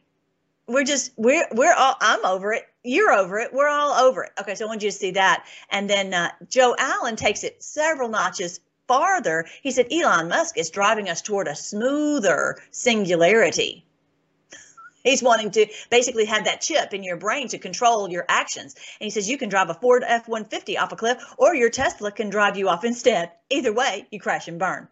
We're 0.68 0.84
just 0.84 1.12
we're 1.18 1.48
we're 1.52 1.74
all 1.74 1.96
I'm 2.00 2.24
over 2.24 2.54
it. 2.54 2.64
You're 2.84 3.12
over 3.12 3.40
it. 3.40 3.52
We're 3.52 3.68
all 3.68 3.94
over 3.94 4.24
it. 4.24 4.32
Okay, 4.40 4.54
so 4.54 4.66
I 4.66 4.68
want 4.68 4.84
you 4.84 4.92
to 4.92 4.96
see 4.96 5.12
that. 5.12 5.46
And 5.72 5.90
then 5.90 6.14
uh, 6.14 6.30
Joe 6.48 6.76
Allen 6.78 7.16
takes 7.16 7.44
it 7.44 7.64
several 7.64 8.10
notches 8.10 8.60
farther. 8.88 9.48
He 9.64 9.72
said 9.72 9.88
Elon 9.92 10.30
Musk 10.30 10.58
is 10.58 10.70
driving 10.70 11.10
us 11.10 11.24
toward 11.24 11.48
a 11.48 11.56
smoother 11.56 12.58
singularity. 12.70 13.84
He's 15.10 15.24
wanting 15.24 15.52
to 15.52 15.68
basically 15.90 16.26
have 16.26 16.46
that 16.46 16.62
chip 16.62 16.94
in 16.94 17.04
your 17.04 17.18
brain 17.18 17.48
to 17.50 17.58
control 17.58 18.10
your 18.10 18.26
actions. 18.30 18.76
And 19.00 19.06
he 19.06 19.10
says 19.10 19.30
you 19.30 19.38
can 19.38 19.50
drive 19.50 19.70
a 19.70 19.74
Ford 19.74 20.04
F 20.06 20.28
150 20.28 20.78
off 20.78 20.92
a 20.92 20.96
cliff, 20.96 21.24
or 21.38 21.56
your 21.56 21.70
Tesla 21.70 22.12
can 22.12 22.30
drive 22.30 22.58
you 22.58 22.70
off 22.70 22.84
instead. 22.84 23.32
Either 23.50 23.74
way, 23.74 24.08
you 24.12 24.20
crash 24.20 24.48
and 24.48 24.60
burn. 24.60 24.88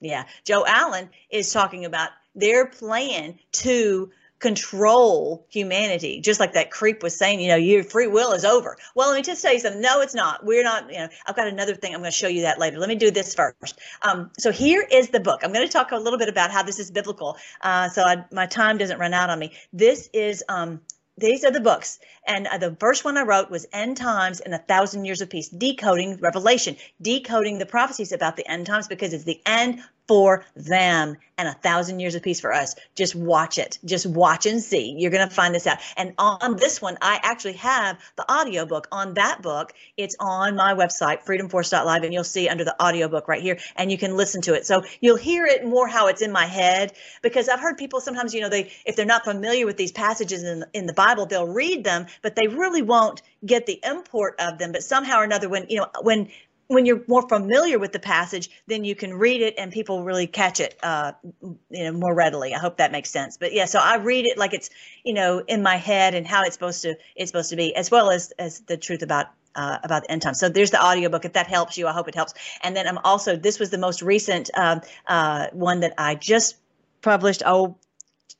Yeah. 0.00 0.24
Joe 0.44 0.64
Allen 0.66 1.10
is 1.30 1.52
talking 1.52 1.84
about 1.84 2.10
their 2.34 2.66
plan 2.66 3.38
to 3.52 4.10
control 4.40 5.46
humanity, 5.50 6.20
just 6.20 6.40
like 6.40 6.54
that 6.54 6.70
creep 6.70 7.02
was 7.02 7.14
saying, 7.14 7.40
you 7.40 7.48
know, 7.48 7.56
your 7.56 7.84
free 7.84 8.06
will 8.06 8.32
is 8.32 8.44
over. 8.44 8.76
Well, 8.94 9.10
let 9.10 9.16
me 9.16 9.22
just 9.22 9.42
tell 9.42 9.52
you 9.52 9.60
something. 9.60 9.82
No, 9.82 10.00
it's 10.00 10.14
not. 10.14 10.44
We're 10.44 10.64
not, 10.64 10.90
you 10.90 10.98
know, 10.98 11.08
I've 11.26 11.36
got 11.36 11.46
another 11.46 11.74
thing. 11.74 11.94
I'm 11.94 12.00
going 12.00 12.10
to 12.10 12.16
show 12.16 12.28
you 12.28 12.42
that 12.42 12.58
later. 12.58 12.78
Let 12.78 12.88
me 12.88 12.94
do 12.94 13.10
this 13.10 13.34
first. 13.34 13.78
Um, 14.02 14.30
so 14.38 14.50
here 14.50 14.84
is 14.90 15.10
the 15.10 15.20
book. 15.20 15.40
I'm 15.44 15.52
going 15.52 15.66
to 15.66 15.72
talk 15.72 15.92
a 15.92 15.98
little 15.98 16.18
bit 16.18 16.30
about 16.30 16.50
how 16.50 16.62
this 16.62 16.78
is 16.78 16.90
biblical. 16.90 17.36
Uh, 17.60 17.90
so 17.90 18.02
I, 18.02 18.24
my 18.32 18.46
time 18.46 18.78
doesn't 18.78 18.98
run 18.98 19.12
out 19.12 19.28
on 19.28 19.38
me. 19.38 19.52
This 19.74 20.08
is, 20.14 20.42
um, 20.48 20.80
these 21.18 21.44
are 21.44 21.50
the 21.50 21.60
books. 21.60 21.98
And 22.26 22.46
uh, 22.46 22.56
the 22.56 22.74
first 22.80 23.04
one 23.04 23.18
I 23.18 23.22
wrote 23.22 23.50
was 23.50 23.66
End 23.74 23.98
Times 23.98 24.40
and 24.40 24.54
a 24.54 24.58
Thousand 24.58 25.04
Years 25.04 25.20
of 25.20 25.28
Peace, 25.28 25.50
decoding 25.50 26.16
Revelation, 26.16 26.76
decoding 27.02 27.58
the 27.58 27.66
prophecies 27.66 28.12
about 28.12 28.36
the 28.36 28.50
end 28.50 28.66
times 28.66 28.88
because 28.88 29.12
it's 29.12 29.24
the 29.24 29.40
end 29.44 29.82
for 30.10 30.44
them 30.56 31.16
and 31.38 31.46
a 31.46 31.52
thousand 31.52 32.00
years 32.00 32.16
of 32.16 32.22
peace 32.24 32.40
for 32.40 32.52
us. 32.52 32.74
Just 32.96 33.14
watch 33.14 33.58
it. 33.58 33.78
Just 33.84 34.06
watch 34.06 34.44
and 34.44 34.60
see. 34.60 34.96
You're 34.98 35.12
going 35.12 35.28
to 35.28 35.32
find 35.32 35.54
this 35.54 35.68
out. 35.68 35.78
And 35.96 36.14
on 36.18 36.56
this 36.56 36.82
one, 36.82 36.98
I 37.00 37.20
actually 37.22 37.52
have 37.52 37.96
the 38.16 38.28
audiobook. 38.28 38.88
On 38.90 39.14
that 39.14 39.40
book, 39.40 39.72
it's 39.96 40.16
on 40.18 40.56
my 40.56 40.74
website, 40.74 41.24
freedomforce.live, 41.24 42.02
and 42.02 42.12
you'll 42.12 42.24
see 42.24 42.48
under 42.48 42.64
the 42.64 42.74
audiobook 42.82 43.28
right 43.28 43.40
here, 43.40 43.58
and 43.76 43.92
you 43.92 43.96
can 43.96 44.16
listen 44.16 44.42
to 44.42 44.54
it. 44.54 44.66
So 44.66 44.82
you'll 45.00 45.16
hear 45.16 45.46
it 45.46 45.64
more 45.64 45.86
how 45.86 46.08
it's 46.08 46.22
in 46.22 46.32
my 46.32 46.46
head 46.46 46.92
because 47.22 47.48
I've 47.48 47.60
heard 47.60 47.78
people 47.78 48.00
sometimes, 48.00 48.34
you 48.34 48.40
know, 48.40 48.48
they 48.48 48.72
if 48.84 48.96
they're 48.96 49.06
not 49.06 49.24
familiar 49.24 49.64
with 49.64 49.76
these 49.76 49.92
passages 49.92 50.42
in, 50.42 50.64
in 50.74 50.86
the 50.86 50.92
Bible, 50.92 51.26
they'll 51.26 51.46
read 51.46 51.84
them, 51.84 52.06
but 52.20 52.34
they 52.34 52.48
really 52.48 52.82
won't 52.82 53.22
get 53.46 53.64
the 53.66 53.78
import 53.84 54.34
of 54.40 54.58
them. 54.58 54.72
But 54.72 54.82
somehow 54.82 55.20
or 55.20 55.24
another, 55.24 55.48
when 55.48 55.66
you 55.68 55.76
know, 55.76 55.86
when 56.02 56.30
when 56.70 56.86
you're 56.86 57.02
more 57.08 57.28
familiar 57.28 57.80
with 57.80 57.90
the 57.90 57.98
passage, 57.98 58.48
then 58.68 58.84
you 58.84 58.94
can 58.94 59.12
read 59.12 59.42
it 59.42 59.54
and 59.58 59.72
people 59.72 60.04
really 60.04 60.28
catch 60.28 60.60
it, 60.60 60.78
uh, 60.84 61.10
you 61.42 61.58
know, 61.70 61.90
more 61.90 62.14
readily. 62.14 62.54
I 62.54 62.58
hope 62.58 62.76
that 62.76 62.92
makes 62.92 63.10
sense. 63.10 63.36
But 63.36 63.52
yeah, 63.52 63.64
so 63.64 63.80
I 63.80 63.96
read 63.96 64.24
it 64.24 64.38
like 64.38 64.54
it's, 64.54 64.70
you 65.02 65.12
know, 65.12 65.40
in 65.40 65.64
my 65.64 65.74
head 65.74 66.14
and 66.14 66.24
how 66.24 66.44
it's 66.44 66.54
supposed 66.54 66.82
to 66.82 66.94
it's 67.16 67.28
supposed 67.28 67.50
to 67.50 67.56
be, 67.56 67.74
as 67.74 67.90
well 67.90 68.08
as 68.08 68.32
as 68.38 68.60
the 68.60 68.76
truth 68.76 69.02
about 69.02 69.26
uh, 69.56 69.78
about 69.82 70.04
the 70.04 70.12
end 70.12 70.22
time. 70.22 70.34
So 70.34 70.48
there's 70.48 70.70
the 70.70 70.80
audiobook. 70.80 71.24
If 71.24 71.32
that 71.32 71.48
helps 71.48 71.76
you, 71.76 71.88
I 71.88 71.92
hope 71.92 72.06
it 72.06 72.14
helps. 72.14 72.34
And 72.62 72.76
then 72.76 72.86
I'm 72.86 72.98
also 72.98 73.34
this 73.34 73.58
was 73.58 73.70
the 73.70 73.78
most 73.78 74.00
recent 74.00 74.48
um, 74.54 74.80
uh, 75.08 75.48
one 75.52 75.80
that 75.80 75.94
I 75.98 76.14
just 76.14 76.56
published. 77.02 77.42
Oh, 77.44 77.78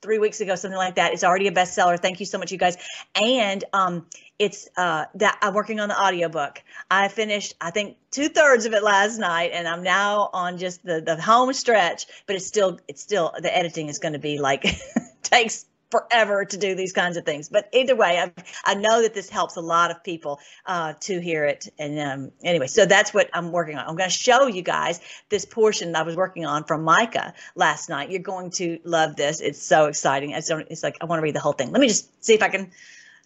three 0.01 0.19
weeks 0.19 0.41
ago, 0.41 0.55
something 0.55 0.77
like 0.77 0.95
that. 0.95 1.13
It's 1.13 1.23
already 1.23 1.47
a 1.47 1.51
bestseller. 1.51 1.99
Thank 1.99 2.19
you 2.19 2.25
so 2.25 2.37
much, 2.37 2.51
you 2.51 2.57
guys. 2.57 2.77
And 3.15 3.63
um, 3.73 4.07
it's 4.41 4.67
uh, 4.75 5.05
that 5.15 5.37
I'm 5.43 5.53
working 5.53 5.79
on 5.79 5.87
the 5.87 6.01
audiobook. 6.01 6.63
I 6.89 7.09
finished, 7.09 7.53
I 7.61 7.69
think, 7.69 7.97
two 8.09 8.27
thirds 8.27 8.65
of 8.65 8.73
it 8.73 8.81
last 8.81 9.19
night, 9.19 9.51
and 9.53 9.67
I'm 9.67 9.83
now 9.83 10.31
on 10.33 10.57
just 10.57 10.83
the 10.83 10.99
the 10.99 11.21
home 11.21 11.53
stretch. 11.53 12.07
But 12.25 12.37
it's 12.37 12.47
still, 12.47 12.79
it's 12.87 13.03
still 13.03 13.31
the 13.39 13.55
editing 13.55 13.87
is 13.87 13.99
going 13.99 14.13
to 14.13 14.19
be 14.19 14.39
like 14.39 14.65
takes 15.21 15.67
forever 15.91 16.43
to 16.43 16.57
do 16.57 16.73
these 16.73 16.91
kinds 16.91 17.17
of 17.17 17.25
things. 17.25 17.49
But 17.49 17.69
either 17.71 17.95
way, 17.95 18.17
I, 18.17 18.31
I 18.65 18.73
know 18.73 19.03
that 19.03 19.13
this 19.13 19.29
helps 19.29 19.57
a 19.57 19.61
lot 19.61 19.91
of 19.91 20.03
people 20.03 20.39
uh, 20.65 20.93
to 21.01 21.19
hear 21.19 21.45
it. 21.45 21.67
And 21.77 21.99
um, 21.99 22.31
anyway, 22.43 22.65
so 22.65 22.87
that's 22.87 23.13
what 23.13 23.29
I'm 23.33 23.51
working 23.51 23.77
on. 23.77 23.85
I'm 23.85 23.95
going 23.95 24.09
to 24.09 24.15
show 24.15 24.47
you 24.47 24.63
guys 24.63 25.01
this 25.29 25.45
portion 25.45 25.95
I 25.95 26.01
was 26.01 26.15
working 26.15 26.47
on 26.47 26.63
from 26.63 26.83
Micah 26.83 27.35
last 27.55 27.89
night. 27.89 28.09
You're 28.09 28.21
going 28.21 28.49
to 28.51 28.79
love 28.85 29.17
this. 29.17 29.39
It's 29.39 29.61
so 29.61 29.85
exciting. 29.85 30.31
It's, 30.31 30.49
it's 30.49 30.81
like 30.81 30.97
I 31.01 31.05
want 31.05 31.19
to 31.19 31.23
read 31.23 31.35
the 31.35 31.41
whole 31.41 31.53
thing. 31.53 31.71
Let 31.71 31.81
me 31.81 31.89
just 31.89 32.23
see 32.23 32.33
if 32.33 32.41
I 32.41 32.49
can 32.49 32.71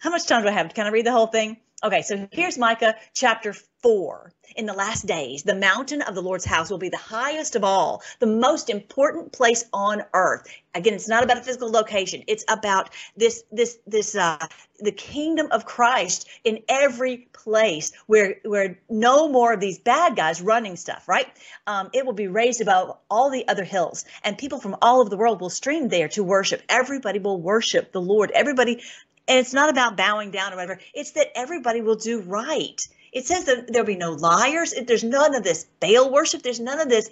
how 0.00 0.10
much 0.10 0.26
time 0.26 0.42
do 0.42 0.48
I 0.48 0.52
have? 0.52 0.72
Can 0.74 0.86
I 0.86 0.90
read 0.90 1.06
the 1.06 1.12
whole 1.12 1.26
thing? 1.26 1.58
Okay, 1.84 2.00
so 2.02 2.26
here's 2.32 2.56
Micah 2.56 2.96
chapter 3.12 3.52
4. 3.82 4.32
In 4.56 4.64
the 4.64 4.72
last 4.72 5.06
days, 5.06 5.42
the 5.42 5.54
mountain 5.54 6.00
of 6.00 6.14
the 6.14 6.22
Lord's 6.22 6.46
house 6.46 6.70
will 6.70 6.78
be 6.78 6.88
the 6.88 6.96
highest 6.96 7.54
of 7.54 7.64
all, 7.64 8.02
the 8.18 8.26
most 8.26 8.70
important 8.70 9.32
place 9.32 9.64
on 9.72 10.02
earth. 10.14 10.46
Again, 10.74 10.94
it's 10.94 11.08
not 11.08 11.22
about 11.22 11.36
a 11.36 11.42
physical 11.42 11.70
location. 11.70 12.24
It's 12.26 12.44
about 12.48 12.90
this 13.16 13.44
this 13.52 13.78
this 13.86 14.14
uh 14.14 14.46
the 14.78 14.92
kingdom 14.92 15.48
of 15.50 15.66
Christ 15.66 16.28
in 16.44 16.62
every 16.68 17.28
place 17.32 17.92
where 18.06 18.36
where 18.44 18.78
no 18.88 19.28
more 19.28 19.52
of 19.52 19.60
these 19.60 19.78
bad 19.78 20.16
guys 20.16 20.40
running 20.40 20.76
stuff, 20.76 21.06
right? 21.06 21.26
Um, 21.66 21.90
it 21.92 22.06
will 22.06 22.14
be 22.14 22.28
raised 22.28 22.60
above 22.60 22.96
all 23.10 23.30
the 23.30 23.46
other 23.48 23.64
hills, 23.64 24.04
and 24.24 24.38
people 24.38 24.58
from 24.58 24.76
all 24.80 25.00
over 25.00 25.10
the 25.10 25.16
world 25.16 25.40
will 25.40 25.50
stream 25.50 25.88
there 25.88 26.08
to 26.08 26.24
worship. 26.24 26.62
Everybody 26.68 27.18
will 27.18 27.40
worship 27.40 27.92
the 27.92 28.00
Lord. 28.00 28.30
Everybody 28.30 28.82
and 29.28 29.38
it's 29.38 29.52
not 29.52 29.70
about 29.70 29.96
bowing 29.96 30.30
down 30.30 30.52
or 30.52 30.56
whatever. 30.56 30.80
It's 30.94 31.12
that 31.12 31.28
everybody 31.34 31.80
will 31.80 31.96
do 31.96 32.20
right. 32.20 32.86
It 33.12 33.24
says 33.24 33.44
that 33.44 33.72
there'll 33.72 33.86
be 33.86 33.96
no 33.96 34.12
liars. 34.12 34.74
There's 34.86 35.04
none 35.04 35.34
of 35.34 35.42
this 35.42 35.66
Baal 35.80 36.12
worship. 36.12 36.42
There's 36.42 36.60
none 36.60 36.80
of 36.80 36.88
this 36.88 37.08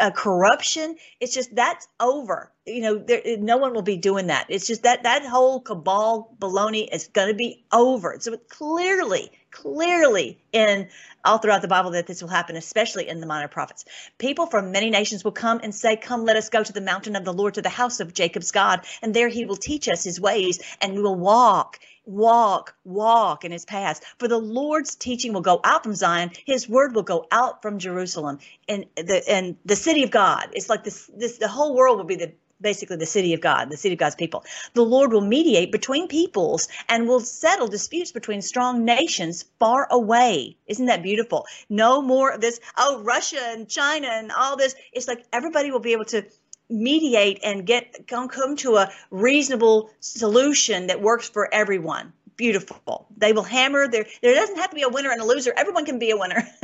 uh, 0.00 0.10
corruption. 0.10 0.96
It's 1.20 1.32
just 1.32 1.54
that's 1.54 1.86
over. 2.00 2.50
You 2.66 2.82
know, 2.82 2.98
there, 2.98 3.22
no 3.38 3.56
one 3.56 3.72
will 3.72 3.82
be 3.82 3.96
doing 3.96 4.26
that. 4.28 4.46
It's 4.48 4.66
just 4.66 4.82
that 4.82 5.04
that 5.04 5.24
whole 5.24 5.60
cabal 5.60 6.34
baloney 6.40 6.92
is 6.92 7.06
going 7.06 7.28
to 7.28 7.34
be 7.34 7.64
over. 7.72 8.16
So 8.18 8.36
clearly, 8.48 9.30
clearly 9.52 10.38
in 10.52 10.88
all 11.24 11.38
throughout 11.38 11.62
the 11.62 11.68
Bible 11.68 11.92
that 11.92 12.06
this 12.06 12.20
will 12.20 12.28
happen, 12.28 12.56
especially 12.56 13.08
in 13.08 13.20
the 13.20 13.26
minor 13.26 13.48
prophets. 13.48 13.84
People 14.18 14.46
from 14.46 14.72
many 14.72 14.90
nations 14.90 15.22
will 15.22 15.32
come 15.32 15.60
and 15.62 15.74
say, 15.74 15.96
Come, 15.96 16.24
let 16.24 16.36
us 16.36 16.48
go 16.48 16.64
to 16.64 16.72
the 16.72 16.80
mountain 16.80 17.14
of 17.14 17.24
the 17.24 17.32
Lord, 17.32 17.54
to 17.54 17.62
the 17.62 17.68
house 17.68 18.00
of 18.00 18.12
Jacob's 18.14 18.50
God, 18.50 18.80
and 19.02 19.14
there 19.14 19.28
he 19.28 19.44
will 19.44 19.56
teach 19.56 19.88
us 19.88 20.02
his 20.02 20.20
ways, 20.20 20.58
and 20.80 20.94
we 20.94 21.02
will 21.02 21.14
walk 21.16 21.78
walk, 22.04 22.74
walk 22.84 23.44
in 23.44 23.52
his 23.52 23.64
paths. 23.64 24.00
For 24.18 24.28
the 24.28 24.38
Lord's 24.38 24.94
teaching 24.96 25.32
will 25.32 25.40
go 25.40 25.60
out 25.62 25.84
from 25.84 25.94
Zion, 25.94 26.30
his 26.46 26.68
word 26.68 26.94
will 26.94 27.02
go 27.02 27.26
out 27.30 27.62
from 27.62 27.78
Jerusalem. 27.78 28.38
And 28.68 28.86
the 28.96 29.22
and 29.28 29.56
the 29.64 29.76
city 29.76 30.02
of 30.02 30.10
God. 30.10 30.48
It's 30.52 30.68
like 30.68 30.84
this 30.84 31.10
this 31.14 31.38
the 31.38 31.48
whole 31.48 31.74
world 31.74 31.98
will 31.98 32.04
be 32.04 32.16
the 32.16 32.32
basically 32.62 32.96
the 32.96 33.06
city 33.06 33.34
of 33.34 33.40
God, 33.40 33.70
the 33.70 33.76
city 33.76 33.94
of 33.94 33.98
God's 33.98 34.14
people. 34.14 34.44
The 34.74 34.82
Lord 34.82 35.12
will 35.12 35.20
mediate 35.20 35.72
between 35.72 36.08
peoples 36.08 36.68
and 36.88 37.08
will 37.08 37.20
settle 37.20 37.68
disputes 37.68 38.12
between 38.12 38.40
strong 38.40 38.84
nations 38.84 39.44
far 39.58 39.86
away. 39.90 40.56
Isn't 40.66 40.86
that 40.86 41.02
beautiful? 41.02 41.46
No 41.68 42.00
more 42.00 42.30
of 42.30 42.40
this, 42.40 42.60
oh, 42.76 43.02
Russia 43.02 43.40
and 43.42 43.68
China 43.68 44.08
and 44.08 44.32
all 44.32 44.56
this. 44.56 44.74
It's 44.92 45.08
like 45.08 45.24
everybody 45.32 45.70
will 45.70 45.80
be 45.80 45.92
able 45.92 46.06
to 46.06 46.24
mediate 46.70 47.40
and 47.44 47.66
get 47.66 48.06
come, 48.06 48.28
come 48.28 48.56
to 48.56 48.76
a 48.76 48.90
reasonable 49.10 49.90
solution 50.00 50.86
that 50.86 51.02
works 51.02 51.28
for 51.28 51.52
everyone 51.52 52.12
beautiful. 52.36 53.06
They 53.16 53.32
will 53.32 53.42
hammer 53.42 53.88
there. 53.88 54.06
There 54.22 54.34
doesn't 54.34 54.56
have 54.56 54.70
to 54.70 54.76
be 54.76 54.82
a 54.82 54.88
winner 54.88 55.10
and 55.10 55.20
a 55.20 55.24
loser. 55.24 55.52
Everyone 55.56 55.84
can 55.84 55.98
be 55.98 56.10
a 56.10 56.16
winner. 56.16 56.46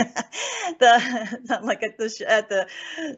the 0.78 1.60
like 1.62 1.82
at 1.82 1.98
the 1.98 2.24
at 2.28 2.48
the, 2.48 2.66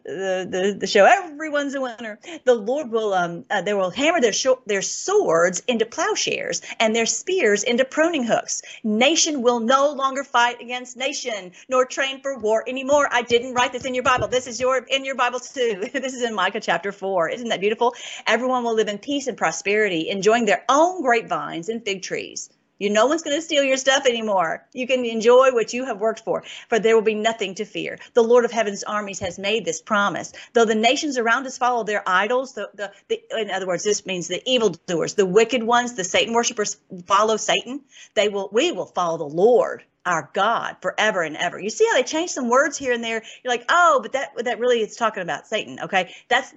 the 0.04 0.48
the 0.50 0.76
the 0.80 0.86
show, 0.86 1.04
everyone's 1.04 1.74
a 1.74 1.80
winner. 1.80 2.18
The 2.44 2.54
Lord 2.54 2.90
will 2.90 3.14
um 3.14 3.44
uh, 3.50 3.62
they 3.62 3.74
will 3.74 3.90
hammer 3.90 4.20
their 4.20 4.32
sh- 4.32 4.60
their 4.66 4.82
swords 4.82 5.62
into 5.68 5.86
plowshares 5.86 6.62
and 6.78 6.94
their 6.94 7.06
spears 7.06 7.62
into 7.62 7.84
pruning 7.84 8.24
hooks. 8.24 8.62
Nation 8.84 9.42
will 9.42 9.60
no 9.60 9.92
longer 9.92 10.24
fight 10.24 10.60
against 10.60 10.96
nation 10.96 11.52
nor 11.68 11.84
train 11.86 12.20
for 12.20 12.38
war 12.38 12.64
anymore. 12.68 13.08
I 13.10 13.22
didn't 13.22 13.54
write 13.54 13.72
this 13.72 13.84
in 13.84 13.94
your 13.94 14.04
Bible. 14.04 14.28
This 14.28 14.46
is 14.46 14.60
your 14.60 14.78
in 14.78 15.04
your 15.04 15.14
Bible 15.14 15.40
too. 15.40 15.88
this 15.92 16.14
is 16.14 16.22
in 16.22 16.34
Micah 16.34 16.60
chapter 16.60 16.92
four. 16.92 17.28
Isn't 17.28 17.48
that 17.48 17.60
beautiful? 17.60 17.94
Everyone 18.26 18.64
will 18.64 18.74
live 18.74 18.88
in 18.88 18.98
peace 18.98 19.26
and 19.26 19.36
prosperity, 19.36 20.08
enjoying 20.10 20.44
their 20.44 20.64
own 20.68 21.02
grapevines 21.02 21.68
and 21.68 21.84
fig 21.84 22.02
trees. 22.02 22.49
You, 22.80 22.90
no 22.90 23.06
one's 23.06 23.22
going 23.22 23.36
to 23.36 23.42
steal 23.42 23.62
your 23.62 23.76
stuff 23.76 24.06
anymore. 24.06 24.66
You 24.72 24.86
can 24.86 25.04
enjoy 25.04 25.52
what 25.52 25.72
you 25.72 25.84
have 25.84 26.00
worked 26.00 26.24
for, 26.24 26.42
for 26.68 26.78
there 26.78 26.96
will 26.96 27.02
be 27.02 27.14
nothing 27.14 27.54
to 27.56 27.64
fear. 27.64 27.98
The 28.14 28.24
Lord 28.24 28.44
of 28.44 28.50
Heaven's 28.50 28.82
armies 28.82 29.20
has 29.20 29.38
made 29.38 29.64
this 29.64 29.82
promise. 29.82 30.32
Though 30.54 30.64
the 30.64 30.74
nations 30.74 31.18
around 31.18 31.46
us 31.46 31.58
follow 31.58 31.84
their 31.84 32.02
idols, 32.06 32.54
the, 32.54 32.70
the, 32.74 32.90
the 33.08 33.22
in 33.38 33.50
other 33.50 33.66
words, 33.66 33.84
this 33.84 34.06
means 34.06 34.26
the 34.26 34.42
evildoers, 34.50 35.14
the 35.14 35.26
wicked 35.26 35.62
ones, 35.62 35.92
the 35.92 36.04
Satan 36.04 36.34
worshippers 36.34 36.78
follow 37.06 37.36
Satan. 37.36 37.82
They 38.14 38.28
will, 38.28 38.48
we 38.50 38.72
will 38.72 38.86
follow 38.86 39.18
the 39.18 39.36
Lord 39.36 39.84
our 40.06 40.30
God 40.32 40.76
forever 40.80 41.22
and 41.22 41.36
ever. 41.36 41.60
You 41.60 41.70
see 41.70 41.86
how 41.86 41.94
they 41.94 42.02
change 42.02 42.30
some 42.30 42.48
words 42.48 42.78
here 42.78 42.92
and 42.92 43.04
there. 43.04 43.22
You're 43.44 43.52
like, 43.52 43.66
oh, 43.68 44.00
but 44.02 44.12
that 44.12 44.32
that 44.44 44.58
really 44.58 44.80
is 44.80 44.96
talking 44.96 45.22
about 45.22 45.46
Satan. 45.46 45.78
Okay, 45.80 46.14
that's 46.28 46.54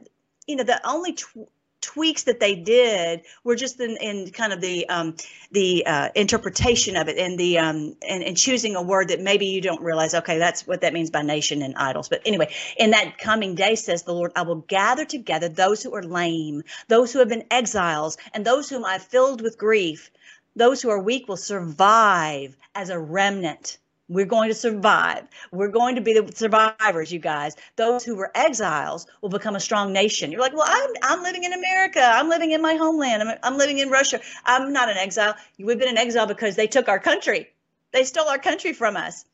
you 0.48 0.56
know 0.56 0.64
the 0.64 0.80
only 0.88 1.14
tw- 1.14 1.50
tweaks 1.84 2.24
that 2.24 2.40
they 2.40 2.56
did 2.56 3.22
were 3.44 3.56
just 3.56 3.80
in, 3.80 3.98
in 3.98 4.32
kind 4.32 4.54
of 4.54 4.62
the 4.62 4.88
um, 4.90 5.16
the 5.52 5.86
uh, 5.86 6.10
interpretation 6.16 6.96
of 6.96 7.10
it 7.10 7.18
and 7.18 7.38
the 7.38 7.60
um, 7.60 7.96
and, 8.08 8.24
and 8.24 8.38
choosing 8.38 8.76
a 8.76 8.82
word 8.82 9.10
that 9.10 9.20
maybe 9.20 9.48
you 9.48 9.62
don't 9.62 9.82
realize. 9.82 10.16
Okay, 10.16 10.38
that's 10.40 10.66
what 10.66 10.82
that 10.82 10.94
means 10.94 11.12
by 11.12 11.22
nation 11.22 11.62
and 11.62 11.76
idols. 11.76 12.10
But 12.10 12.22
anyway, 12.26 12.54
in 12.78 12.92
that 12.92 13.18
coming 13.18 13.54
day, 13.54 13.76
says 13.76 14.04
the 14.04 14.14
Lord, 14.14 14.32
I 14.36 14.44
will 14.44 14.62
gather 14.62 15.06
together 15.06 15.50
those 15.50 15.84
who 15.84 15.94
are 15.94 16.04
lame, 16.04 16.64
those 16.88 17.12
who 17.12 17.20
have 17.20 17.30
been 17.30 17.46
exiles, 17.52 18.18
and 18.34 18.46
those 18.46 18.70
whom 18.70 18.86
I 18.86 18.98
filled 18.98 19.42
with 19.42 19.58
grief. 19.58 20.10
Those 20.56 20.82
who 20.82 20.90
are 20.90 21.02
weak 21.02 21.28
will 21.28 21.38
survive 21.38 22.56
as 22.76 22.90
a 22.90 23.00
remnant. 23.00 23.80
We're 24.14 24.26
going 24.26 24.50
to 24.50 24.56
survive. 24.56 25.24
We're 25.52 25.70
going 25.70 25.96
to 25.96 26.02
be 26.02 26.14
the 26.14 26.32
survivors, 26.36 27.12
you 27.12 27.18
guys. 27.18 27.56
Those 27.78 28.04
who 28.04 28.16
were 28.16 28.32
exiles 28.36 29.08
will 29.22 29.30
become 29.30 29.56
a 29.56 29.60
strong 29.60 29.92
nation. 29.92 30.32
You're 30.32 30.40
like, 30.40 30.54
well, 30.54 30.68
I'm, 30.68 30.90
I'm 31.02 31.24
living 31.24 31.44
in 31.44 31.52
America. 31.52 32.00
I'm 32.00 32.30
living 32.30 32.52
in 32.52 32.62
my 32.62 32.76
homeland. 32.76 33.24
I'm, 33.24 33.38
I'm 33.42 33.58
living 33.58 33.80
in 33.80 33.90
Russia. 33.90 34.22
I'm 34.46 34.72
not 34.72 34.90
an 34.90 34.98
exile. 34.98 35.34
We've 35.58 35.80
been 35.80 35.90
in 35.90 35.98
exile 35.98 36.28
because 36.28 36.56
they 36.56 36.68
took 36.68 36.90
our 36.90 37.00
country. 37.00 37.50
They 37.92 38.04
stole 38.04 38.30
our 38.30 38.38
country 38.38 38.74
from 38.74 38.98
us. 38.98 39.26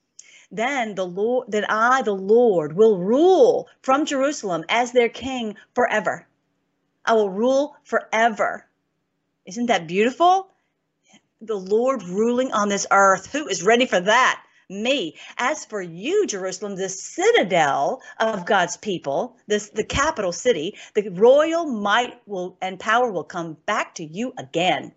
Then 0.49 0.95
the 0.95 1.05
Lord, 1.05 1.51
that 1.51 1.69
I, 1.69 2.01
the 2.01 2.15
Lord, 2.15 2.73
will 2.73 2.97
rule 2.97 3.67
from 3.81 4.05
Jerusalem 4.05 4.63
as 4.69 4.93
their 4.93 5.09
king 5.09 5.57
forever. 5.75 6.25
I 7.03 7.13
will 7.13 7.29
rule 7.29 7.75
forever. 7.83 8.65
Isn't 9.45 9.65
that 9.65 9.87
beautiful? 9.87 10.47
The 11.41 11.55
Lord 11.57 12.03
ruling 12.03 12.53
on 12.53 12.69
this 12.69 12.87
earth. 12.89 13.29
Who 13.33 13.47
is 13.49 13.61
ready 13.61 13.85
for 13.85 13.99
that? 13.99 14.41
Me. 14.69 15.15
As 15.37 15.65
for 15.65 15.81
you, 15.81 16.27
Jerusalem, 16.27 16.75
the 16.75 16.89
citadel 16.89 18.01
of 18.19 18.45
God's 18.45 18.77
people, 18.77 19.35
this 19.47 19.69
the 19.69 19.83
capital 19.83 20.31
city, 20.31 20.77
the 20.93 21.09
royal 21.09 21.65
might 21.65 22.21
will 22.27 22.57
and 22.61 22.79
power 22.79 23.11
will 23.11 23.23
come 23.23 23.57
back 23.65 23.95
to 23.95 24.03
you 24.05 24.33
again. 24.37 24.93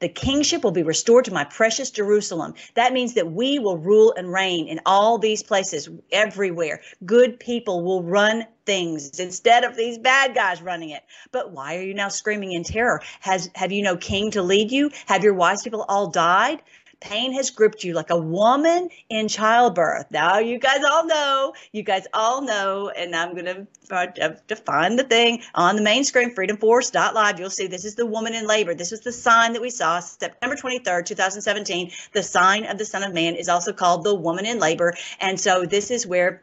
The 0.00 0.08
kingship 0.08 0.62
will 0.62 0.70
be 0.70 0.84
restored 0.84 1.24
to 1.24 1.32
my 1.32 1.42
precious 1.44 1.90
Jerusalem. 1.90 2.54
That 2.74 2.92
means 2.92 3.14
that 3.14 3.32
we 3.32 3.58
will 3.58 3.78
rule 3.78 4.14
and 4.16 4.32
reign 4.32 4.68
in 4.68 4.80
all 4.86 5.18
these 5.18 5.42
places, 5.42 5.88
everywhere. 6.12 6.82
Good 7.04 7.40
people 7.40 7.82
will 7.82 8.04
run 8.04 8.46
things 8.64 9.18
instead 9.18 9.64
of 9.64 9.74
these 9.74 9.98
bad 9.98 10.34
guys 10.34 10.62
running 10.62 10.90
it. 10.90 11.02
But 11.32 11.52
why 11.52 11.78
are 11.78 11.82
you 11.82 11.94
now 11.94 12.08
screaming 12.08 12.52
in 12.52 12.62
terror? 12.62 13.00
Has 13.20 13.50
have 13.54 13.72
you 13.72 13.82
no 13.82 13.96
king 13.96 14.30
to 14.32 14.42
lead 14.42 14.70
you? 14.70 14.90
Have 15.06 15.24
your 15.24 15.34
wise 15.34 15.62
people 15.62 15.84
all 15.88 16.08
died? 16.10 16.62
Pain 17.00 17.32
has 17.32 17.50
gripped 17.50 17.84
you 17.84 17.94
like 17.94 18.10
a 18.10 18.18
woman 18.18 18.88
in 19.08 19.28
childbirth. 19.28 20.10
Now, 20.10 20.38
you 20.38 20.58
guys 20.58 20.82
all 20.82 21.06
know, 21.06 21.54
you 21.72 21.82
guys 21.82 22.06
all 22.12 22.42
know, 22.42 22.88
and 22.88 23.14
I'm 23.14 23.34
going 23.34 23.44
to 23.44 23.94
uh, 23.94 24.34
define 24.46 24.96
the 24.96 25.04
thing 25.04 25.42
on 25.54 25.76
the 25.76 25.82
main 25.82 26.04
screen, 26.04 26.34
freedomforce.live. 26.34 27.38
You'll 27.38 27.50
see 27.50 27.66
this 27.68 27.84
is 27.84 27.94
the 27.94 28.06
woman 28.06 28.34
in 28.34 28.46
labor. 28.46 28.74
This 28.74 28.92
is 28.92 29.00
the 29.00 29.12
sign 29.12 29.52
that 29.52 29.62
we 29.62 29.70
saw 29.70 30.00
September 30.00 30.56
23rd, 30.56 31.04
2017. 31.06 31.92
The 32.12 32.22
sign 32.22 32.64
of 32.66 32.78
the 32.78 32.84
Son 32.84 33.02
of 33.02 33.14
Man 33.14 33.36
is 33.36 33.48
also 33.48 33.72
called 33.72 34.04
the 34.04 34.14
woman 34.14 34.44
in 34.44 34.58
labor. 34.58 34.94
And 35.20 35.38
so 35.38 35.64
this 35.64 35.90
is 35.90 36.06
where 36.06 36.42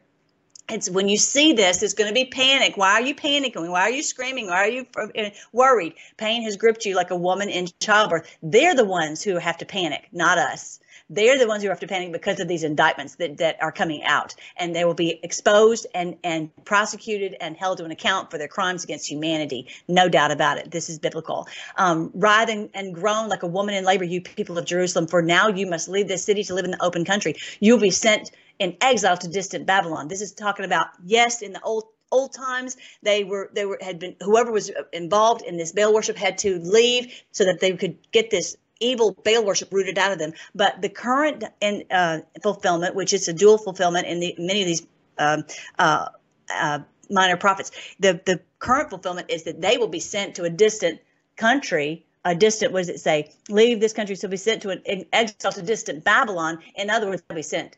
it's 0.69 0.89
when 0.89 1.07
you 1.07 1.17
see 1.17 1.53
this, 1.53 1.83
it's 1.83 1.93
going 1.93 2.09
to 2.09 2.13
be 2.13 2.25
panic. 2.25 2.75
Why 2.75 2.93
are 2.93 3.01
you 3.01 3.15
panicking? 3.15 3.69
Why 3.69 3.81
are 3.81 3.91
you 3.91 4.03
screaming? 4.03 4.47
Why 4.47 4.57
are 4.57 4.69
you 4.69 4.85
uh, 4.97 5.29
worried? 5.51 5.93
Pain 6.17 6.43
has 6.43 6.57
gripped 6.57 6.85
you 6.85 6.95
like 6.95 7.11
a 7.11 7.15
woman 7.15 7.49
in 7.49 7.67
childbirth. 7.79 8.35
They're 8.41 8.75
the 8.75 8.85
ones 8.85 9.23
who 9.23 9.37
have 9.37 9.57
to 9.59 9.65
panic, 9.65 10.07
not 10.11 10.37
us. 10.37 10.79
They're 11.07 11.37
the 11.37 11.47
ones 11.47 11.61
who 11.61 11.69
have 11.69 11.81
to 11.81 11.87
panic 11.87 12.11
because 12.11 12.39
of 12.39 12.47
these 12.47 12.63
indictments 12.63 13.15
that, 13.15 13.37
that 13.37 13.61
are 13.61 13.71
coming 13.71 14.03
out, 14.03 14.33
and 14.57 14.75
they 14.75 14.85
will 14.85 14.95
be 14.95 15.19
exposed 15.21 15.85
and, 15.93 16.17
and 16.23 16.49
prosecuted 16.65 17.35
and 17.39 17.55
held 17.55 17.77
to 17.77 17.85
an 17.85 17.91
account 17.91 18.31
for 18.31 18.39
their 18.39 18.47
crimes 18.47 18.83
against 18.83 19.07
humanity. 19.07 19.67
No 19.87 20.09
doubt 20.09 20.31
about 20.31 20.57
it. 20.57 20.71
This 20.71 20.89
is 20.89 20.97
biblical. 20.97 21.47
Um, 21.77 22.09
writhe 22.15 22.49
and, 22.49 22.69
and 22.73 22.95
groan 22.95 23.29
like 23.29 23.43
a 23.43 23.47
woman 23.47 23.75
in 23.75 23.85
labor, 23.85 24.03
you 24.03 24.19
people 24.19 24.57
of 24.57 24.65
Jerusalem, 24.65 25.05
for 25.05 25.21
now 25.21 25.47
you 25.47 25.67
must 25.67 25.87
leave 25.87 26.07
this 26.07 26.25
city 26.25 26.43
to 26.45 26.55
live 26.55 26.65
in 26.65 26.71
the 26.71 26.83
open 26.83 27.05
country. 27.05 27.35
You'll 27.59 27.79
be 27.79 27.91
sent 27.91 28.31
in 28.59 28.77
exile 28.81 29.17
to 29.17 29.27
distant 29.27 29.65
Babylon. 29.65 30.07
This 30.07 30.21
is 30.21 30.33
talking 30.33 30.65
about 30.65 30.87
yes, 31.03 31.41
in 31.41 31.53
the 31.53 31.61
old 31.61 31.85
old 32.11 32.33
times 32.33 32.77
they 33.01 33.23
were 33.23 33.49
they 33.53 33.65
were 33.65 33.77
had 33.81 33.99
been 33.99 34.15
whoever 34.21 34.51
was 34.51 34.71
involved 34.93 35.41
in 35.41 35.57
this 35.57 35.71
Baal 35.71 35.93
worship 35.93 36.17
had 36.17 36.37
to 36.39 36.59
leave 36.59 37.23
so 37.31 37.45
that 37.45 37.59
they 37.59 37.75
could 37.75 37.97
get 38.11 38.29
this 38.29 38.55
evil 38.79 39.11
Baal 39.11 39.43
worship 39.43 39.71
rooted 39.71 39.97
out 39.97 40.11
of 40.11 40.19
them. 40.19 40.33
But 40.53 40.81
the 40.81 40.89
current 40.89 41.43
uh, 41.91 42.19
fulfillment, 42.41 42.95
which 42.95 43.13
is 43.13 43.27
a 43.27 43.33
dual 43.33 43.57
fulfillment 43.57 44.07
in 44.07 44.19
the 44.19 44.35
many 44.37 44.61
of 44.61 44.67
these 44.67 44.87
um, 45.17 45.43
uh, 45.79 46.09
uh, 46.53 46.79
minor 47.09 47.37
prophets, 47.37 47.71
the 47.99 48.21
the 48.25 48.39
current 48.59 48.89
fulfillment 48.89 49.29
is 49.29 49.43
that 49.43 49.61
they 49.61 49.77
will 49.77 49.87
be 49.87 49.99
sent 49.99 50.35
to 50.35 50.43
a 50.43 50.49
distant 50.49 50.99
country 51.35 52.05
a 52.25 52.33
distant, 52.33 52.73
what 52.73 52.79
does 52.79 52.89
it 52.89 52.99
say? 52.99 53.31
Leave 53.49 53.79
this 53.79 53.93
country, 53.93 54.15
so 54.15 54.27
be 54.27 54.35
sent 54.35 54.63
to 54.63 54.71
an 54.71 55.05
exile 55.13 55.51
to 55.51 55.61
distant 55.61 56.03
Babylon. 56.03 56.57
In 56.75 56.89
other 56.89 57.07
words, 57.07 57.21
they'll 57.27 57.35
be 57.35 57.43
sent 57.43 57.77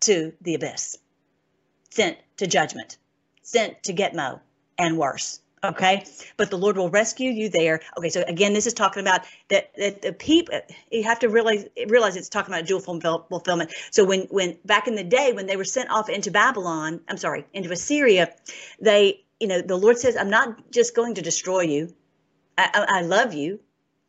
to 0.00 0.32
the 0.40 0.54
abyss, 0.54 0.98
sent 1.90 2.18
to 2.38 2.46
judgment, 2.46 2.98
sent 3.42 3.82
to 3.84 3.92
Gitmo 3.92 4.40
and 4.78 4.98
worse. 4.98 5.40
Okay, 5.64 6.04
but 6.36 6.50
the 6.50 6.58
Lord 6.58 6.76
will 6.76 6.90
rescue 6.90 7.30
you 7.30 7.48
there. 7.48 7.80
Okay, 7.98 8.10
so 8.10 8.22
again, 8.28 8.52
this 8.52 8.66
is 8.66 8.74
talking 8.74 9.00
about 9.00 9.22
that, 9.48 9.72
that 9.76 10.02
the 10.02 10.12
people. 10.12 10.60
You 10.92 11.02
have 11.04 11.18
to 11.20 11.28
realize 11.28 11.64
realize 11.88 12.14
it's 12.14 12.28
talking 12.28 12.54
about 12.54 12.66
dual 12.66 12.80
fulfillment. 12.80 13.72
So 13.90 14.04
when 14.04 14.22
when 14.30 14.58
back 14.64 14.86
in 14.86 14.94
the 14.94 15.02
day 15.02 15.32
when 15.32 15.46
they 15.46 15.56
were 15.56 15.64
sent 15.64 15.90
off 15.90 16.08
into 16.08 16.30
Babylon, 16.30 17.00
I'm 17.08 17.16
sorry, 17.16 17.46
into 17.52 17.72
Assyria, 17.72 18.32
they 18.80 19.24
you 19.40 19.48
know 19.48 19.60
the 19.60 19.76
Lord 19.76 19.98
says, 19.98 20.16
I'm 20.16 20.30
not 20.30 20.70
just 20.70 20.94
going 20.94 21.14
to 21.14 21.22
destroy 21.22 21.62
you. 21.62 21.94
I, 22.58 22.86
I 22.88 23.02
love 23.02 23.34
you. 23.34 23.60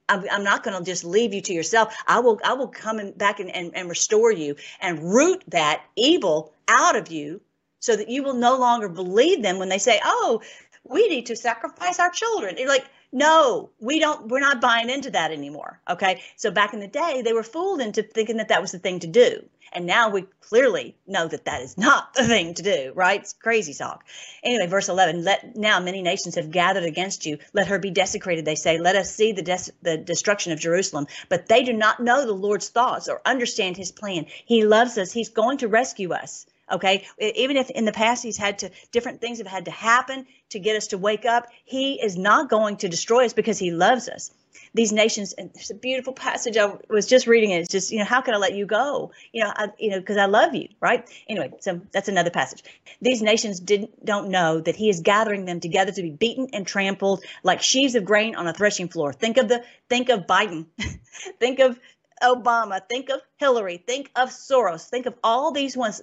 I'm, 0.09 0.43
not 0.43 0.63
going 0.63 0.77
to 0.77 0.83
just 0.83 1.03
leave 1.03 1.33
you 1.33 1.41
to 1.41 1.53
yourself. 1.53 1.95
I 2.07 2.19
will, 2.19 2.39
I 2.43 2.53
will 2.53 2.69
come 2.69 3.11
back 3.11 3.39
and, 3.39 3.53
and, 3.53 3.71
and 3.75 3.89
restore 3.89 4.31
you 4.31 4.55
and 4.79 5.13
root 5.13 5.43
that 5.49 5.83
evil 5.95 6.53
out 6.67 6.95
of 6.95 7.11
you 7.11 7.41
so 7.79 7.95
that 7.95 8.09
you 8.09 8.23
will 8.23 8.33
no 8.33 8.57
longer 8.57 8.89
believe 8.89 9.43
them 9.43 9.59
when 9.59 9.69
they 9.69 9.77
say, 9.77 9.99
oh, 10.03 10.41
we 10.83 11.07
need 11.09 11.27
to 11.27 11.35
sacrifice 11.35 11.99
our 11.99 12.09
children. 12.09 12.55
You're 12.57 12.67
like, 12.67 12.85
no, 13.11 13.69
we 13.79 13.99
don't, 13.99 14.27
we're 14.27 14.39
not 14.39 14.61
buying 14.61 14.89
into 14.89 15.11
that 15.11 15.31
anymore. 15.31 15.79
Okay. 15.89 16.21
So 16.35 16.51
back 16.51 16.73
in 16.73 16.79
the 16.79 16.87
day, 16.87 17.21
they 17.23 17.33
were 17.33 17.43
fooled 17.43 17.81
into 17.81 18.03
thinking 18.03 18.37
that 18.37 18.49
that 18.49 18.61
was 18.61 18.71
the 18.71 18.79
thing 18.79 18.99
to 18.99 19.07
do. 19.07 19.47
And 19.73 19.85
now 19.85 20.09
we 20.09 20.25
clearly 20.41 20.95
know 21.05 21.27
that 21.27 21.45
that 21.45 21.61
is 21.61 21.77
not 21.77 22.13
the 22.13 22.25
thing 22.25 22.53
to 22.55 22.63
do, 22.63 22.91
right? 22.95 23.21
It's 23.21 23.33
crazy 23.33 23.73
talk. 23.73 24.05
Anyway, 24.43 24.67
verse 24.67 24.89
11, 24.89 25.23
let 25.23 25.55
now 25.55 25.79
many 25.79 26.01
nations 26.01 26.35
have 26.35 26.51
gathered 26.51 26.83
against 26.83 27.25
you. 27.25 27.37
Let 27.53 27.67
her 27.67 27.79
be 27.79 27.91
desecrated, 27.91 28.45
they 28.45 28.55
say. 28.55 28.77
Let 28.77 28.95
us 28.95 29.13
see 29.13 29.33
the, 29.33 29.41
des- 29.41 29.71
the 29.81 29.97
destruction 29.97 30.51
of 30.51 30.59
Jerusalem. 30.59 31.07
But 31.29 31.47
they 31.47 31.63
do 31.63 31.73
not 31.73 31.99
know 31.99 32.25
the 32.25 32.33
Lord's 32.33 32.69
thoughts 32.69 33.07
or 33.09 33.21
understand 33.25 33.77
his 33.77 33.91
plan. 33.91 34.25
He 34.45 34.65
loves 34.65 34.97
us. 34.97 35.11
He's 35.11 35.29
going 35.29 35.59
to 35.59 35.67
rescue 35.67 36.13
us. 36.13 36.45
Okay. 36.71 37.07
Even 37.19 37.57
if 37.57 37.69
in 37.69 37.85
the 37.85 37.91
past 37.91 38.23
he's 38.23 38.37
had 38.37 38.59
to, 38.59 38.71
different 38.91 39.21
things 39.21 39.37
have 39.37 39.47
had 39.47 39.65
to 39.65 39.71
happen 39.71 40.25
to 40.49 40.59
get 40.59 40.75
us 40.75 40.87
to 40.87 40.97
wake 40.97 41.25
up, 41.25 41.47
he 41.63 42.01
is 42.01 42.17
not 42.17 42.49
going 42.49 42.77
to 42.77 42.89
destroy 42.89 43.25
us 43.25 43.33
because 43.33 43.57
he 43.57 43.71
loves 43.71 44.09
us. 44.09 44.31
These 44.73 44.91
nations 44.91 45.33
and 45.33 45.51
there's 45.53 45.71
a 45.71 45.75
beautiful 45.75 46.13
passage 46.13 46.57
i 46.57 46.71
was 46.89 47.05
just 47.05 47.25
reading 47.25 47.51
it 47.51 47.59
it's 47.59 47.69
just 47.69 47.91
you 47.91 47.99
know 47.99 48.05
how 48.05 48.21
can 48.21 48.33
i 48.33 48.37
let 48.37 48.53
you 48.53 48.65
go? 48.65 49.11
You 49.31 49.43
know 49.43 49.53
I, 49.55 49.69
you 49.79 49.91
know 49.91 49.99
because 49.99 50.17
i 50.17 50.25
love 50.25 50.55
you 50.55 50.67
right? 50.81 51.07
Anyway 51.29 51.51
so 51.59 51.81
that's 51.91 52.09
another 52.09 52.31
passage. 52.31 52.63
These 53.01 53.21
nations 53.21 53.59
didn't 53.59 54.05
don't 54.05 54.29
know 54.29 54.59
that 54.59 54.75
he 54.75 54.89
is 54.89 55.01
gathering 55.01 55.45
them 55.45 55.59
together 55.59 55.91
to 55.91 56.01
be 56.01 56.09
beaten 56.09 56.49
and 56.53 56.65
trampled 56.65 57.23
like 57.43 57.61
sheaves 57.61 57.95
of 57.95 58.03
grain 58.03 58.35
on 58.35 58.47
a 58.47 58.53
threshing 58.53 58.89
floor. 58.89 59.13
Think 59.13 59.37
of 59.37 59.47
the 59.47 59.63
think 59.89 60.09
of 60.09 60.27
biden. 60.27 60.65
Think 61.39 61.59
of 61.59 61.79
Obama, 62.21 62.81
think 62.87 63.09
of 63.09 63.21
Hillary, 63.37 63.77
think 63.77 64.11
of 64.15 64.29
Soros, 64.29 64.87
think 64.87 65.05
of 65.05 65.15
all 65.23 65.51
these 65.51 65.77
ones, 65.77 66.01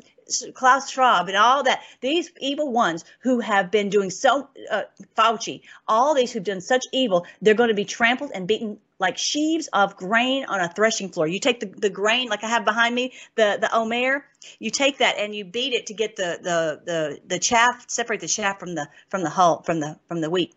Klaus 0.54 0.90
Schwab, 0.90 1.28
and 1.28 1.36
all 1.36 1.62
that. 1.64 1.82
These 2.00 2.30
evil 2.40 2.72
ones 2.72 3.04
who 3.20 3.40
have 3.40 3.70
been 3.70 3.90
doing 3.90 4.10
so, 4.10 4.48
uh, 4.70 4.82
Fauci, 5.16 5.62
all 5.88 6.14
these 6.14 6.32
who've 6.32 6.44
done 6.44 6.60
such 6.60 6.84
evil, 6.92 7.26
they're 7.42 7.54
going 7.54 7.68
to 7.68 7.74
be 7.74 7.84
trampled 7.84 8.30
and 8.34 8.46
beaten 8.46 8.78
like 8.98 9.18
sheaves 9.18 9.68
of 9.72 9.96
grain 9.96 10.44
on 10.44 10.60
a 10.60 10.68
threshing 10.68 11.10
floor. 11.10 11.26
You 11.26 11.40
take 11.40 11.60
the, 11.60 11.66
the 11.66 11.90
grain, 11.90 12.28
like 12.28 12.44
I 12.44 12.48
have 12.48 12.64
behind 12.64 12.94
me, 12.94 13.12
the 13.34 13.58
the 13.60 13.74
omer, 13.74 14.24
you 14.58 14.70
take 14.70 14.98
that 14.98 15.18
and 15.18 15.34
you 15.34 15.44
beat 15.44 15.72
it 15.72 15.86
to 15.86 15.94
get 15.94 16.16
the 16.16 16.38
the 16.40 16.80
the 16.84 17.20
the 17.26 17.38
chaff, 17.38 17.84
separate 17.88 18.20
the 18.20 18.28
chaff 18.28 18.58
from 18.60 18.74
the 18.74 18.88
from 19.08 19.22
the 19.22 19.30
hull 19.30 19.62
from 19.62 19.80
the 19.80 19.98
from 20.08 20.20
the 20.20 20.30
wheat. 20.30 20.54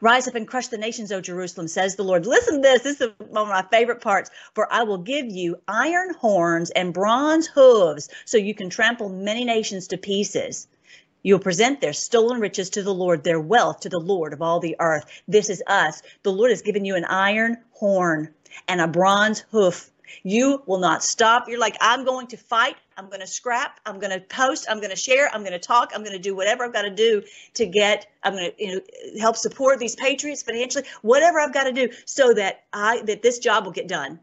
Rise 0.00 0.28
up 0.28 0.34
and 0.34 0.46
crush 0.46 0.68
the 0.68 0.78
nations, 0.78 1.12
O 1.12 1.20
Jerusalem, 1.20 1.68
says 1.68 1.96
the 1.96 2.04
Lord. 2.04 2.26
Listen 2.26 2.56
to 2.56 2.60
this. 2.60 2.82
This 2.82 3.00
is 3.00 3.10
one 3.18 3.42
of 3.42 3.48
my 3.48 3.64
favorite 3.70 4.00
parts. 4.00 4.30
For 4.54 4.72
I 4.72 4.82
will 4.82 4.98
give 4.98 5.26
you 5.26 5.56
iron 5.66 6.14
horns 6.14 6.70
and 6.70 6.94
bronze 6.94 7.46
hooves, 7.46 8.08
so 8.24 8.36
you 8.36 8.54
can 8.54 8.70
trample 8.70 9.08
many 9.08 9.44
nations 9.44 9.88
to 9.88 9.98
pieces. 9.98 10.68
You'll 11.22 11.40
present 11.40 11.80
their 11.80 11.92
stolen 11.92 12.40
riches 12.40 12.70
to 12.70 12.82
the 12.82 12.94
Lord, 12.94 13.24
their 13.24 13.40
wealth 13.40 13.80
to 13.80 13.88
the 13.88 13.98
Lord 13.98 14.32
of 14.32 14.40
all 14.40 14.60
the 14.60 14.76
earth. 14.78 15.04
This 15.26 15.50
is 15.50 15.62
us. 15.66 16.02
The 16.22 16.32
Lord 16.32 16.50
has 16.50 16.62
given 16.62 16.84
you 16.84 16.94
an 16.94 17.04
iron 17.04 17.58
horn 17.72 18.32
and 18.68 18.80
a 18.80 18.86
bronze 18.86 19.44
hoof. 19.50 19.90
You 20.22 20.62
will 20.66 20.78
not 20.78 21.02
stop. 21.02 21.48
You're 21.48 21.58
like, 21.58 21.76
I'm 21.80 22.04
going 22.04 22.28
to 22.28 22.36
fight. 22.36 22.76
I'm 22.98 23.06
going 23.06 23.20
to 23.20 23.26
scrap. 23.26 23.78
I'm 23.86 24.00
going 24.00 24.10
to 24.10 24.20
post. 24.20 24.66
I'm 24.68 24.78
going 24.78 24.90
to 24.90 24.96
share. 24.96 25.30
I'm 25.32 25.42
going 25.42 25.52
to 25.52 25.58
talk. 25.60 25.92
I'm 25.94 26.02
going 26.02 26.16
to 26.16 26.18
do 26.18 26.34
whatever 26.34 26.64
I've 26.64 26.72
got 26.72 26.82
to 26.82 26.90
do 26.90 27.22
to 27.54 27.66
get. 27.66 28.06
I'm 28.24 28.34
going 28.34 28.50
to 28.50 28.64
you 28.64 28.74
know, 28.74 28.80
help 29.20 29.36
support 29.36 29.78
these 29.78 29.94
patriots 29.94 30.42
financially. 30.42 30.84
Whatever 31.02 31.38
I've 31.38 31.54
got 31.54 31.64
to 31.64 31.72
do 31.72 31.90
so 32.04 32.34
that 32.34 32.64
I 32.72 33.02
that 33.02 33.22
this 33.22 33.38
job 33.38 33.64
will 33.64 33.72
get 33.72 33.86
done 33.88 34.18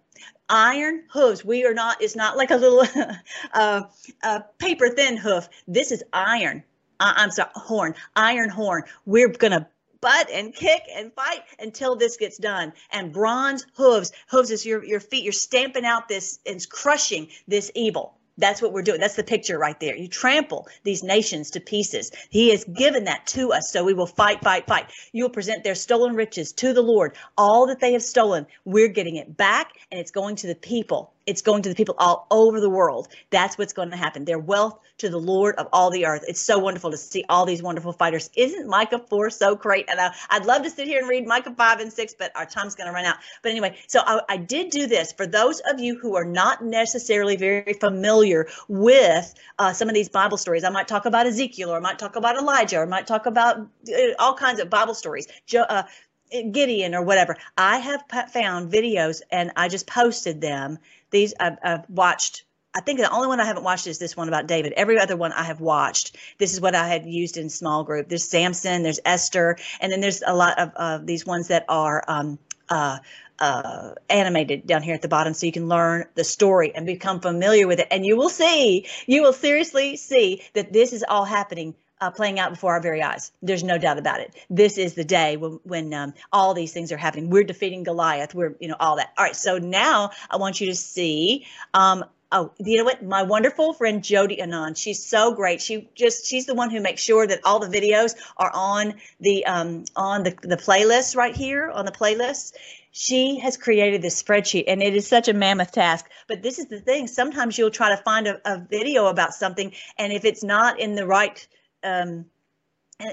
iron 0.49 1.03
hooves. 1.09 1.43
We 1.43 1.65
are 1.65 1.73
not, 1.73 2.01
it's 2.01 2.15
not 2.15 2.37
like 2.37 2.51
a 2.51 2.57
little 2.57 2.85
uh, 3.53 3.83
uh, 4.21 4.39
paper 4.59 4.89
thin 4.89 5.17
hoof. 5.17 5.49
This 5.67 5.91
is 5.91 6.03
iron. 6.13 6.63
I'm 6.99 7.31
sorry, 7.31 7.49
horn, 7.55 7.95
iron 8.15 8.49
horn. 8.49 8.83
We're 9.05 9.29
going 9.29 9.51
to 9.51 9.67
butt 10.01 10.29
and 10.31 10.53
kick 10.53 10.83
and 10.93 11.11
fight 11.13 11.41
until 11.59 11.95
this 11.95 12.17
gets 12.17 12.37
done. 12.37 12.73
And 12.91 13.11
bronze 13.11 13.65
hooves, 13.75 14.11
hooves 14.27 14.51
is 14.51 14.65
your, 14.65 14.83
your 14.83 14.99
feet. 14.99 15.23
You're 15.23 15.33
stamping 15.33 15.83
out 15.85 16.07
this 16.07 16.39
and 16.45 16.67
crushing 16.69 17.29
this 17.47 17.71
evil. 17.75 18.15
That's 18.37 18.61
what 18.61 18.73
we're 18.73 18.81
doing. 18.81 18.99
That's 18.99 19.15
the 19.15 19.23
picture 19.23 19.57
right 19.57 19.79
there. 19.79 19.95
You 19.95 20.07
trample 20.07 20.67
these 20.83 21.03
nations 21.03 21.51
to 21.51 21.59
pieces. 21.59 22.11
He 22.29 22.49
has 22.49 22.63
given 22.65 23.05
that 23.05 23.25
to 23.27 23.53
us, 23.53 23.71
so 23.71 23.83
we 23.83 23.93
will 23.93 24.07
fight, 24.07 24.41
fight, 24.43 24.67
fight. 24.67 24.87
You 25.13 25.23
will 25.23 25.29
present 25.29 25.63
their 25.63 25.75
stolen 25.75 26.15
riches 26.15 26.51
to 26.53 26.73
the 26.73 26.81
Lord. 26.81 27.15
All 27.37 27.67
that 27.67 27.79
they 27.79 27.93
have 27.93 28.03
stolen, 28.03 28.45
we're 28.65 28.89
getting 28.89 29.15
it 29.15 29.37
back, 29.37 29.73
and 29.91 29.99
it's 29.99 30.11
going 30.11 30.35
to 30.37 30.47
the 30.47 30.55
people. 30.55 31.14
It's 31.25 31.41
going 31.41 31.63
to 31.63 31.69
the 31.69 31.75
people 31.75 31.95
all 31.97 32.27
over 32.29 32.59
the 32.59 32.69
world. 32.69 33.07
That's 33.29 33.57
what's 33.57 33.73
going 33.73 33.91
to 33.91 33.97
happen. 33.97 34.25
Their 34.25 34.39
wealth 34.39 34.79
to 34.99 35.09
the 35.09 35.17
Lord 35.17 35.55
of 35.55 35.67
all 35.73 35.89
the 35.89 36.05
earth. 36.05 36.23
It's 36.27 36.39
so 36.39 36.59
wonderful 36.59 36.91
to 36.91 36.97
see 36.97 37.25
all 37.27 37.45
these 37.45 37.61
wonderful 37.61 37.93
fighters. 37.93 38.29
Isn't 38.35 38.67
Micah 38.67 38.99
4 38.99 39.29
so 39.29 39.55
great? 39.55 39.89
And 39.89 39.99
I, 39.99 40.11
would 40.33 40.45
love 40.45 40.63
to 40.63 40.69
sit 40.69 40.87
here 40.87 40.99
and 40.99 41.09
read 41.09 41.25
Micah 41.25 41.53
5 41.55 41.79
and 41.79 41.91
6, 41.91 42.15
but 42.17 42.31
our 42.35 42.45
time's 42.45 42.75
going 42.75 42.87
to 42.87 42.93
run 42.93 43.05
out. 43.05 43.17
But 43.41 43.51
anyway, 43.51 43.77
so 43.87 44.01
I, 44.05 44.21
I 44.29 44.37
did 44.37 44.69
do 44.69 44.87
this 44.87 45.11
for 45.11 45.27
those 45.27 45.61
of 45.61 45.79
you 45.79 45.97
who 45.97 46.15
are 46.15 46.25
not 46.25 46.63
necessarily 46.63 47.35
very 47.35 47.73
familiar 47.73 48.47
with 48.67 49.33
uh, 49.59 49.73
some 49.73 49.89
of 49.89 49.95
these 49.95 50.09
Bible 50.09 50.37
stories. 50.37 50.63
I 50.63 50.69
might 50.69 50.87
talk 50.87 51.05
about 51.05 51.25
Ezekiel, 51.25 51.71
or 51.71 51.77
I 51.77 51.81
might 51.81 51.99
talk 51.99 52.15
about 52.15 52.37
Elijah, 52.37 52.77
or 52.77 52.83
I 52.83 52.87
might 52.87 53.07
talk 53.07 53.25
about 53.25 53.57
uh, 53.57 54.13
all 54.19 54.35
kinds 54.35 54.59
of 54.59 54.69
Bible 54.69 54.93
stories. 54.93 55.27
Jo- 55.45 55.65
uh, 55.67 55.83
Gideon 56.31 56.95
or 56.95 57.03
whatever. 57.03 57.37
I 57.57 57.77
have 57.77 58.03
found 58.31 58.71
videos 58.71 59.21
and 59.31 59.51
I 59.55 59.67
just 59.67 59.87
posted 59.87 60.41
them. 60.41 60.79
These 61.11 61.33
I've, 61.39 61.57
I've, 61.63 61.89
watched. 61.89 62.43
I 62.73 62.81
think 62.81 62.99
the 62.99 63.09
only 63.09 63.27
one 63.27 63.39
I 63.39 63.45
haven't 63.45 63.63
watched 63.63 63.87
is 63.87 63.99
this 63.99 64.17
one 64.17 64.27
about 64.27 64.47
David. 64.47 64.73
Every 64.73 64.99
other 64.99 65.15
one 65.15 65.31
I 65.31 65.43
have 65.43 65.61
watched. 65.61 66.17
This 66.37 66.53
is 66.53 66.59
what 66.59 66.75
I 66.75 66.87
had 66.87 67.05
used 67.05 67.37
in 67.37 67.49
small 67.49 67.83
group. 67.83 68.09
There's 68.09 68.27
Samson, 68.27 68.83
there's 68.83 68.99
Esther, 69.05 69.57
and 69.79 69.91
then 69.91 70.01
there's 70.01 70.21
a 70.25 70.35
lot 70.35 70.59
of 70.59 70.71
uh, 70.75 70.97
these 70.97 71.25
ones 71.25 71.47
that 71.47 71.65
are 71.69 72.03
um, 72.07 72.37
uh, 72.69 72.99
uh, 73.39 73.91
animated 74.09 74.65
down 74.67 74.81
here 74.81 74.95
at 74.95 75.01
the 75.01 75.07
bottom 75.07 75.33
so 75.33 75.45
you 75.45 75.51
can 75.51 75.67
learn 75.67 76.05
the 76.15 76.23
story 76.23 76.73
and 76.75 76.85
become 76.85 77.19
familiar 77.19 77.67
with 77.67 77.79
it. 77.79 77.87
And 77.91 78.05
you 78.05 78.17
will 78.17 78.29
see, 78.29 78.87
you 79.05 79.21
will 79.21 79.33
seriously 79.33 79.97
see 79.97 80.43
that 80.53 80.71
this 80.71 80.93
is 80.93 81.03
all 81.07 81.25
happening 81.25 81.75
uh, 82.01 82.11
playing 82.11 82.39
out 82.39 82.51
before 82.51 82.73
our 82.73 82.81
very 82.81 83.01
eyes. 83.01 83.31
There's 83.41 83.63
no 83.63 83.77
doubt 83.77 83.97
about 83.97 84.19
it. 84.19 84.35
This 84.49 84.77
is 84.77 84.93
the 84.93 85.03
day 85.03 85.37
when, 85.37 85.59
when 85.63 85.93
um, 85.93 86.13
all 86.31 86.53
these 86.53 86.73
things 86.73 86.91
are 86.91 86.97
happening. 86.97 87.29
We're 87.29 87.43
defeating 87.43 87.83
Goliath. 87.83 88.33
We're, 88.33 88.55
you 88.59 88.67
know, 88.67 88.75
all 88.79 88.97
that. 88.97 89.13
All 89.17 89.25
right. 89.25 89.35
So 89.35 89.57
now 89.57 90.11
I 90.29 90.37
want 90.37 90.59
you 90.59 90.67
to 90.67 90.75
see. 90.75 91.45
Um, 91.73 92.05
oh, 92.31 92.51
you 92.59 92.77
know 92.77 92.83
what? 92.83 93.03
My 93.03 93.23
wonderful 93.23 93.73
friend 93.73 94.03
Jody 94.03 94.37
Anand. 94.37 94.77
She's 94.77 95.05
so 95.05 95.33
great. 95.33 95.61
She 95.61 95.89
just 95.95 96.25
she's 96.25 96.45
the 96.45 96.55
one 96.55 96.69
who 96.69 96.81
makes 96.81 97.01
sure 97.01 97.25
that 97.25 97.39
all 97.45 97.59
the 97.59 97.67
videos 97.67 98.15
are 98.37 98.51
on 98.53 98.95
the 99.19 99.45
um, 99.45 99.85
on 99.95 100.23
the 100.23 100.35
the 100.41 100.57
playlist 100.57 101.15
right 101.15 101.35
here 101.35 101.69
on 101.69 101.85
the 101.85 101.91
playlist 101.91 102.53
she 102.97 103.39
has 103.39 103.57
created 103.57 104.01
this 104.01 104.23
spreadsheet 104.23 104.63
and 104.67 104.81
it 104.81 104.95
is 104.95 105.05
such 105.05 105.27
a 105.27 105.33
mammoth 105.33 105.73
task 105.73 106.09
but 106.29 106.41
this 106.41 106.59
is 106.59 106.67
the 106.67 106.79
thing 106.79 107.07
sometimes 107.07 107.57
you'll 107.57 107.69
try 107.69 107.89
to 107.89 108.01
find 108.03 108.25
a, 108.25 108.39
a 108.45 108.57
video 108.57 109.07
about 109.07 109.33
something 109.33 109.73
and 109.97 110.13
if 110.13 110.23
it's 110.23 110.45
not 110.45 110.79
in 110.79 110.95
the 110.95 111.05
right 111.05 111.45
um, 111.85 112.25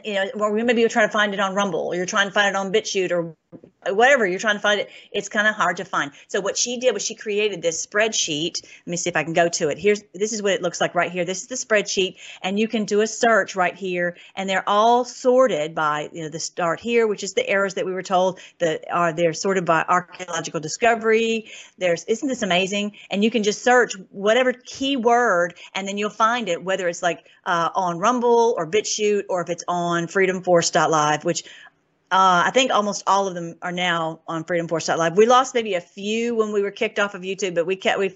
you 0.05 0.15
know, 0.15 0.31
or 0.37 0.53
maybe 0.53 0.81
you're 0.81 0.89
trying 0.89 1.09
to 1.09 1.13
find 1.13 1.35
it 1.35 1.41
on 1.41 1.55
Rumble, 1.55 1.89
or 1.89 1.95
you're 1.95 2.07
trying 2.07 2.29
to 2.29 2.33
find 2.33 2.55
it 2.55 2.57
on 2.57 2.73
BitChute, 2.73 3.11
or 3.11 3.37
whatever 3.91 4.27
you're 4.27 4.39
trying 4.39 4.55
to 4.55 4.61
find 4.61 4.81
it 4.81 4.91
it's 5.11 5.29
kind 5.29 5.49
of 5.49 5.55
hard 5.55 5.77
to 5.79 5.85
find. 5.85 6.13
So 6.29 6.41
what 6.41 6.57
she 6.57 6.79
did 6.79 6.95
was 6.95 7.05
she 7.05 7.15
created 7.15 7.63
this 7.63 7.85
spreadsheet. 7.85 8.63
Let 8.63 8.87
me 8.87 8.97
see 8.97 9.11
if 9.11 9.17
i 9.17 9.25
can 9.25 9.33
go 9.33 9.49
to 9.49 9.69
it. 9.69 9.79
Here's 9.79 10.03
this 10.15 10.33
is 10.33 10.43
what 10.43 10.53
it 10.53 10.63
looks 10.63 10.81
like 10.81 10.95
right 10.95 11.11
here. 11.11 11.25
This 11.25 11.43
is 11.43 11.49
the 11.49 11.55
spreadsheet 11.55 12.17
and 12.43 12.59
you 12.59 12.69
can 12.69 12.85
do 12.85 13.01
a 13.01 13.07
search 13.07 13.57
right 13.57 13.75
here 13.75 14.17
and 14.37 14.49
they're 14.49 14.69
all 14.69 15.05
sorted 15.05 15.75
by 15.75 16.09
you 16.13 16.23
know 16.23 16.29
the 16.29 16.41
start 16.41 16.81
here 16.81 17.07
which 17.07 17.23
is 17.23 17.35
the 17.35 17.49
errors 17.49 17.75
that 17.75 17.87
we 17.87 17.93
were 17.93 18.03
told 18.03 18.39
that 18.59 18.85
are 18.93 19.13
they're 19.13 19.33
sorted 19.33 19.65
by 19.65 19.85
archaeological 19.89 20.61
discovery. 20.61 21.51
There's 21.79 22.05
isn't 22.05 22.29
this 22.29 22.43
amazing? 22.43 22.97
And 23.11 23.25
you 23.25 23.31
can 23.31 23.43
just 23.43 23.63
search 23.63 23.95
whatever 24.11 24.53
keyword 24.53 25.55
and 25.75 25.89
then 25.89 25.99
you'll 25.99 26.11
find 26.11 26.49
it 26.49 26.63
whether 26.63 26.89
it's 26.89 27.03
like 27.03 27.27
uh, 27.45 27.71
on 27.75 27.99
rumble 27.99 28.55
or 28.57 28.67
bitchute 28.67 29.25
or 29.29 29.43
if 29.43 29.51
it's 29.51 29.65
on 29.67 30.07
freedomforce.live 30.07 31.25
which 31.25 31.45
uh, 32.13 32.43
I 32.45 32.51
think 32.51 32.71
almost 32.71 33.05
all 33.07 33.27
of 33.27 33.35
them 33.35 33.55
are 33.63 33.73
now 33.73 34.21
on 34.29 34.45
Freedom 34.45 34.69
Force 34.69 34.87
Live. 34.87 35.17
We 35.17 35.25
lost 35.25 35.55
maybe 35.55 35.77
a 35.77 35.81
few 35.81 36.35
when 36.35 36.53
we 36.53 36.61
were 36.61 36.71
kicked 36.71 36.99
off 36.99 37.15
of 37.15 37.23
YouTube, 37.23 37.55
but 37.55 37.65
we 37.65 37.75
kept. 37.75 37.99
We 37.99 38.15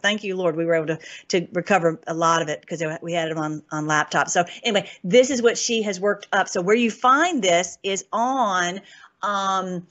thank 0.00 0.24
you, 0.24 0.34
Lord, 0.34 0.56
we 0.56 0.64
were 0.64 0.74
able 0.74 0.86
to 0.86 0.98
to 1.28 1.46
recover 1.52 2.00
a 2.06 2.14
lot 2.14 2.40
of 2.40 2.48
it 2.48 2.62
because 2.62 2.82
we 3.02 3.12
had 3.12 3.30
them 3.30 3.36
on 3.36 3.62
on 3.70 3.84
laptops. 3.84 4.30
So 4.30 4.46
anyway, 4.62 4.90
this 5.04 5.28
is 5.28 5.42
what 5.42 5.58
she 5.58 5.82
has 5.82 6.00
worked 6.00 6.26
up. 6.32 6.48
So 6.48 6.62
where 6.62 6.74
you 6.74 6.90
find 6.90 7.42
this 7.42 7.76
is 7.82 8.06
on 8.14 8.80
um, 9.20 9.86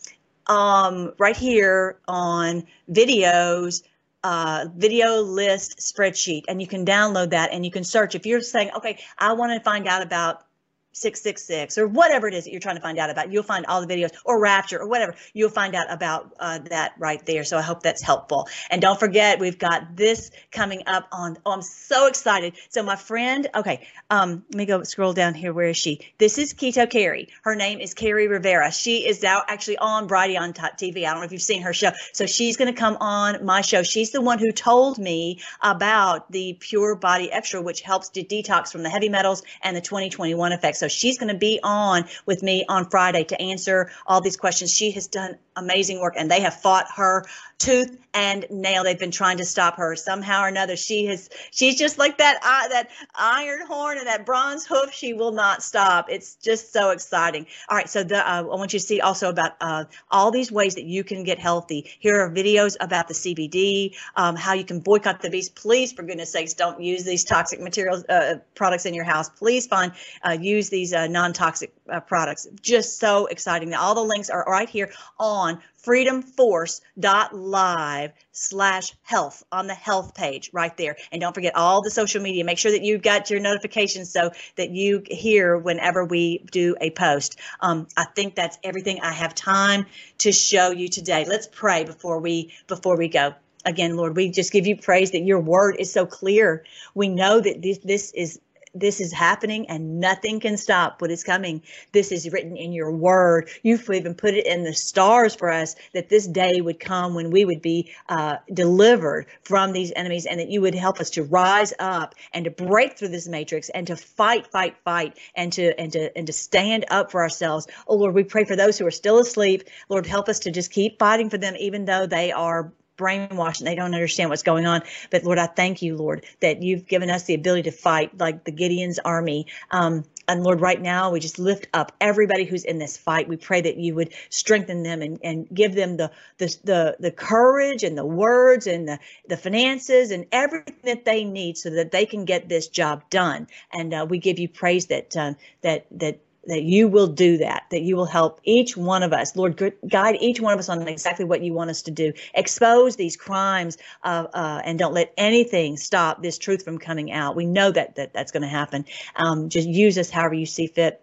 um, 0.48 1.14
right 1.20 1.38
here 1.38 2.00
on 2.08 2.66
videos. 2.92 3.84
Uh, 4.26 4.68
video 4.78 5.20
list 5.20 5.80
spreadsheet, 5.80 6.44
and 6.48 6.62
you 6.62 6.68
can 6.68 6.86
download 6.86 7.32
that 7.32 7.52
and 7.52 7.66
you 7.66 7.70
can 7.70 7.84
search. 7.84 8.16
If 8.16 8.26
you're 8.26 8.40
saying, 8.40 8.72
okay, 8.78 9.00
I 9.20 9.34
want 9.34 9.52
to 9.52 9.60
find 9.60 9.86
out 9.86 10.02
about 10.02 10.46
666 10.94 11.78
or 11.78 11.88
whatever 11.88 12.28
it 12.28 12.34
is 12.34 12.46
that 12.46 12.52
you're 12.52 12.60
trying 12.60 12.76
to 12.76 12.82
find 12.82 12.98
out 12.98 13.10
about. 13.10 13.32
You'll 13.32 13.44
find 13.44 13.66
all 13.66 13.86
the 13.86 13.94
videos 13.94 14.12
or 14.26 14.40
Rapture 14.40 14.80
or 14.80 14.88
whatever. 14.88 15.16
You'll 15.34 15.50
find 15.50 15.76
out 15.76 15.92
about 15.92 16.34
uh, 16.40 16.60
that 16.70 16.94
right 16.98 17.24
there. 17.26 17.44
So 17.44 17.58
I 17.58 17.62
hope 17.62 17.84
that's 17.84 18.02
helpful. 18.02 18.48
And 18.70 18.82
don't 18.82 19.00
forget, 19.00 19.40
we've 19.40 19.58
got 19.58 19.96
this 19.96 20.32
coming 20.52 20.84
up 20.86 21.08
on. 21.12 21.38
Oh, 21.46 21.52
I'm 21.52 21.62
so 21.62 22.08
excited. 22.08 22.54
So 22.70 22.84
my 22.84 22.96
friend, 22.96 23.48
okay, 23.56 23.88
um, 24.10 24.44
let 24.50 24.58
me 24.58 24.66
go 24.66 24.84
scroll 24.84 25.14
down 25.14 25.34
here. 25.34 25.54
Where 25.54 25.70
is 25.70 25.78
she? 25.78 26.00
This 26.18 26.38
is 26.38 26.54
Keto 26.54 26.90
Carrie. 26.90 27.30
Her 27.44 27.56
name 27.56 27.80
is 27.80 27.94
Carrie 27.94 28.28
Rivera. 28.28 28.72
She 28.72 29.08
is 29.08 29.24
now 29.24 29.44
actually 29.48 29.78
on 29.78 30.08
Brighteon 30.08 30.44
on 30.44 30.54
TV. 30.54 31.06
I 31.06 31.12
don't 31.12 31.20
know 31.20 31.24
if 31.24 31.32
you've 31.32 31.42
seen 31.42 31.64
her 31.64 31.74
show. 31.74 31.92
So 32.12 32.26
she's 32.26 32.58
going 32.58 32.74
to 32.74 32.80
come 32.80 32.98
on 33.00 33.44
my 33.46 33.62
show. 33.62 33.84
She's 33.84 34.12
the 34.12 34.22
one 34.22 34.40
who 34.40 34.52
told 34.52 34.98
me 35.00 35.40
about 35.62 36.32
the 36.32 36.58
Pure 36.60 36.96
Body 36.96 37.32
Extra, 37.32 37.62
which 37.62 37.82
helps 37.82 38.10
to 38.10 38.24
detox 38.24 38.72
from 38.72 38.84
the 38.84 38.90
heavy 38.90 39.10
metals 39.10 39.44
and 39.62 39.76
the 39.76 39.82
2021 39.82 40.52
effects. 40.52 40.83
So 40.84 40.90
she's 40.90 41.18
going 41.18 41.30
to 41.30 41.38
be 41.38 41.62
on 41.64 42.04
with 42.26 42.44
me 42.44 42.66
on 42.68 42.90
Friday 42.90 43.24
to 43.24 43.42
answer 43.42 43.90
all 44.06 44.20
these 44.20 44.36
questions. 44.36 44.70
She 44.70 44.92
has 44.92 45.08
done 45.08 45.38
amazing 45.56 46.02
work 46.02 46.16
and 46.18 46.30
they 46.30 46.42
have 46.42 46.60
fought 46.60 46.88
her 46.98 47.26
tooth 47.64 47.98
and 48.14 48.46
nail. 48.50 48.84
They've 48.84 49.00
been 49.00 49.12
trying 49.12 49.38
to 49.38 49.46
stop 49.46 49.78
her 49.78 49.96
somehow 49.96 50.44
or 50.44 50.48
another. 50.50 50.76
She 50.76 51.06
has, 51.06 51.30
she's 51.52 51.78
just 51.78 51.98
like 51.98 52.18
that, 52.18 52.40
uh, 52.44 52.68
that 52.68 52.90
iron 53.16 53.66
horn 53.66 53.98
and 53.98 54.08
that 54.08 54.26
bronze 54.26 54.66
hoof. 54.66 54.94
She 54.94 55.14
will 55.14 55.32
not 55.32 55.64
stop. 55.64 56.08
It's 56.10 56.36
just 56.36 56.74
so 56.74 56.90
exciting. 56.90 57.48
All 57.70 57.78
right. 57.78 57.90
So 57.90 58.04
the, 58.04 58.18
uh, 58.18 58.42
I 58.42 58.42
want 58.42 58.74
you 58.74 58.80
to 58.80 58.86
see 58.86 59.00
also 59.00 59.30
about 59.30 59.54
uh, 59.62 59.86
all 60.12 60.30
these 60.30 60.52
ways 60.52 60.76
that 60.76 60.84
you 60.84 61.06
can 61.06 61.24
get 61.24 61.40
healthy. 61.40 61.90
Here 62.00 62.20
are 62.20 62.30
videos 62.30 62.76
about 62.82 63.08
the 63.08 63.14
CBD, 63.14 63.96
um, 64.16 64.36
how 64.36 64.54
you 64.54 64.66
can 64.66 64.82
boycott 64.82 65.22
the 65.22 65.30
beast. 65.30 65.56
Please, 65.56 65.94
for 65.94 66.04
goodness 66.04 66.34
sakes, 66.34 66.54
don't 66.54 66.82
use 66.82 67.06
these 67.06 67.24
toxic 67.24 67.62
materials, 67.62 68.04
uh, 68.10 68.40
products 68.56 68.86
in 68.86 68.94
your 68.94 69.06
house. 69.06 69.30
Please 69.30 69.68
find, 69.68 69.94
uh, 70.22 70.32
use 70.32 70.70
these 70.70 70.94
uh, 70.94 71.08
non-toxic 71.08 71.74
products. 72.08 72.48
Just 72.62 73.00
so 73.00 73.28
exciting. 73.28 73.74
All 73.74 73.96
the 73.96 74.04
links 74.04 74.30
are 74.30 74.44
right 74.48 74.70
here 74.70 74.92
on 75.18 75.62
freedomforce.live 75.86 78.14
slash 78.32 78.94
health 79.04 79.44
on 79.52 79.68
the 79.68 79.74
health 79.74 80.16
page 80.16 80.50
right 80.54 80.76
there. 80.78 80.96
And 81.12 81.22
don't 81.22 81.34
forget 81.34 81.56
all 81.56 81.82
the 81.82 81.92
social 81.92 82.22
media. 82.22 82.44
Make 82.44 82.58
sure 82.58 82.72
that 82.72 82.84
you've 82.84 83.02
got 83.02 83.30
your 83.30 83.40
notifications 83.40 84.12
so 84.12 84.32
that 84.56 84.72
you 84.72 85.04
hear 85.06 85.58
whenever 85.58 86.06
we 86.06 86.46
do 86.52 86.76
a 86.80 86.90
post. 86.90 87.40
Um, 87.60 87.88
I 87.98 88.06
think 88.16 88.36
that's 88.36 88.58
everything 88.64 89.02
I 89.02 89.12
have 89.12 89.36
time 89.36 89.86
to 90.20 90.32
show 90.32 90.72
you 90.72 90.88
today. 90.88 91.26
Let's 91.28 91.48
pray 91.48 91.84
before 91.84 92.20
we 92.20 92.54
before 92.68 92.98
we 92.98 93.10
go 93.10 93.36
again, 93.66 93.96
Lord, 93.96 94.16
we 94.16 94.30
just 94.30 94.52
give 94.52 94.68
you 94.68 94.76
praise 94.76 95.12
that 95.12 95.22
your 95.22 95.40
word 95.40 95.78
is 95.80 95.92
so 95.92 96.06
clear. 96.06 96.66
We 96.94 97.10
know 97.10 97.40
that 97.40 97.62
this, 97.62 97.80
this 97.80 98.12
is 98.12 98.40
this 98.74 99.00
is 99.00 99.12
happening 99.14 99.70
and 99.70 100.00
nothing 100.00 100.40
can 100.40 100.58
stop 100.58 101.02
what 101.02 101.12
is 101.12 101.24
coming. 101.24 101.62
This 101.92 102.12
is 102.12 102.32
written 102.32 102.58
in 102.58 102.74
your 102.74 102.92
word. 102.92 103.50
You've 103.62 103.88
even 103.90 104.16
put 104.16 104.34
it 104.34 104.46
in 104.46 104.64
the 104.64 104.74
stars 104.74 105.36
for 105.36 105.50
us 105.50 105.76
that 105.94 106.10
this 106.10 106.28
day 106.28 106.62
would 106.62 106.80
come 106.80 107.14
when 107.14 107.30
we 107.30 107.46
would 107.46 107.62
be 107.62 107.92
uh, 108.10 108.38
delivered 108.54 109.28
from 109.44 109.72
these 109.72 109.94
enemies 109.96 110.26
and 110.26 110.40
that 110.40 110.50
you 110.50 110.62
would 110.62 110.76
help 110.76 111.00
us 111.00 111.10
to 111.12 111.24
rise 111.24 111.74
up 111.80 112.16
and 112.34 112.46
to 112.46 112.52
break 112.52 112.98
through 112.98 113.10
this 113.10 113.28
matrix 113.28 113.70
and 113.70 113.88
to 113.88 113.96
fight, 113.96 114.48
fight, 114.48 114.76
fight 114.84 115.20
and 115.36 115.54
to 115.54 115.80
and 115.80 115.92
to 115.92 116.16
and 116.18 116.28
to 116.28 116.34
stand 116.34 116.86
up 116.90 117.12
for 117.12 117.22
ourselves. 117.22 117.68
Oh 117.88 117.96
Lord, 117.96 118.16
we 118.16 118.24
pray 118.24 118.44
for 118.44 118.56
those 118.56 118.78
who 118.78 118.88
are 118.88 118.92
still 118.92 119.20
asleep. 119.20 119.64
Lord, 119.90 120.06
help 120.06 120.30
us 120.30 120.40
to 120.40 120.52
just 120.52 120.72
keep 120.72 120.98
fighting 120.98 121.30
for 121.30 121.38
them 121.38 121.56
even 121.60 121.86
though 121.86 122.08
they 122.08 122.32
are 122.32 122.72
brainwashed 122.98 123.60
and 123.60 123.68
they 123.68 123.76
don't 123.76 123.94
understand 123.94 124.30
what's 124.30 124.44
going 124.44 124.66
on. 124.66 124.82
But 125.10 125.24
Lord, 125.24 125.40
I 125.40 125.48
thank 125.48 125.82
you, 125.82 125.96
Lord, 125.96 126.26
that 126.42 126.62
you've 126.62 126.88
given 126.88 127.10
us 127.10 127.24
the 127.24 127.34
ability 127.34 127.64
to 127.64 127.72
fight 127.72 128.18
like 128.18 128.44
the 128.44 128.52
Gideon's 128.52 129.00
army. 129.00 129.48
Um, 129.72 130.04
and 130.28 130.44
Lord, 130.44 130.62
right 130.62 130.82
now 130.82 131.12
we 131.12 131.20
just 131.20 131.38
lift 131.40 131.68
up 131.74 131.92
everybody 132.00 132.46
who's 132.46 132.64
in 132.64 132.78
this 132.78 132.98
fight. 132.98 133.28
We 133.28 133.36
pray 133.36 133.62
that 133.62 133.78
you 133.78 133.96
would 133.96 134.14
strengthen 134.30 134.84
them 134.84 135.02
and, 135.02 135.20
and 135.24 135.48
give 135.54 135.76
them 135.76 135.98
the, 135.98 136.12
the 136.38 136.56
the 136.64 136.96
the 137.00 137.12
courage 137.12 137.84
and 137.84 137.98
the 137.98 138.06
words 138.06 138.68
and 138.68 138.88
the 138.88 139.00
the 139.28 139.36
finances 139.36 140.12
and 140.12 140.26
everything 140.32 140.76
that 140.84 141.04
they 141.04 141.26
need 141.26 141.58
so 141.58 141.72
that 141.72 141.92
they 141.92 142.06
can 142.06 142.24
get 142.26 142.48
this 142.48 142.68
job 142.68 143.10
done. 143.10 143.48
And 143.72 143.94
uh, 143.94 144.06
we 144.10 144.18
give 144.20 144.40
you 144.40 144.48
praise 144.48 144.88
that 144.88 145.16
uh, 145.18 145.34
that 145.62 145.88
that 145.92 146.20
that 146.48 146.64
you 146.64 146.88
will 146.88 147.08
do 147.08 147.38
that, 147.38 147.64
that 147.72 147.82
you 147.82 147.96
will 147.96 148.06
help 148.06 148.40
each 148.44 148.76
one 148.76 149.04
of 149.04 149.14
us, 149.14 149.36
Lord, 149.36 149.74
guide 149.88 150.18
each 150.20 150.42
one 150.42 150.54
of 150.54 150.60
us 150.60 150.70
on 150.70 150.88
exactly 150.88 151.26
what 151.26 151.42
you 151.42 151.54
want 151.54 151.70
us 151.70 151.82
to 151.84 151.92
do. 151.92 152.14
Expose 152.34 152.96
these 152.96 153.16
crimes, 153.16 153.78
uh, 154.04 154.28
uh, 154.34 154.62
and 154.64 154.78
don't 154.80 154.94
let 154.94 155.14
anything 155.18 155.78
stop 155.78 156.22
this 156.22 156.38
truth 156.38 156.64
from 156.64 156.78
coming 156.78 157.12
out. 157.12 157.36
We 157.36 157.46
know 157.46 157.72
that, 157.72 157.96
that 157.96 158.14
that's 158.14 158.32
going 158.32 158.44
to 158.44 158.48
happen. 158.50 158.86
Um, 159.16 159.50
just 159.50 159.68
use 159.68 159.98
us 159.98 160.10
however 160.10 160.36
you 160.36 160.46
see 160.46 160.68
fit. 160.68 161.03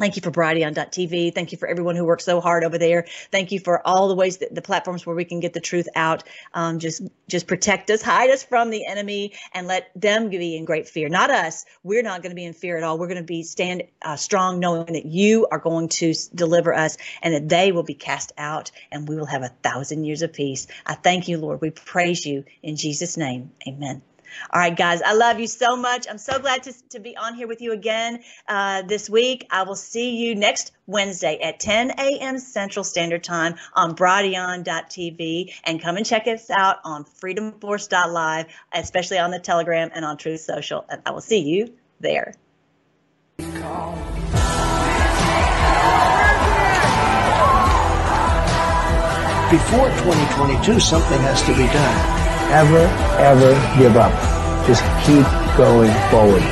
Thank 0.00 0.16
you 0.16 0.22
for 0.22 0.30
Brighteon 0.30 0.74
TV. 0.74 1.32
Thank 1.32 1.52
you 1.52 1.58
for 1.58 1.68
everyone 1.68 1.94
who 1.94 2.06
works 2.06 2.24
so 2.24 2.40
hard 2.40 2.64
over 2.64 2.78
there. 2.78 3.04
Thank 3.30 3.52
you 3.52 3.60
for 3.60 3.86
all 3.86 4.08
the 4.08 4.14
ways 4.14 4.38
that 4.38 4.54
the 4.54 4.62
platforms 4.62 5.04
where 5.04 5.14
we 5.14 5.26
can 5.26 5.40
get 5.40 5.52
the 5.52 5.60
truth 5.60 5.88
out. 5.94 6.24
Um, 6.54 6.78
just, 6.78 7.02
just 7.28 7.46
protect 7.46 7.90
us, 7.90 8.00
hide 8.00 8.30
us 8.30 8.42
from 8.42 8.70
the 8.70 8.86
enemy, 8.86 9.34
and 9.52 9.66
let 9.66 9.90
them 9.94 10.30
be 10.30 10.56
in 10.56 10.64
great 10.64 10.88
fear. 10.88 11.10
Not 11.10 11.30
us. 11.30 11.66
We're 11.82 12.02
not 12.02 12.22
going 12.22 12.30
to 12.30 12.34
be 12.34 12.46
in 12.46 12.54
fear 12.54 12.78
at 12.78 12.82
all. 12.82 12.98
We're 12.98 13.08
going 13.08 13.18
to 13.18 13.22
be 13.22 13.42
stand 13.42 13.82
uh, 14.00 14.16
strong, 14.16 14.58
knowing 14.58 14.94
that 14.94 15.04
you 15.04 15.46
are 15.52 15.58
going 15.58 15.90
to 15.90 16.14
deliver 16.34 16.72
us, 16.72 16.96
and 17.20 17.34
that 17.34 17.48
they 17.50 17.70
will 17.70 17.82
be 17.82 17.94
cast 17.94 18.32
out, 18.38 18.70
and 18.90 19.06
we 19.06 19.16
will 19.16 19.26
have 19.26 19.42
a 19.42 19.52
thousand 19.62 20.04
years 20.04 20.22
of 20.22 20.32
peace. 20.32 20.66
I 20.86 20.94
thank 20.94 21.28
you, 21.28 21.36
Lord. 21.36 21.60
We 21.60 21.70
praise 21.70 22.24
you 22.24 22.44
in 22.62 22.76
Jesus' 22.76 23.18
name. 23.18 23.50
Amen. 23.68 24.00
All 24.50 24.60
right, 24.60 24.76
guys, 24.76 25.02
I 25.02 25.14
love 25.14 25.40
you 25.40 25.46
so 25.46 25.76
much. 25.76 26.06
I'm 26.08 26.18
so 26.18 26.38
glad 26.38 26.64
to, 26.64 26.74
to 26.90 27.00
be 27.00 27.16
on 27.16 27.34
here 27.34 27.46
with 27.48 27.60
you 27.60 27.72
again 27.72 28.22
uh, 28.48 28.82
this 28.82 29.08
week. 29.08 29.46
I 29.50 29.62
will 29.64 29.76
see 29.76 30.16
you 30.16 30.34
next 30.34 30.72
Wednesday 30.86 31.38
at 31.40 31.60
10 31.60 31.92
a.m. 31.98 32.38
Central 32.38 32.84
Standard 32.84 33.24
Time 33.24 33.56
on 33.74 33.94
Brighteon.tv. 33.94 35.54
And 35.64 35.80
come 35.80 35.96
and 35.96 36.06
check 36.06 36.26
us 36.26 36.50
out 36.50 36.78
on 36.84 37.04
freedomforce.live, 37.04 38.46
especially 38.72 39.18
on 39.18 39.30
the 39.30 39.38
Telegram 39.38 39.90
and 39.94 40.04
on 40.04 40.16
Truth 40.16 40.40
Social. 40.40 40.84
And 40.88 41.02
I 41.06 41.12
will 41.12 41.20
see 41.20 41.40
you 41.40 41.74
there. 42.00 42.34
Before 49.50 49.88
2022, 49.88 50.78
something 50.78 51.20
has 51.22 51.42
to 51.42 51.52
be 51.56 51.66
done 51.66 52.19
ever, 52.50 52.84
ever 53.18 53.52
give 53.78 53.96
up. 53.96 54.12
Just 54.66 54.82
keep 55.06 55.26
going 55.56 55.92
forward. 56.10 56.42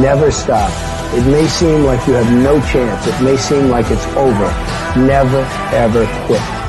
Never 0.00 0.30
stop. 0.30 0.70
It 1.14 1.24
may 1.30 1.46
seem 1.46 1.84
like 1.84 2.06
you 2.06 2.14
have 2.14 2.30
no 2.32 2.60
chance. 2.66 3.06
It 3.06 3.22
may 3.22 3.36
seem 3.36 3.68
like 3.68 3.86
it's 3.90 4.06
over. 4.16 4.48
Never, 4.96 5.40
ever 5.72 6.06
quit. 6.26 6.65